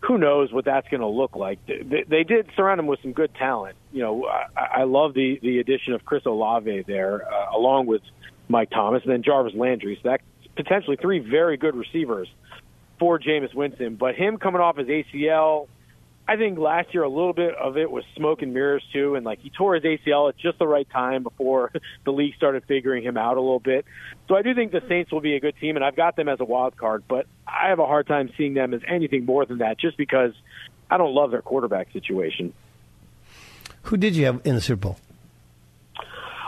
Who 0.00 0.18
knows 0.18 0.52
what 0.52 0.64
that's 0.64 0.88
going 0.88 1.00
to 1.00 1.06
look 1.06 1.36
like? 1.36 1.58
They, 1.66 2.04
they 2.06 2.24
did 2.24 2.50
surround 2.54 2.80
him 2.80 2.86
with 2.86 3.00
some 3.02 3.12
good 3.12 3.34
talent. 3.34 3.76
You 3.92 4.02
know, 4.02 4.26
I, 4.26 4.80
I 4.80 4.84
love 4.84 5.14
the 5.14 5.38
the 5.42 5.60
addition 5.60 5.94
of 5.94 6.04
Chris 6.04 6.26
Olave 6.26 6.84
there, 6.86 7.22
uh, 7.32 7.56
along 7.56 7.86
with 7.86 8.02
Mike 8.48 8.70
Thomas, 8.70 9.02
and 9.04 9.12
then 9.12 9.22
Jarvis 9.22 9.54
Landry. 9.54 9.98
So 10.02 10.10
that's 10.10 10.22
potentially 10.56 10.96
three 11.00 11.20
very 11.20 11.56
good 11.56 11.74
receivers 11.74 12.28
for 12.98 13.18
Jameis 13.18 13.54
Winston. 13.54 13.96
But 13.96 14.16
him 14.16 14.38
coming 14.38 14.60
off 14.60 14.76
his 14.76 14.88
ACL, 14.88 15.68
I 16.28 16.36
think 16.36 16.58
last 16.58 16.92
year 16.92 17.04
a 17.04 17.08
little 17.08 17.32
bit 17.32 17.54
of 17.54 17.76
it 17.76 17.88
was 17.88 18.04
smoke 18.16 18.42
and 18.42 18.52
mirrors 18.52 18.82
too, 18.92 19.14
and 19.14 19.24
like 19.24 19.40
he 19.40 19.50
tore 19.50 19.76
his 19.76 19.84
ACL 19.84 20.28
at 20.28 20.36
just 20.36 20.58
the 20.58 20.66
right 20.66 20.88
time 20.90 21.22
before 21.22 21.70
the 22.04 22.10
league 22.10 22.34
started 22.34 22.64
figuring 22.66 23.04
him 23.04 23.16
out 23.16 23.36
a 23.36 23.40
little 23.40 23.60
bit. 23.60 23.84
So 24.28 24.34
I 24.34 24.42
do 24.42 24.54
think 24.54 24.72
the 24.72 24.82
Saints 24.88 25.12
will 25.12 25.20
be 25.20 25.36
a 25.36 25.40
good 25.40 25.54
team, 25.60 25.76
and 25.76 25.84
I've 25.84 25.94
got 25.94 26.16
them 26.16 26.28
as 26.28 26.40
a 26.40 26.44
wild 26.44 26.76
card, 26.76 27.04
but 27.06 27.26
I 27.46 27.68
have 27.68 27.78
a 27.78 27.86
hard 27.86 28.08
time 28.08 28.30
seeing 28.36 28.54
them 28.54 28.74
as 28.74 28.80
anything 28.88 29.24
more 29.24 29.46
than 29.46 29.58
that, 29.58 29.78
just 29.78 29.96
because 29.96 30.32
I 30.90 30.96
don't 30.96 31.14
love 31.14 31.30
their 31.30 31.42
quarterback 31.42 31.92
situation. 31.92 32.52
Who 33.82 33.96
did 33.96 34.16
you 34.16 34.24
have 34.26 34.40
in 34.44 34.56
the 34.56 34.60
Super 34.60 34.80
Bowl? 34.80 34.98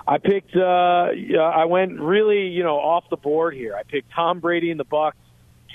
I 0.09 0.19
picked. 0.19 0.57
Uh, 0.57 1.11
I 1.41 1.67
went 1.67 2.01
really, 2.01 2.49
you 2.49 2.65
know, 2.65 2.79
off 2.79 3.05
the 3.11 3.17
board 3.19 3.55
here. 3.55 3.77
I 3.77 3.83
picked 3.83 4.11
Tom 4.13 4.41
Brady 4.41 4.71
and 4.71 4.81
the 4.81 4.85
Bucs 4.87 5.13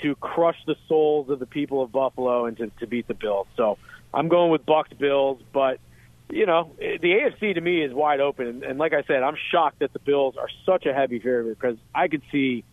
to 0.02 0.14
crush 0.16 0.56
the 0.66 0.76
souls 0.88 1.30
of 1.30 1.38
the 1.38 1.46
people 1.46 1.82
of 1.82 1.92
Buffalo 1.92 2.46
and 2.46 2.56
to, 2.58 2.70
to 2.80 2.86
beat 2.86 3.08
the 3.08 3.14
Bills. 3.14 3.46
So 3.56 3.78
I'm 4.12 4.28
going 4.28 4.50
with 4.50 4.66
Bucs 4.66 4.96
Bills, 4.96 5.40
but 5.52 5.78
you 6.30 6.46
know 6.46 6.70
the 6.78 6.98
AFC 6.98 7.54
to 7.54 7.60
me 7.60 7.82
is 7.82 7.92
wide 7.92 8.20
open, 8.20 8.46
and, 8.46 8.62
and 8.62 8.78
like 8.78 8.92
I 8.92 9.02
said, 9.02 9.22
I'm 9.22 9.36
shocked 9.50 9.80
that 9.80 9.92
the 9.92 9.98
Bills 9.98 10.36
are 10.36 10.48
such 10.64 10.86
a 10.86 10.94
heavy 10.94 11.18
favorite 11.18 11.58
because 11.60 11.76
I 11.94 12.08
could 12.08 12.22
see 12.32 12.64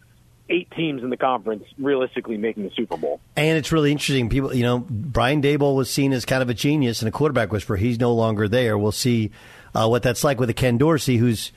eight 0.49 0.69
teams 0.71 1.01
in 1.03 1.09
the 1.09 1.17
conference 1.17 1.63
realistically 1.77 2.37
making 2.37 2.63
the 2.63 2.71
Super 2.75 2.97
Bowl. 2.97 3.21
And 3.35 3.57
it's 3.57 3.71
really 3.71 3.91
interesting. 3.91 4.29
People, 4.29 4.53
you 4.53 4.63
know, 4.63 4.79
Brian 4.89 5.41
Daboll 5.41 5.75
was 5.75 5.89
seen 5.89 6.11
as 6.11 6.25
kind 6.25 6.41
of 6.41 6.49
a 6.49 6.53
genius 6.53 7.01
and 7.01 7.07
a 7.07 7.11
quarterback 7.11 7.51
whisperer. 7.51 7.77
He's 7.77 7.99
no 7.99 8.13
longer 8.13 8.47
there. 8.47 8.77
We'll 8.77 8.91
see 8.91 9.31
uh, 9.73 9.87
what 9.87 10.03
that's 10.03 10.23
like 10.23 10.39
with 10.39 10.49
a 10.49 10.53
Ken 10.53 10.77
Dorsey, 10.77 11.17
who's 11.17 11.51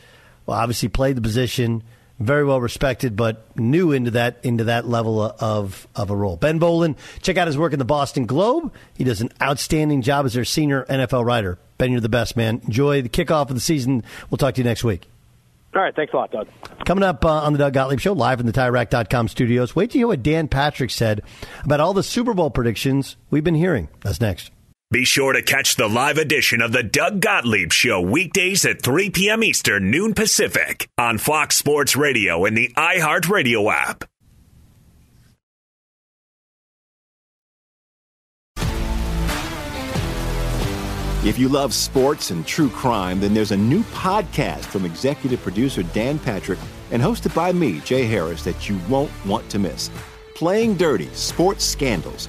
well, 0.46 0.58
obviously 0.58 0.88
played 0.88 1.16
the 1.16 1.22
position 1.22 1.82
very 2.18 2.44
well 2.44 2.60
respected, 2.60 3.16
but 3.16 3.44
new 3.56 3.92
into 3.92 4.12
that 4.12 4.38
into 4.42 4.64
that 4.64 4.86
level 4.86 5.20
of 5.22 5.86
of 5.94 6.10
a 6.10 6.16
role. 6.16 6.36
Ben 6.36 6.60
Volin, 6.60 6.96
check 7.22 7.36
out 7.36 7.46
his 7.46 7.58
work 7.58 7.72
in 7.72 7.78
the 7.78 7.84
Boston 7.84 8.26
Globe. 8.26 8.72
He 8.96 9.04
does 9.04 9.20
an 9.20 9.30
outstanding 9.42 10.02
job 10.02 10.26
as 10.26 10.34
their 10.34 10.44
senior 10.44 10.84
NFL 10.88 11.24
writer. 11.24 11.58
Ben, 11.78 11.90
you're 11.90 12.00
the 12.00 12.08
best, 12.08 12.36
man. 12.36 12.60
Enjoy 12.64 13.02
the 13.02 13.08
kickoff 13.08 13.48
of 13.48 13.54
the 13.54 13.60
season. 13.60 14.04
We'll 14.30 14.38
talk 14.38 14.54
to 14.54 14.60
you 14.60 14.64
next 14.64 14.84
week. 14.84 15.08
All 15.74 15.82
right, 15.82 15.94
thanks 15.94 16.12
a 16.12 16.16
lot, 16.16 16.30
Doug. 16.30 16.46
Coming 16.86 17.02
up 17.02 17.24
uh, 17.24 17.28
on 17.28 17.52
the 17.52 17.58
Doug 17.58 17.72
Gottlieb 17.72 17.98
Show, 17.98 18.12
live 18.12 18.38
in 18.38 18.46
the 18.46 18.52
TireRack.com 18.52 19.26
studios. 19.26 19.74
Wait 19.74 19.90
to 19.90 19.98
hear 19.98 20.06
what 20.06 20.22
Dan 20.22 20.46
Patrick 20.46 20.90
said 20.90 21.22
about 21.64 21.80
all 21.80 21.92
the 21.92 22.04
Super 22.04 22.32
Bowl 22.32 22.50
predictions 22.50 23.16
we've 23.30 23.42
been 23.42 23.56
hearing. 23.56 23.88
That's 24.02 24.20
next. 24.20 24.52
Be 24.94 25.04
sure 25.04 25.32
to 25.32 25.42
catch 25.42 25.74
the 25.74 25.88
live 25.88 26.18
edition 26.18 26.62
of 26.62 26.70
the 26.70 26.84
Doug 26.84 27.20
Gottlieb 27.20 27.72
Show 27.72 28.00
weekdays 28.00 28.64
at 28.64 28.80
3 28.80 29.10
p.m. 29.10 29.42
Eastern, 29.42 29.90
noon 29.90 30.14
Pacific 30.14 30.88
on 30.96 31.18
Fox 31.18 31.56
Sports 31.56 31.96
Radio 31.96 32.44
and 32.44 32.56
the 32.56 32.68
iHeartRadio 32.76 33.72
app. 33.72 34.04
If 41.26 41.40
you 41.40 41.48
love 41.48 41.74
sports 41.74 42.30
and 42.30 42.46
true 42.46 42.70
crime, 42.70 43.18
then 43.18 43.34
there's 43.34 43.50
a 43.50 43.56
new 43.56 43.82
podcast 43.82 44.66
from 44.66 44.84
executive 44.84 45.42
producer 45.42 45.82
Dan 45.82 46.20
Patrick 46.20 46.60
and 46.92 47.02
hosted 47.02 47.34
by 47.34 47.52
me, 47.52 47.80
Jay 47.80 48.04
Harris, 48.06 48.44
that 48.44 48.68
you 48.68 48.78
won't 48.88 49.10
want 49.26 49.50
to 49.50 49.58
miss. 49.58 49.90
Playing 50.36 50.76
Dirty 50.76 51.08
Sports 51.14 51.64
Scandals. 51.64 52.28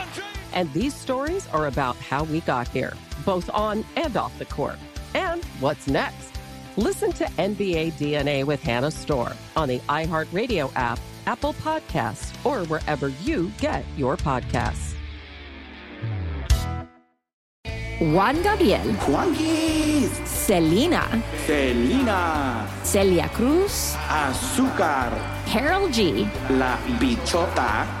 And 0.53 0.71
these 0.73 0.93
stories 0.93 1.47
are 1.49 1.67
about 1.67 1.95
how 1.97 2.23
we 2.23 2.41
got 2.41 2.67
here, 2.67 2.93
both 3.25 3.49
on 3.49 3.85
and 3.95 4.15
off 4.17 4.37
the 4.39 4.45
court. 4.45 4.77
And 5.13 5.43
what's 5.59 5.87
next? 5.87 6.31
Listen 6.77 7.11
to 7.13 7.25
NBA 7.37 7.93
DNA 7.93 8.43
with 8.45 8.61
Hannah 8.63 8.91
Storm 8.91 9.33
on 9.55 9.67
the 9.67 9.79
iHeartRadio 9.89 10.71
app, 10.75 10.99
Apple 11.27 11.53
Podcasts, 11.53 12.33
or 12.45 12.65
wherever 12.65 13.09
you 13.23 13.51
get 13.59 13.83
your 13.97 14.17
podcasts. 14.17 14.95
Juan 18.01 18.41
Gabriel. 18.41 18.81
Juanquis. 19.05 20.09
Selena. 20.25 21.05
Selena. 21.45 22.67
Celia 22.83 23.29
Cruz. 23.29 23.93
Azúcar. 24.09 25.13
Karol 25.45 25.87
G. 25.89 26.25
La 26.49 26.77
Bichota. 26.97 28.00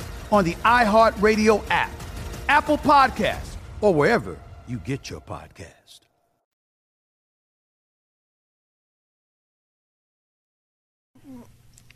on 0.31 0.43
the 0.43 0.55
iHeartRadio 0.55 1.63
app, 1.69 1.91
Apple 2.47 2.77
Podcasts, 2.77 3.55
or 3.81 3.93
wherever 3.93 4.37
you 4.67 4.77
get 4.77 5.09
your 5.09 5.21
podcast. 5.21 5.99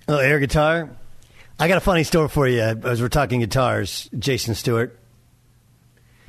Oh, 0.08 0.18
air 0.18 0.40
guitar. 0.40 0.90
I 1.58 1.68
got 1.68 1.78
a 1.78 1.82
funny 1.82 2.04
story 2.04 2.28
for 2.28 2.48
you 2.48 2.60
as 2.60 3.02
we're 3.02 3.10
talking 3.10 3.40
guitars, 3.40 4.10
Jason 4.18 4.54
Stewart. 4.54 5.00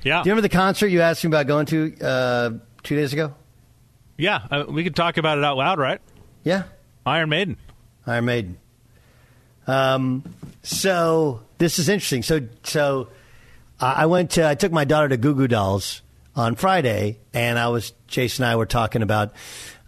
Yeah. 0.02 0.22
Do 0.22 0.28
you 0.28 0.32
remember 0.32 0.48
the 0.48 0.54
concert 0.56 0.86
you 0.86 1.02
asked 1.02 1.24
me 1.24 1.28
about 1.28 1.46
going 1.46 1.66
to 1.66 1.96
uh, 2.00 2.50
two 2.84 2.96
days 2.96 3.12
ago? 3.12 3.34
Yeah, 4.16 4.46
uh, 4.50 4.64
we 4.68 4.84
could 4.84 4.96
talk 4.96 5.18
about 5.18 5.36
it 5.36 5.44
out 5.44 5.56
loud, 5.56 5.78
right? 5.78 6.00
Yeah. 6.44 6.62
Iron 7.04 7.28
Maiden. 7.28 7.56
Iron 8.06 8.24
Maiden. 8.24 8.58
Um, 9.66 10.22
so 10.62 11.42
this 11.58 11.78
is 11.78 11.88
interesting. 11.88 12.22
So 12.22 12.40
so 12.62 13.08
I 13.80 14.02
I 14.02 14.06
went 14.06 14.32
to 14.32 14.46
I 14.46 14.54
took 14.54 14.72
my 14.72 14.84
daughter 14.84 15.08
to 15.08 15.16
Goo 15.16 15.34
Goo 15.34 15.48
Dolls 15.48 16.02
on 16.34 16.54
Friday, 16.54 17.18
and 17.32 17.58
I 17.58 17.68
was 17.68 17.92
Jason 18.06 18.44
and 18.44 18.52
I 18.52 18.56
were 18.56 18.66
talking 18.66 19.02
about 19.02 19.32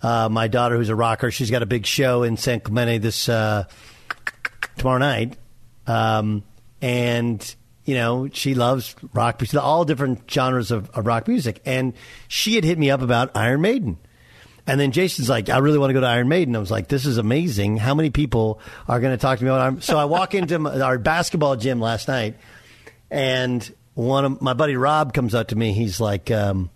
uh, 0.03 0.29
my 0.29 0.49
daughter 0.49 0.77
who's 0.77 0.89
a 0.89 0.97
rocker. 0.97 1.31
She's 1.31 1.51
got 1.51 1.63
a 1.63 1.67
big 1.67 1.87
show 1.87 2.23
in 2.23 2.37
San 2.37 2.61
Clemente 2.61 2.99
this 2.99 3.29
uh, 3.29 3.65
tomorrow 4.77 4.99
night, 4.99 5.37
um, 5.87 6.43
and 6.81 7.55
you 7.85 7.95
know 7.95 8.29
she 8.33 8.55
loves 8.55 8.95
rock, 9.13 9.43
all 9.55 9.85
different 9.85 10.31
genres 10.31 10.71
of, 10.71 10.91
of 10.91 11.07
rock 11.07 11.29
music, 11.29 11.61
and 11.65 11.93
she 12.29 12.55
had 12.55 12.65
hit 12.65 12.79
me 12.79 12.91
up 12.91 13.03
about 13.03 13.37
Iron 13.37 13.61
Maiden. 13.61 13.99
And 14.69 14.79
then 14.79 14.93
Jason's 14.93 15.31
like, 15.31 15.49
I 15.49 15.59
really 15.59 15.79
want 15.79 15.89
to 15.89 15.95
go 15.95 16.03
to 16.03 16.07
Iron 16.07 16.29
Maiden. 16.29 16.55
I 16.55 16.59
was 16.59 16.71
like, 16.71 16.89
this 16.89 17.07
is 17.07 17.17
amazing. 17.17 17.79
How 17.79 17.95
many 17.95 18.11
people 18.11 18.61
are 18.87 19.01
going 19.01 19.17
to 19.17 19.21
talk 19.21 19.39
to 19.39 19.45
me 19.45 19.49
about 19.49 19.63
Iron 19.63 19.81
So 19.81 19.99
I 19.99 20.05
walk 20.05 20.35
into 20.35 20.59
my, 20.59 20.79
our 20.79 20.99
basketball 20.99 21.57
gym 21.57 21.81
last 21.81 22.07
night, 22.07 22.37
and 23.11 23.75
one 23.95 24.27
of 24.27 24.43
my 24.43 24.53
buddy 24.53 24.77
Rob 24.77 25.15
comes 25.15 25.35
up 25.35 25.49
to 25.49 25.57
me. 25.57 25.73
He's 25.73 26.01
like, 26.01 26.31
um, 26.31 26.69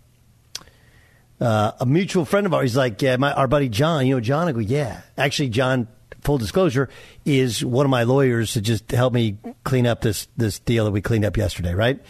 uh, 1.39 1.73
a 1.81 1.85
mutual 1.85 2.25
friend 2.25 2.47
of 2.47 2.55
ours. 2.55 2.71
He's 2.71 2.77
like, 2.79 3.03
yeah, 3.03 3.19
my, 3.19 3.31
our 3.35 3.47
buddy 3.47 3.69
John. 3.69 4.07
You 4.07 4.15
know 4.15 4.21
John? 4.21 4.49
I 4.49 4.53
go, 4.53 4.59
yeah. 4.59 5.03
Actually, 5.17 5.51
John. 5.51 5.87
Full 6.23 6.39
disclosure 6.39 6.89
is 7.25 7.65
one 7.65 7.85
of 7.85 7.91
my 7.91 8.05
lawyers 8.05 8.53
to 8.53 8.61
just 8.61 8.93
help 8.93 9.13
me 9.13 9.39
clean 9.65 9.89
up 9.89 10.03
this 10.03 10.29
this 10.37 10.61
deal 10.61 10.85
that 10.85 10.93
we 10.93 11.01
cleaned 11.01 11.25
up 11.25 11.37
yesterday, 11.37 11.75
right? 11.75 12.01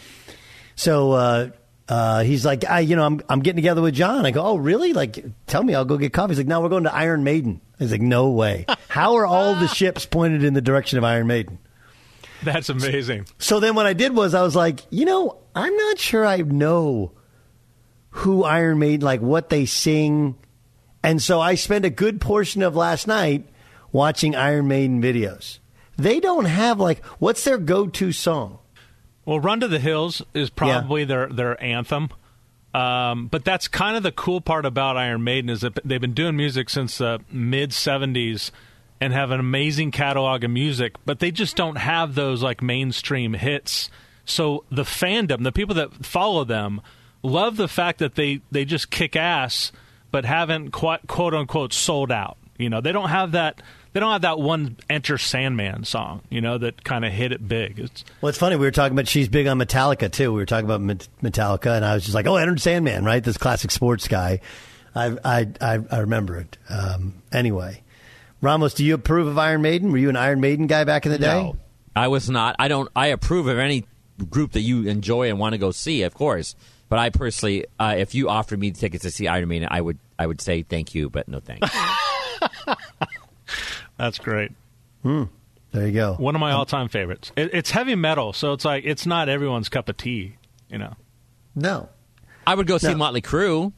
So 0.75 1.13
uh, 1.13 1.49
uh, 1.89 2.23
he's 2.23 2.45
like, 2.45 2.63
I, 2.69 2.79
you 2.79 2.95
know, 2.95 3.05
I'm 3.05 3.21
I'm 3.27 3.41
getting 3.41 3.57
together 3.57 3.81
with 3.81 3.93
John. 3.93 4.25
I 4.25 4.31
go, 4.31 4.41
oh, 4.41 4.55
really? 4.55 4.93
Like, 4.93 5.23
tell 5.47 5.63
me, 5.63 5.75
I'll 5.75 5.85
go 5.85 5.97
get 5.97 6.13
coffee. 6.13 6.31
He's 6.31 6.37
like, 6.37 6.47
no, 6.47 6.61
we're 6.61 6.69
going 6.69 6.83
to 6.85 6.93
Iron 6.95 7.23
Maiden. 7.23 7.61
He's 7.77 7.91
like, 7.91 8.01
no 8.01 8.29
way. 8.29 8.65
How 8.87 9.15
are 9.15 9.25
all 9.25 9.55
the 9.55 9.67
ships 9.67 10.05
pointed 10.05 10.43
in 10.43 10.53
the 10.53 10.61
direction 10.61 10.97
of 10.97 11.03
Iron 11.03 11.27
Maiden? 11.27 11.59
That's 12.43 12.69
amazing. 12.69 13.27
So 13.37 13.59
then 13.59 13.75
what 13.75 13.85
I 13.85 13.93
did 13.93 14.15
was 14.15 14.33
I 14.33 14.41
was 14.41 14.55
like, 14.55 14.81
you 14.89 15.05
know, 15.05 15.39
I'm 15.55 15.75
not 15.75 15.99
sure 15.99 16.25
I 16.25 16.37
know 16.37 17.11
who 18.09 18.43
Iron 18.43 18.79
Maiden, 18.79 19.05
like 19.05 19.21
what 19.21 19.49
they 19.49 19.65
sing. 19.65 20.35
And 21.03 21.21
so 21.21 21.41
I 21.41 21.55
spent 21.55 21.85
a 21.85 21.89
good 21.89 22.21
portion 22.21 22.61
of 22.61 22.75
last 22.75 23.07
night 23.07 23.47
watching 23.91 24.35
Iron 24.35 24.67
Maiden 24.67 25.01
videos. 25.01 25.59
They 25.97 26.19
don't 26.19 26.45
have 26.45 26.79
like, 26.79 27.03
what's 27.19 27.43
their 27.43 27.57
go 27.57 27.87
to 27.87 28.11
song? 28.11 28.59
Well, 29.25 29.39
"Run 29.39 29.59
to 29.61 29.67
the 29.67 29.79
Hills" 29.79 30.21
is 30.33 30.49
probably 30.49 31.03
their 31.05 31.27
their 31.27 31.61
anthem. 31.63 32.09
Um, 32.73 33.27
but 33.27 33.45
that's 33.45 33.67
kind 33.67 33.95
of 33.95 34.01
the 34.03 34.11
cool 34.11 34.41
part 34.41 34.65
about 34.65 34.97
Iron 34.97 35.23
Maiden 35.23 35.49
is 35.49 35.61
that 35.61 35.79
they've 35.85 36.01
been 36.01 36.15
doing 36.15 36.35
music 36.35 36.69
since 36.69 36.97
the 36.97 37.19
mid 37.31 37.69
'70s 37.71 38.51
and 38.99 39.13
have 39.13 39.31
an 39.31 39.39
amazing 39.39 39.91
catalog 39.91 40.43
of 40.43 40.49
music, 40.51 40.95
but 41.05 41.19
they 41.19 41.29
just 41.29 41.55
don't 41.55 41.75
have 41.75 42.15
those 42.15 42.41
like 42.41 42.61
mainstream 42.61 43.33
hits. 43.33 43.89
So 44.25 44.63
the 44.71 44.83
fandom, 44.83 45.43
the 45.43 45.51
people 45.51 45.75
that 45.75 46.05
follow 46.05 46.45
them, 46.45 46.81
love 47.21 47.57
the 47.57 47.67
fact 47.67 47.99
that 47.99 48.15
they 48.15 48.41
they 48.51 48.65
just 48.65 48.89
kick 48.89 49.15
ass, 49.15 49.71
but 50.09 50.25
haven't 50.25 50.71
quite 50.71 51.05
quote 51.07 51.33
unquote 51.33 51.73
sold 51.73 52.11
out. 52.11 52.37
You 52.57 52.69
know, 52.69 52.81
they 52.81 52.91
don't 52.91 53.09
have 53.09 53.33
that. 53.33 53.61
They 53.93 53.99
don't 53.99 54.11
have 54.11 54.23
that 54.23 54.39
one 54.39 54.77
Enter 54.89 55.19
Sandman 55.19 55.83
song, 55.83 56.21
you 56.29 56.41
know, 56.41 56.57
that 56.57 56.83
kind 56.83 57.05
of 57.05 57.13
hit 57.13 57.31
it 57.31 57.47
big. 57.47 57.79
It's 57.79 58.03
Well, 58.21 58.29
it's 58.29 58.39
funny. 58.39 58.55
We 58.55 58.65
were 58.65 58.71
talking 58.71 58.93
about 58.93 59.07
she's 59.07 59.29
big 59.29 59.45
on 59.45 59.59
Metallica 59.59 60.11
too. 60.11 60.33
We 60.33 60.39
were 60.39 60.47
talking 60.47 60.65
about 60.69 60.81
Metallica, 60.81 61.75
and 61.75 61.85
I 61.85 61.93
was 61.93 62.03
just 62.03 62.15
like, 62.15 62.25
"Oh, 62.25 62.35
Enter 62.35 62.57
Sandman, 62.57 63.05
right? 63.05 63.23
This 63.23 63.37
classic 63.37 63.71
sports 63.71 64.07
guy." 64.07 64.39
I, 64.95 65.17
I, 65.23 65.47
I, 65.59 65.79
I 65.91 65.97
remember 65.99 66.37
it. 66.37 66.57
Um, 66.69 67.21
anyway, 67.31 67.83
Ramos, 68.41 68.73
do 68.73 68.85
you 68.85 68.93
approve 68.93 69.27
of 69.27 69.37
Iron 69.37 69.61
Maiden? 69.61 69.91
Were 69.91 69.97
you 69.97 70.09
an 70.09 70.15
Iron 70.15 70.39
Maiden 70.39 70.67
guy 70.67 70.83
back 70.83 71.05
in 71.05 71.11
the 71.11 71.17
day? 71.17 71.27
No, 71.27 71.57
I 71.95 72.09
was 72.09 72.29
not. 72.29 72.55
I 72.59 72.67
don't. 72.67 72.89
I 72.95 73.07
approve 73.07 73.47
of 73.47 73.57
any 73.57 73.85
group 74.29 74.51
that 74.53 74.61
you 74.61 74.87
enjoy 74.87 75.29
and 75.29 75.39
want 75.39 75.53
to 75.53 75.57
go 75.57 75.71
see, 75.71 76.03
of 76.03 76.13
course. 76.13 76.55
But 76.89 76.99
I 76.99 77.09
personally, 77.09 77.65
uh, 77.79 77.95
if 77.97 78.13
you 78.13 78.29
offered 78.29 78.59
me 78.59 78.69
the 78.69 78.79
tickets 78.79 79.03
to 79.03 79.11
see 79.11 79.27
Iron 79.27 79.47
Maiden, 79.47 79.67
I 79.71 79.81
would. 79.81 79.97
I 80.17 80.27
would 80.27 80.41
say 80.41 80.63
thank 80.63 80.93
you, 80.93 81.09
but 81.09 81.27
no 81.27 81.39
thanks. 81.39 81.69
That's 83.97 84.17
great. 84.17 84.51
Hmm. 85.03 85.23
There 85.71 85.87
you 85.87 85.93
go. 85.93 86.13
One 86.15 86.35
of 86.35 86.39
my 86.41 86.51
all-time 86.51 86.87
favorites. 86.87 87.31
It, 87.35 87.51
it's 87.53 87.71
heavy 87.71 87.95
metal, 87.95 88.31
so 88.33 88.53
it's 88.53 88.63
like 88.65 88.83
it's 88.85 89.05
not 89.05 89.27
everyone's 89.29 89.69
cup 89.69 89.89
of 89.89 89.97
tea. 89.97 90.35
You 90.69 90.77
know. 90.77 90.93
No. 91.55 91.89
I 92.45 92.55
would 92.55 92.67
go 92.67 92.77
see 92.77 92.89
No. 92.89 92.95
Motley 92.97 93.21
Crue. 93.21 93.71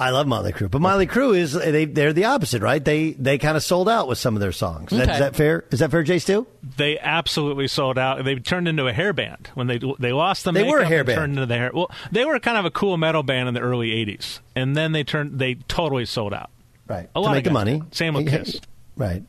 I 0.00 0.10
love 0.10 0.26
Motley 0.26 0.52
Crue, 0.52 0.68
but 0.68 0.80
Motley 0.80 1.06
Crue 1.06 1.36
is 1.36 1.52
they 1.52 1.84
they're 1.84 2.12
the 2.12 2.24
opposite, 2.24 2.60
right? 2.60 2.84
They 2.84 3.12
they 3.12 3.38
kind 3.38 3.56
of 3.56 3.62
sold 3.62 3.88
out 3.88 4.08
with 4.08 4.18
some 4.18 4.34
of 4.34 4.40
their 4.40 4.50
songs. 4.50 4.90
Is, 4.90 4.98
that, 4.98 5.04
Okay. 5.04 5.12
is 5.12 5.18
that 5.20 5.36
fair? 5.36 5.64
Is 5.70 5.78
that 5.78 5.90
fair, 5.92 6.02
Jay 6.02 6.18
Stu? 6.18 6.46
They 6.76 6.98
absolutely 6.98 7.68
sold 7.68 7.98
out. 7.98 8.24
They 8.24 8.34
turned 8.36 8.66
into 8.66 8.88
a 8.88 8.92
hair 8.92 9.12
band 9.12 9.50
when 9.54 9.68
they 9.68 9.78
they 10.00 10.10
lost 10.12 10.42
the 10.44 10.50
They 10.52 10.64
were 10.64 10.80
a 10.80 10.86
hair 10.86 11.04
band. 11.04 11.18
Turned 11.18 11.32
into 11.34 11.46
the 11.46 11.56
hair. 11.56 11.70
Well, 11.72 11.90
they 12.10 12.24
were 12.24 12.38
kind 12.40 12.58
of 12.58 12.64
a 12.64 12.70
cool 12.72 12.96
metal 12.96 13.22
band 13.22 13.46
in 13.48 13.54
the 13.54 13.60
early 13.60 13.90
'80s, 13.90 14.40
and 14.56 14.76
then 14.76 14.90
they 14.90 15.04
turned. 15.04 15.38
They 15.38 15.54
totally 15.54 16.04
sold 16.04 16.34
out. 16.34 16.50
Right. 16.88 17.08
A 17.10 17.12
to 17.14 17.20
lot 17.20 17.32
make 17.32 17.38
of 17.40 17.44
the 17.44 17.50
money. 17.52 17.78
did. 17.80 17.94
Same 17.94 18.14
with 18.14 18.28
Kiss. 18.28 18.60
Right. 19.02 19.24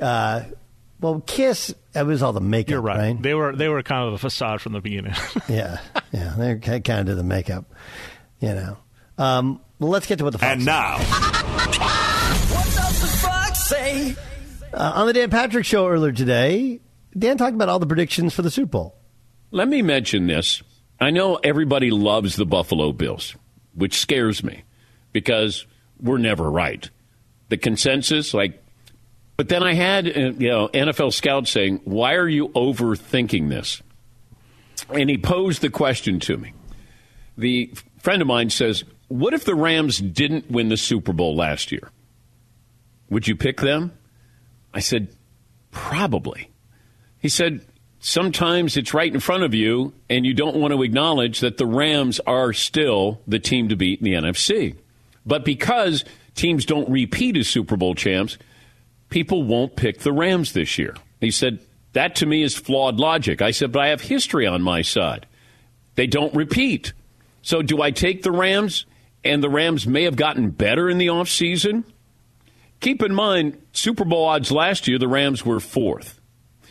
Uh, 0.00 0.44
well, 1.00 1.20
Kiss. 1.26 1.74
That 1.92 2.06
was 2.06 2.22
all 2.22 2.32
the 2.32 2.40
makeup. 2.40 2.70
You're 2.70 2.80
right. 2.80 2.98
right? 2.98 3.20
They 3.22 3.34
were 3.34 3.56
they 3.56 3.68
were 3.68 3.82
kind 3.82 4.06
of 4.06 4.14
a 4.14 4.18
facade 4.18 4.60
from 4.60 4.74
the 4.74 4.80
beginning. 4.80 5.14
yeah, 5.48 5.80
yeah. 6.12 6.34
They 6.38 6.56
kind 6.80 7.00
of 7.00 7.06
did 7.06 7.16
the 7.16 7.24
makeup. 7.24 7.64
You 8.40 8.54
know. 8.54 8.76
Um, 9.18 9.60
well, 9.78 9.90
let's 9.90 10.06
get 10.06 10.18
to 10.18 10.24
what 10.24 10.34
the 10.34 10.38
Fox 10.38 10.52
And 10.52 10.64
now, 10.64 10.98
Uh, 14.72 14.92
on 14.94 15.06
the 15.06 15.12
Dan 15.14 15.30
Patrick 15.30 15.64
Show 15.64 15.88
earlier 15.88 16.12
today, 16.12 16.80
Dan 17.18 17.38
talked 17.38 17.54
about 17.54 17.68
all 17.68 17.78
the 17.78 17.86
predictions 17.86 18.34
for 18.34 18.42
the 18.42 18.50
Super 18.50 18.70
Bowl. 18.70 18.94
Let 19.50 19.68
me 19.68 19.82
mention 19.82 20.26
this. 20.26 20.62
I 21.00 21.10
know 21.10 21.36
everybody 21.36 21.90
loves 21.90 22.36
the 22.36 22.46
Buffalo 22.46 22.92
Bills, 22.92 23.34
which 23.74 23.98
scares 23.98 24.44
me 24.44 24.62
because 25.12 25.66
we're 26.00 26.18
never 26.18 26.50
right. 26.50 26.88
The 27.48 27.56
consensus, 27.56 28.34
like, 28.34 28.62
but 29.36 29.48
then 29.48 29.62
I 29.62 29.74
had 29.74 30.06
uh, 30.06 30.32
you 30.38 30.48
know 30.48 30.68
NFL 30.68 31.12
scouts 31.12 31.50
saying, 31.50 31.80
"Why 31.84 32.14
are 32.14 32.28
you 32.28 32.48
overthinking 32.48 33.48
this?" 33.48 33.82
And 34.88 35.10
he 35.10 35.18
posed 35.18 35.62
the 35.62 35.70
question 35.70 36.20
to 36.20 36.36
me. 36.36 36.52
The 37.36 37.72
friend 37.98 38.22
of 38.22 38.28
mine 38.28 38.50
says, 38.50 38.84
"What 39.08 39.34
if 39.34 39.44
the 39.44 39.54
Rams 39.54 39.98
didn't 39.98 40.50
win 40.50 40.68
the 40.68 40.76
Super 40.76 41.12
Bowl 41.12 41.36
last 41.36 41.72
year? 41.72 41.90
Would 43.10 43.28
you 43.28 43.36
pick 43.36 43.60
them?" 43.60 43.92
I 44.72 44.80
said, 44.80 45.08
"Probably." 45.70 46.50
He 47.18 47.28
said, 47.28 47.62
sometimes 48.06 48.76
it's 48.76 48.94
right 48.94 49.12
in 49.12 49.18
front 49.18 49.42
of 49.42 49.52
you, 49.52 49.92
and 50.08 50.24
you 50.24 50.32
don't 50.32 50.56
want 50.56 50.72
to 50.72 50.82
acknowledge 50.82 51.40
that 51.40 51.56
the 51.56 51.66
Rams 51.66 52.20
are 52.20 52.52
still 52.52 53.20
the 53.26 53.40
team 53.40 53.68
to 53.68 53.76
beat 53.76 54.00
in 54.00 54.04
the 54.04 54.12
NFC. 54.12 54.76
But 55.24 55.44
because 55.44 56.04
teams 56.36 56.64
don't 56.64 56.88
repeat 56.88 57.36
as 57.36 57.48
Super 57.48 57.76
Bowl 57.76 57.96
champs, 57.96 58.38
people 59.08 59.42
won't 59.42 59.76
pick 59.76 60.00
the 60.00 60.12
Rams 60.12 60.52
this 60.52 60.78
year. 60.78 60.94
He 61.20 61.30
said, 61.30 61.60
that 61.92 62.16
to 62.16 62.26
me 62.26 62.42
is 62.42 62.56
flawed 62.56 62.98
logic. 62.98 63.40
I 63.40 63.50
said, 63.50 63.72
but 63.72 63.80
I 63.80 63.88
have 63.88 64.02
history 64.02 64.46
on 64.46 64.60
my 64.62 64.82
side. 64.82 65.26
They 65.94 66.06
don't 66.06 66.34
repeat. 66.34 66.92
So 67.40 67.62
do 67.62 67.80
I 67.80 67.90
take 67.90 68.22
the 68.22 68.32
Rams, 68.32 68.84
and 69.24 69.42
the 69.42 69.48
Rams 69.48 69.86
may 69.86 70.02
have 70.02 70.16
gotten 70.16 70.50
better 70.50 70.90
in 70.90 70.98
the 70.98 71.06
offseason? 71.06 71.84
Keep 72.80 73.02
in 73.02 73.14
mind, 73.14 73.60
Super 73.72 74.04
Bowl 74.04 74.24
odds 74.24 74.52
last 74.52 74.86
year, 74.86 74.98
the 74.98 75.08
Rams 75.08 75.46
were 75.46 75.60
fourth. 75.60 76.20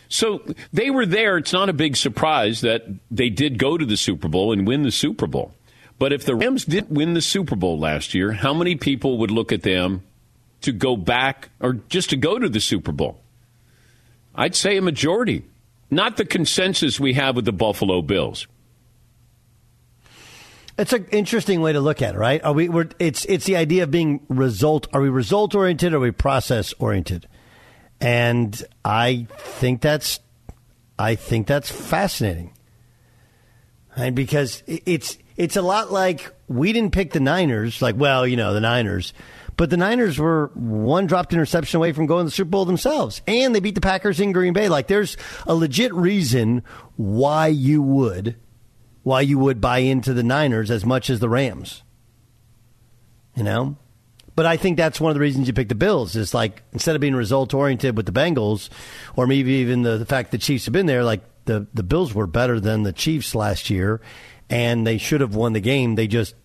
So 0.07 0.43
they 0.71 0.91
were 0.91 1.05
there. 1.05 1.37
It's 1.37 1.53
not 1.53 1.69
a 1.69 1.73
big 1.73 1.97
surprise 1.97 2.61
that 2.61 2.83
they 3.09 3.29
did 3.29 3.57
go 3.57 3.77
to 3.77 3.85
the 3.85 3.97
Super 3.97 4.27
Bowl 4.27 4.51
and 4.51 4.67
win 4.67 4.83
the 4.83 4.91
Super 4.91 5.25
Bowl. 5.25 5.53
But 5.97 6.13
if 6.13 6.23
the 6.23 6.35
Rams 6.35 6.65
didn't 6.65 6.91
win 6.91 7.13
the 7.13 7.21
Super 7.21 7.55
Bowl 7.55 7.79
last 7.79 8.13
year, 8.13 8.33
how 8.33 8.53
many 8.53 8.75
people 8.75 9.17
would 9.17 9.31
look 9.31 9.51
at 9.51 9.63
them 9.63 10.03
to 10.65 10.71
go 10.71 10.95
back 10.97 11.49
or 11.59 11.73
just 11.89 12.11
to 12.11 12.17
go 12.17 12.37
to 12.37 12.49
the 12.49 12.59
Super 12.59 12.91
Bowl? 12.91 13.21
I'd 14.35 14.55
say 14.55 14.77
a 14.77 14.81
majority. 14.81 15.45
Not 15.89 16.17
the 16.17 16.25
consensus 16.25 16.99
we 16.99 17.13
have 17.13 17.35
with 17.35 17.45
the 17.45 17.53
Buffalo 17.53 18.01
Bills. 18.01 18.47
It's 20.77 20.91
an 20.91 21.07
interesting 21.11 21.61
way 21.61 21.71
to 21.71 21.79
look 21.79 22.01
at 22.01 22.15
it, 22.15 22.17
right? 22.17 22.43
Are 22.43 22.51
we? 22.51 22.69
It's 22.99 23.23
it's 23.25 23.45
the 23.45 23.55
idea 23.55 23.83
of 23.83 23.91
being 23.91 24.19
result. 24.27 24.87
Are 24.91 24.99
we 24.99 25.07
result 25.07 25.55
oriented? 25.55 25.93
Or 25.93 25.97
are 25.97 26.01
we 26.01 26.11
process 26.11 26.73
oriented? 26.79 27.27
And 28.01 28.61
I 28.83 29.27
think 29.37 29.79
that's 29.79 30.19
I 30.99 31.15
think 31.15 31.47
that's 31.47 31.71
fascinating, 31.71 32.51
and 33.95 34.15
because 34.15 34.63
it's 34.67 35.17
it's 35.37 35.55
a 35.55 35.61
lot 35.61 35.93
like 35.93 36.33
we 36.49 36.73
didn't 36.73 36.91
pick 36.91 37.13
the 37.13 37.21
Niners. 37.21 37.81
Like, 37.81 37.95
well, 37.97 38.27
you 38.27 38.35
know, 38.35 38.53
the 38.53 38.61
Niners. 38.61 39.13
But 39.57 39.69
the 39.69 39.77
Niners 39.77 40.19
were 40.19 40.51
one 40.53 41.07
dropped 41.07 41.33
interception 41.33 41.77
away 41.77 41.93
from 41.93 42.07
going 42.07 42.25
to 42.25 42.25
the 42.25 42.31
Super 42.31 42.49
Bowl 42.49 42.65
themselves. 42.65 43.21
And 43.25 43.55
they 43.55 43.59
beat 43.59 43.75
the 43.75 43.81
Packers 43.81 44.19
in 44.19 44.31
Green 44.31 44.53
Bay. 44.53 44.67
Like 44.67 44.87
there's 44.87 45.15
a 45.45 45.55
legit 45.55 45.93
reason 45.93 46.63
why 46.97 47.47
you 47.47 47.81
would 47.81 48.35
why 49.03 49.21
you 49.21 49.37
would 49.37 49.61
buy 49.61 49.77
into 49.79 50.13
the 50.13 50.23
Niners 50.23 50.71
as 50.71 50.83
much 50.83 51.11
as 51.11 51.19
the 51.19 51.29
Rams. 51.29 51.83
You 53.35 53.43
know? 53.43 53.77
But 54.35 54.47
I 54.47 54.57
think 54.57 54.77
that's 54.77 54.99
one 54.99 55.11
of 55.11 55.13
the 55.13 55.21
reasons 55.21 55.47
you 55.47 55.53
pick 55.53 55.69
the 55.69 55.75
Bills 55.75 56.15
is 56.15 56.33
like 56.33 56.63
instead 56.73 56.95
of 56.95 57.01
being 57.01 57.15
result 57.15 57.53
oriented 57.53 57.95
with 57.95 58.07
the 58.07 58.11
Bengals, 58.11 58.69
or 59.15 59.27
maybe 59.27 59.53
even 59.53 59.83
the, 59.83 59.97
the 59.97 60.05
fact 60.05 60.31
the 60.31 60.37
Chiefs 60.37 60.65
have 60.65 60.73
been 60.73 60.87
there, 60.87 61.03
like 61.03 61.21
the, 61.45 61.67
the 61.73 61.83
Bills 61.83 62.13
were 62.13 62.27
better 62.27 62.59
than 62.59 62.83
the 62.83 62.91
Chiefs 62.91 63.35
last 63.35 63.69
year 63.69 64.01
and 64.49 64.85
they 64.85 64.97
should 64.97 65.21
have 65.21 65.35
won 65.35 65.53
the 65.53 65.59
game. 65.59 65.95
They 65.95 66.07
just 66.07 66.35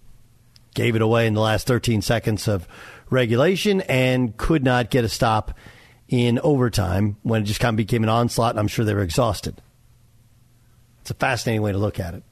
gave 0.74 0.94
it 0.96 1.02
away 1.02 1.26
in 1.26 1.34
the 1.34 1.40
last 1.40 1.66
13 1.66 2.02
seconds 2.02 2.48
of 2.48 2.66
regulation 3.11 3.80
and 3.82 4.36
could 4.36 4.64
not 4.64 4.90
get 4.90 5.04
a 5.04 5.08
stop 5.08 5.52
in 6.08 6.38
overtime 6.40 7.16
when 7.22 7.42
it 7.42 7.44
just 7.44 7.61
kind 7.61 7.74
of 7.74 7.76
became 7.76 8.02
an 8.02 8.08
onslaught, 8.08 8.50
and 8.50 8.58
I'm 8.61 8.68
sure 8.68 8.84
they 8.84 8.94
were 8.94 9.02
exhausted. 9.02 9.61
It's 11.02 11.11
a 11.11 11.14
fascinating 11.14 11.62
way 11.62 11.72
to 11.72 11.78
look 11.78 12.00
at 12.00 12.14
it. 12.14 12.22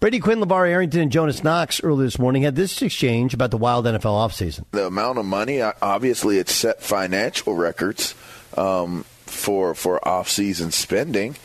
Brady 0.00 0.18
Quinn, 0.18 0.40
LeVar 0.40 0.68
Arrington, 0.68 1.00
and 1.00 1.12
Jonas 1.12 1.44
Knox 1.44 1.82
earlier 1.82 2.04
this 2.04 2.18
morning 2.18 2.42
had 2.42 2.56
this 2.56 2.82
exchange 2.82 3.32
about 3.34 3.50
the 3.50 3.56
wild 3.56 3.86
NFL 3.86 4.02
offseason. 4.02 4.64
the 4.72 4.86
amount 4.86 5.18
of 5.18 5.24
money 5.24 5.62
obviously 5.62 6.38
it 6.38 6.48
set 6.48 6.82
financial 6.82 7.54
records 7.54 8.14
um, 8.56 9.04
for 9.26 9.74
for 9.74 10.06
off 10.06 10.28
season 10.28 10.70
spending 10.72 11.36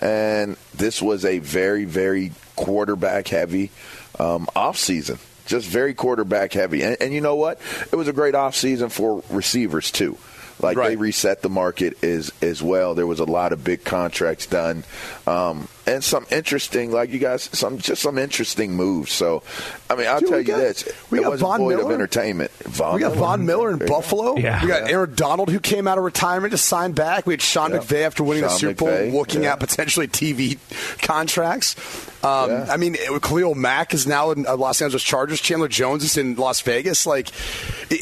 and 0.00 0.56
this 0.74 1.02
was 1.02 1.24
a 1.24 1.38
very 1.40 1.84
very 1.84 2.30
quarterback 2.56 3.28
heavy 3.28 3.70
um, 4.18 4.48
off 4.54 4.76
season 4.76 5.18
just 5.48 5.66
very 5.66 5.94
quarterback 5.94 6.52
heavy. 6.52 6.82
And, 6.82 6.96
and 7.00 7.12
you 7.12 7.20
know 7.20 7.34
what? 7.34 7.60
It 7.90 7.96
was 7.96 8.06
a 8.06 8.12
great 8.12 8.36
off 8.36 8.54
season 8.54 8.90
for 8.90 9.24
receivers 9.30 9.90
too. 9.90 10.16
Like 10.60 10.76
they 10.76 10.96
reset 10.96 11.42
the 11.42 11.48
market 11.48 12.02
as 12.02 12.32
as 12.42 12.62
well. 12.62 12.94
There 12.94 13.06
was 13.06 13.20
a 13.20 13.24
lot 13.24 13.52
of 13.52 13.62
big 13.62 13.84
contracts 13.84 14.46
done, 14.46 14.84
um, 15.26 15.68
and 15.88 16.04
some 16.04 16.26
interesting, 16.30 16.92
like 16.92 17.10
you 17.10 17.18
guys, 17.18 17.48
some 17.52 17.78
just 17.78 18.02
some 18.02 18.18
interesting 18.18 18.74
moves. 18.74 19.10
So, 19.10 19.42
I 19.88 19.96
mean, 19.96 20.06
I'll 20.06 20.20
Dude, 20.20 20.28
tell 20.28 20.38
we 20.38 20.42
you 20.44 20.48
got- 20.48 20.58
this: 20.58 20.84
we 21.10 21.18
it 21.18 21.22
got 21.22 21.30
wasn't 21.30 21.48
Von 21.48 21.58
void 21.60 21.72
of 21.74 21.78
Miller. 21.80 21.94
entertainment. 21.94 22.50
Von 22.64 22.94
we 22.94 23.00
got 23.00 23.14
Miller. 23.14 23.26
Von 23.26 23.46
Miller 23.46 23.70
in 23.70 23.78
There 23.78 23.86
you 23.86 23.92
go. 23.94 23.96
Buffalo. 24.00 24.36
Yeah. 24.36 24.62
We 24.62 24.68
got 24.68 24.82
Yeah. 24.82 24.92
Aaron 24.92 25.14
Donald 25.14 25.50
who 25.50 25.58
came 25.60 25.88
out 25.88 25.96
of 25.98 26.04
retirement 26.04 26.52
to 26.52 26.58
sign 26.58 26.92
back. 26.92 27.26
We 27.26 27.32
had 27.32 27.42
Sean 27.42 27.72
Yeah. 27.72 27.78
McVay 27.78 28.02
after 28.06 28.22
winning 28.22 28.42
the 28.44 28.50
Sean 28.50 28.58
Super 28.58 28.74
Bowl, 28.84 28.88
McVay, 28.88 29.12
looking 29.12 29.42
yeah. 29.44 29.52
at 29.54 29.60
potentially 29.60 30.06
TV 30.08 30.58
contracts. 31.02 31.74
Um, 32.22 32.50
Yeah. 32.50 32.66
I 32.70 32.76
mean, 32.76 32.94
it- 32.96 33.22
Khalil 33.22 33.54
Mack 33.54 33.94
is 33.94 34.06
now 34.06 34.30
in 34.30 34.46
uh, 34.46 34.56
Los 34.56 34.82
Angeles 34.82 35.02
Chargers. 35.02 35.40
Chandler 35.40 35.68
Jones 35.68 36.04
is 36.04 36.16
in 36.16 36.34
Las 36.36 36.60
Vegas. 36.60 37.06
Like, 37.06 37.28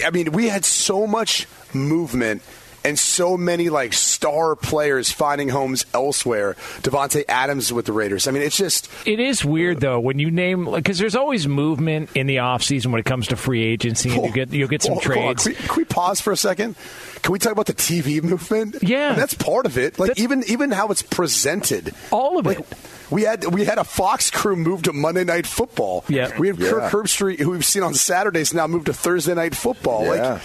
I 0.05 0.11
mean, 0.11 0.33
we 0.33 0.49
had 0.49 0.65
so 0.65 1.07
much 1.07 1.47
movement. 1.73 2.43
And 2.87 2.99
so 2.99 3.37
many 3.37 3.69
like 3.69 3.93
star 3.93 4.57
players 4.57 5.11
finding 5.11 5.49
homes 5.49 5.85
elsewhere. 5.93 6.55
Davante 6.83 7.25
Adams 7.29 7.73
with 7.73 7.87
the 7.87 7.93
Raiders. 7.93 8.29
I 8.29 8.31
mean, 8.31 8.43
it's 8.43 8.57
just 8.57 8.89
It 9.07 9.21
is 9.21 9.45
weird 9.45 9.81
though 9.81 9.99
when 10.01 10.19
you 10.19 10.31
name 10.31 10.71
because 10.71 10.99
there's 10.99 11.17
always 11.17 11.47
movement 11.49 12.11
in 12.15 12.27
the 12.27 12.37
offseason 12.37 12.87
when 12.87 13.01
it 13.01 13.05
comes 13.07 13.27
to 13.29 13.37
free 13.37 13.65
agency 13.65 14.11
and 14.11 14.25
you 14.27 14.33
get 14.33 14.53
you'll 14.53 14.69
get 14.69 14.83
some 14.83 14.95
Hold- 14.95 15.05
hold 15.05 15.17
on. 15.17 15.35
trades. 15.37 15.43
Can, 15.45 15.53
we, 15.53 15.69
can 15.69 15.77
we 15.77 15.85
pause 15.85 16.21
for 16.21 16.33
a 16.33 16.37
second? 16.37 16.77
Can 17.23 17.33
we 17.33 17.39
talk 17.39 17.53
about 17.53 17.67
the 17.67 17.75
TV 17.75 18.23
movement? 18.23 18.77
Yeah, 18.83 19.15
that's 19.15 19.35
part 19.35 19.67
of 19.67 19.77
it. 19.79 19.99
Like 19.99 20.19
even 20.19 20.45
even 20.47 20.71
how 20.71 20.89
it's 20.89 21.03
presented. 21.03 21.93
All 22.11 22.39
of 22.39 22.47
it. 22.47 22.65
We 23.11 23.23
had 23.23 23.45
we 23.55 23.65
had 23.65 23.79
a 23.79 23.85
Fox 23.85 24.31
crew 24.31 24.57
move 24.57 24.83
to 24.83 24.93
Monday 24.93 25.25
Night 25.25 25.47
Football. 25.47 26.05
Yeah. 26.09 26.37
we 26.39 26.49
had 26.49 26.59
Kirk 26.59 26.91
Herbstreit, 26.93 27.39
who 27.39 27.51
we've 27.51 27.65
seen 27.65 27.83
on 27.83 27.95
Saturdays, 27.95 28.53
now 28.55 28.67
moved 28.67 28.87
to 28.87 28.93
Thursday 28.93 29.35
Night 29.35 29.55
Football. 29.55 30.05
Yeah. 30.05 30.11
Like 30.35 30.43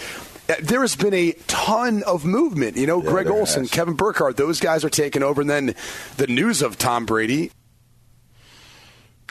there 0.60 0.80
has 0.80 0.96
been 0.96 1.14
a 1.14 1.32
ton 1.46 2.02
of 2.04 2.24
movement. 2.24 2.76
You 2.76 2.86
know, 2.86 3.00
Greg 3.00 3.28
Olsen, 3.28 3.62
has. 3.62 3.70
Kevin 3.70 3.94
Burkhardt, 3.94 4.36
those 4.36 4.60
guys 4.60 4.84
are 4.84 4.90
taking 4.90 5.22
over, 5.22 5.40
and 5.40 5.50
then 5.50 5.74
the 6.16 6.26
news 6.26 6.62
of 6.62 6.78
Tom 6.78 7.06
Brady. 7.06 7.50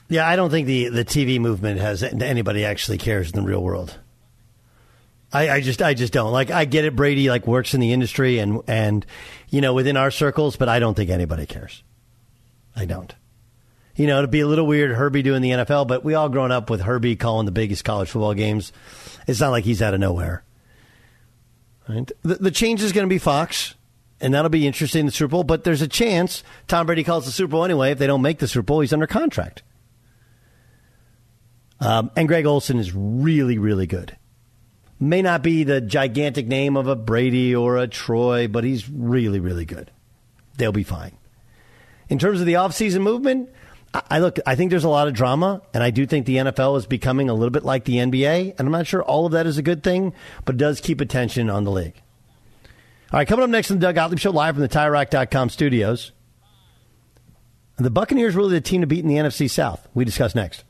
Yeah, 0.10 0.28
I 0.28 0.36
don't 0.36 0.50
think 0.50 0.68
the, 0.68 0.90
the 0.90 1.06
TV 1.06 1.40
movement 1.40 1.80
has 1.80 2.04
anybody 2.04 2.66
actually 2.66 2.98
cares 2.98 3.32
in 3.32 3.40
the 3.40 3.48
real 3.48 3.64
world. 3.64 3.98
I, 5.34 5.50
I 5.50 5.62
just 5.62 5.82
I 5.82 5.94
just 5.94 6.12
don't 6.12 6.32
like. 6.32 6.52
I 6.52 6.66
get 6.66 6.84
it. 6.84 6.96
Brady 6.96 7.30
like 7.30 7.48
works 7.48 7.74
in 7.74 7.80
the 7.80 7.94
industry 7.94 8.40
and 8.40 8.62
and 8.68 9.06
you 9.50 9.62
know 9.62 9.74
within 9.74 9.96
our 9.96 10.12
circles, 10.12 10.58
but 10.58 10.68
I 10.68 10.80
don't 10.80 10.96
think 10.96 11.10
anybody 11.10 11.46
cares. 11.46 11.84
I 12.76 12.86
don't. 12.86 13.14
You 13.96 14.08
know, 14.08 14.18
it'd 14.20 14.32
be 14.32 14.40
a 14.42 14.48
little 14.48 14.68
weird 14.68 14.92
Herbie 14.92 15.22
doing 15.22 15.42
the 15.42 15.52
NFL, 15.52 15.88
but 15.88 16.04
we 16.04 16.14
all 16.14 16.30
grown 16.30 16.52
up 16.52 16.70
with 16.70 16.82
Herbie 16.82 17.16
calling 17.16 17.46
the 17.46 17.52
biggest 17.52 17.84
college 17.84 18.10
football 18.10 18.34
games. 18.34 18.72
It's 19.28 19.40
not 19.40 19.52
like 19.52 19.64
he's 19.64 19.82
out 19.82 19.94
of 19.94 20.00
nowhere. 20.00 20.44
Right? 21.88 22.12
The, 22.22 22.36
the 22.36 22.52
change 22.52 22.82
is 22.82 22.92
going 22.92 23.06
to 23.06 23.14
be 23.14 23.18
Fox, 23.18 23.76
and 24.20 24.34
that'll 24.34 24.50
be 24.50 24.68
interesting 24.68 25.02
in 25.02 25.06
the 25.08 25.12
Super 25.12 25.32
Bowl. 25.32 25.44
But 25.44 25.64
there's 25.64 25.82
a 25.82 25.88
chance 25.88 26.44
Tom 26.68 26.86
Brady 26.86 27.04
calls 27.04 27.26
the 27.26 27.32
Super 27.32 27.52
Bowl 27.52 27.66
anyway. 27.66 27.92
If 27.92 27.98
they 27.98 28.08
don't 28.08 28.22
make 28.22 28.40
the 28.40 28.48
Super 28.48 28.64
Bowl, 28.64 28.82
he's 28.82 28.94
under 28.94 29.08
contract. 29.08 29.64
Um, 31.80 32.12
and 32.16 32.28
Greg 32.28 32.46
Olsen 32.46 32.78
is 32.78 32.94
really, 32.94 33.58
really 33.58 33.88
good. 33.88 34.16
May 35.00 35.24
not 35.24 35.42
be 35.42 35.64
the 35.64 35.82
gigantic 35.82 36.48
name 36.48 36.78
of 36.78 36.88
a 36.88 36.96
Brady 36.96 37.56
or 37.56 37.78
a 37.78 37.88
Troy, 37.88 38.48
but 38.48 38.64
he's 38.64 38.88
really, 38.88 39.40
really 39.40 39.66
good. 39.66 39.90
They'll 40.58 40.72
be 40.72 40.84
fine. 40.84 41.18
In 42.08 42.20
terms 42.20 42.40
of 42.40 42.46
the 42.46 42.54
offseason 42.54 43.02
movement, 43.02 43.50
I, 43.94 44.02
I 44.10 44.20
look. 44.20 44.40
I 44.46 44.56
think 44.56 44.72
there's 44.72 44.84
a 44.84 44.90
lot 44.90 45.08
of 45.08 45.14
drama, 45.14 45.62
and 45.74 45.84
I 45.84 45.92
do 45.92 46.06
think 46.06 46.26
the 46.26 46.38
NFL 46.38 46.78
is 46.78 46.86
becoming 46.86 47.30
a 47.30 47.34
little 47.34 47.50
bit 47.50 47.64
like 47.64 47.86
the 47.86 47.96
NBA. 47.96 48.56
And 48.58 48.68
I'm 48.68 48.72
not 48.72 48.88
sure 48.88 49.04
all 49.04 49.26
of 49.26 49.32
that 49.34 49.46
is 49.46 49.58
a 49.58 49.62
good 49.62 49.84
thing, 49.84 50.14
but 50.46 50.56
it 50.56 50.58
does 50.58 50.82
keep 50.82 51.02
attention 51.02 51.50
on 51.50 51.64
the 51.64 51.72
league. 51.72 52.02
All 53.12 53.20
right, 53.20 53.28
coming 53.28 53.44
up 53.44 53.50
next 53.50 53.70
on 53.72 53.78
the 53.78 53.82
Doug 53.82 53.96
Gottlieb 53.96 54.20
Show, 54.20 54.32
live 54.32 54.56
from 54.56 54.62
the 54.62 54.70
TireRack.com 54.70 55.50
studios. 55.50 56.14
The 57.78 57.90
Buccaneers 57.90 58.36
really 58.36 58.54
the 58.54 58.62
team 58.62 58.82
to 58.82 58.88
beat 58.88 59.04
in 59.04 59.08
the 59.08 59.16
NFC 59.16 59.50
South. 59.50 59.88
We 59.94 60.06
discuss 60.06 60.36
next. 60.36 60.64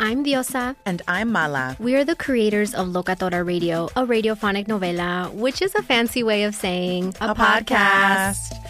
I'm 0.00 0.24
Diosa. 0.24 0.76
And 0.86 1.02
I'm 1.06 1.30
Mala. 1.30 1.76
We 1.78 1.94
are 1.94 2.06
the 2.06 2.16
creators 2.16 2.74
of 2.74 2.88
Locatora 2.88 3.46
Radio, 3.46 3.86
a 3.94 4.06
radiophonic 4.06 4.66
novela, 4.66 5.30
which 5.34 5.60
is 5.60 5.74
a 5.74 5.82
fancy 5.82 6.22
way 6.22 6.44
of 6.44 6.54
saying 6.54 7.14
a, 7.20 7.32
a 7.32 7.34
podcast. 7.34 8.36
podcast. 8.38 8.69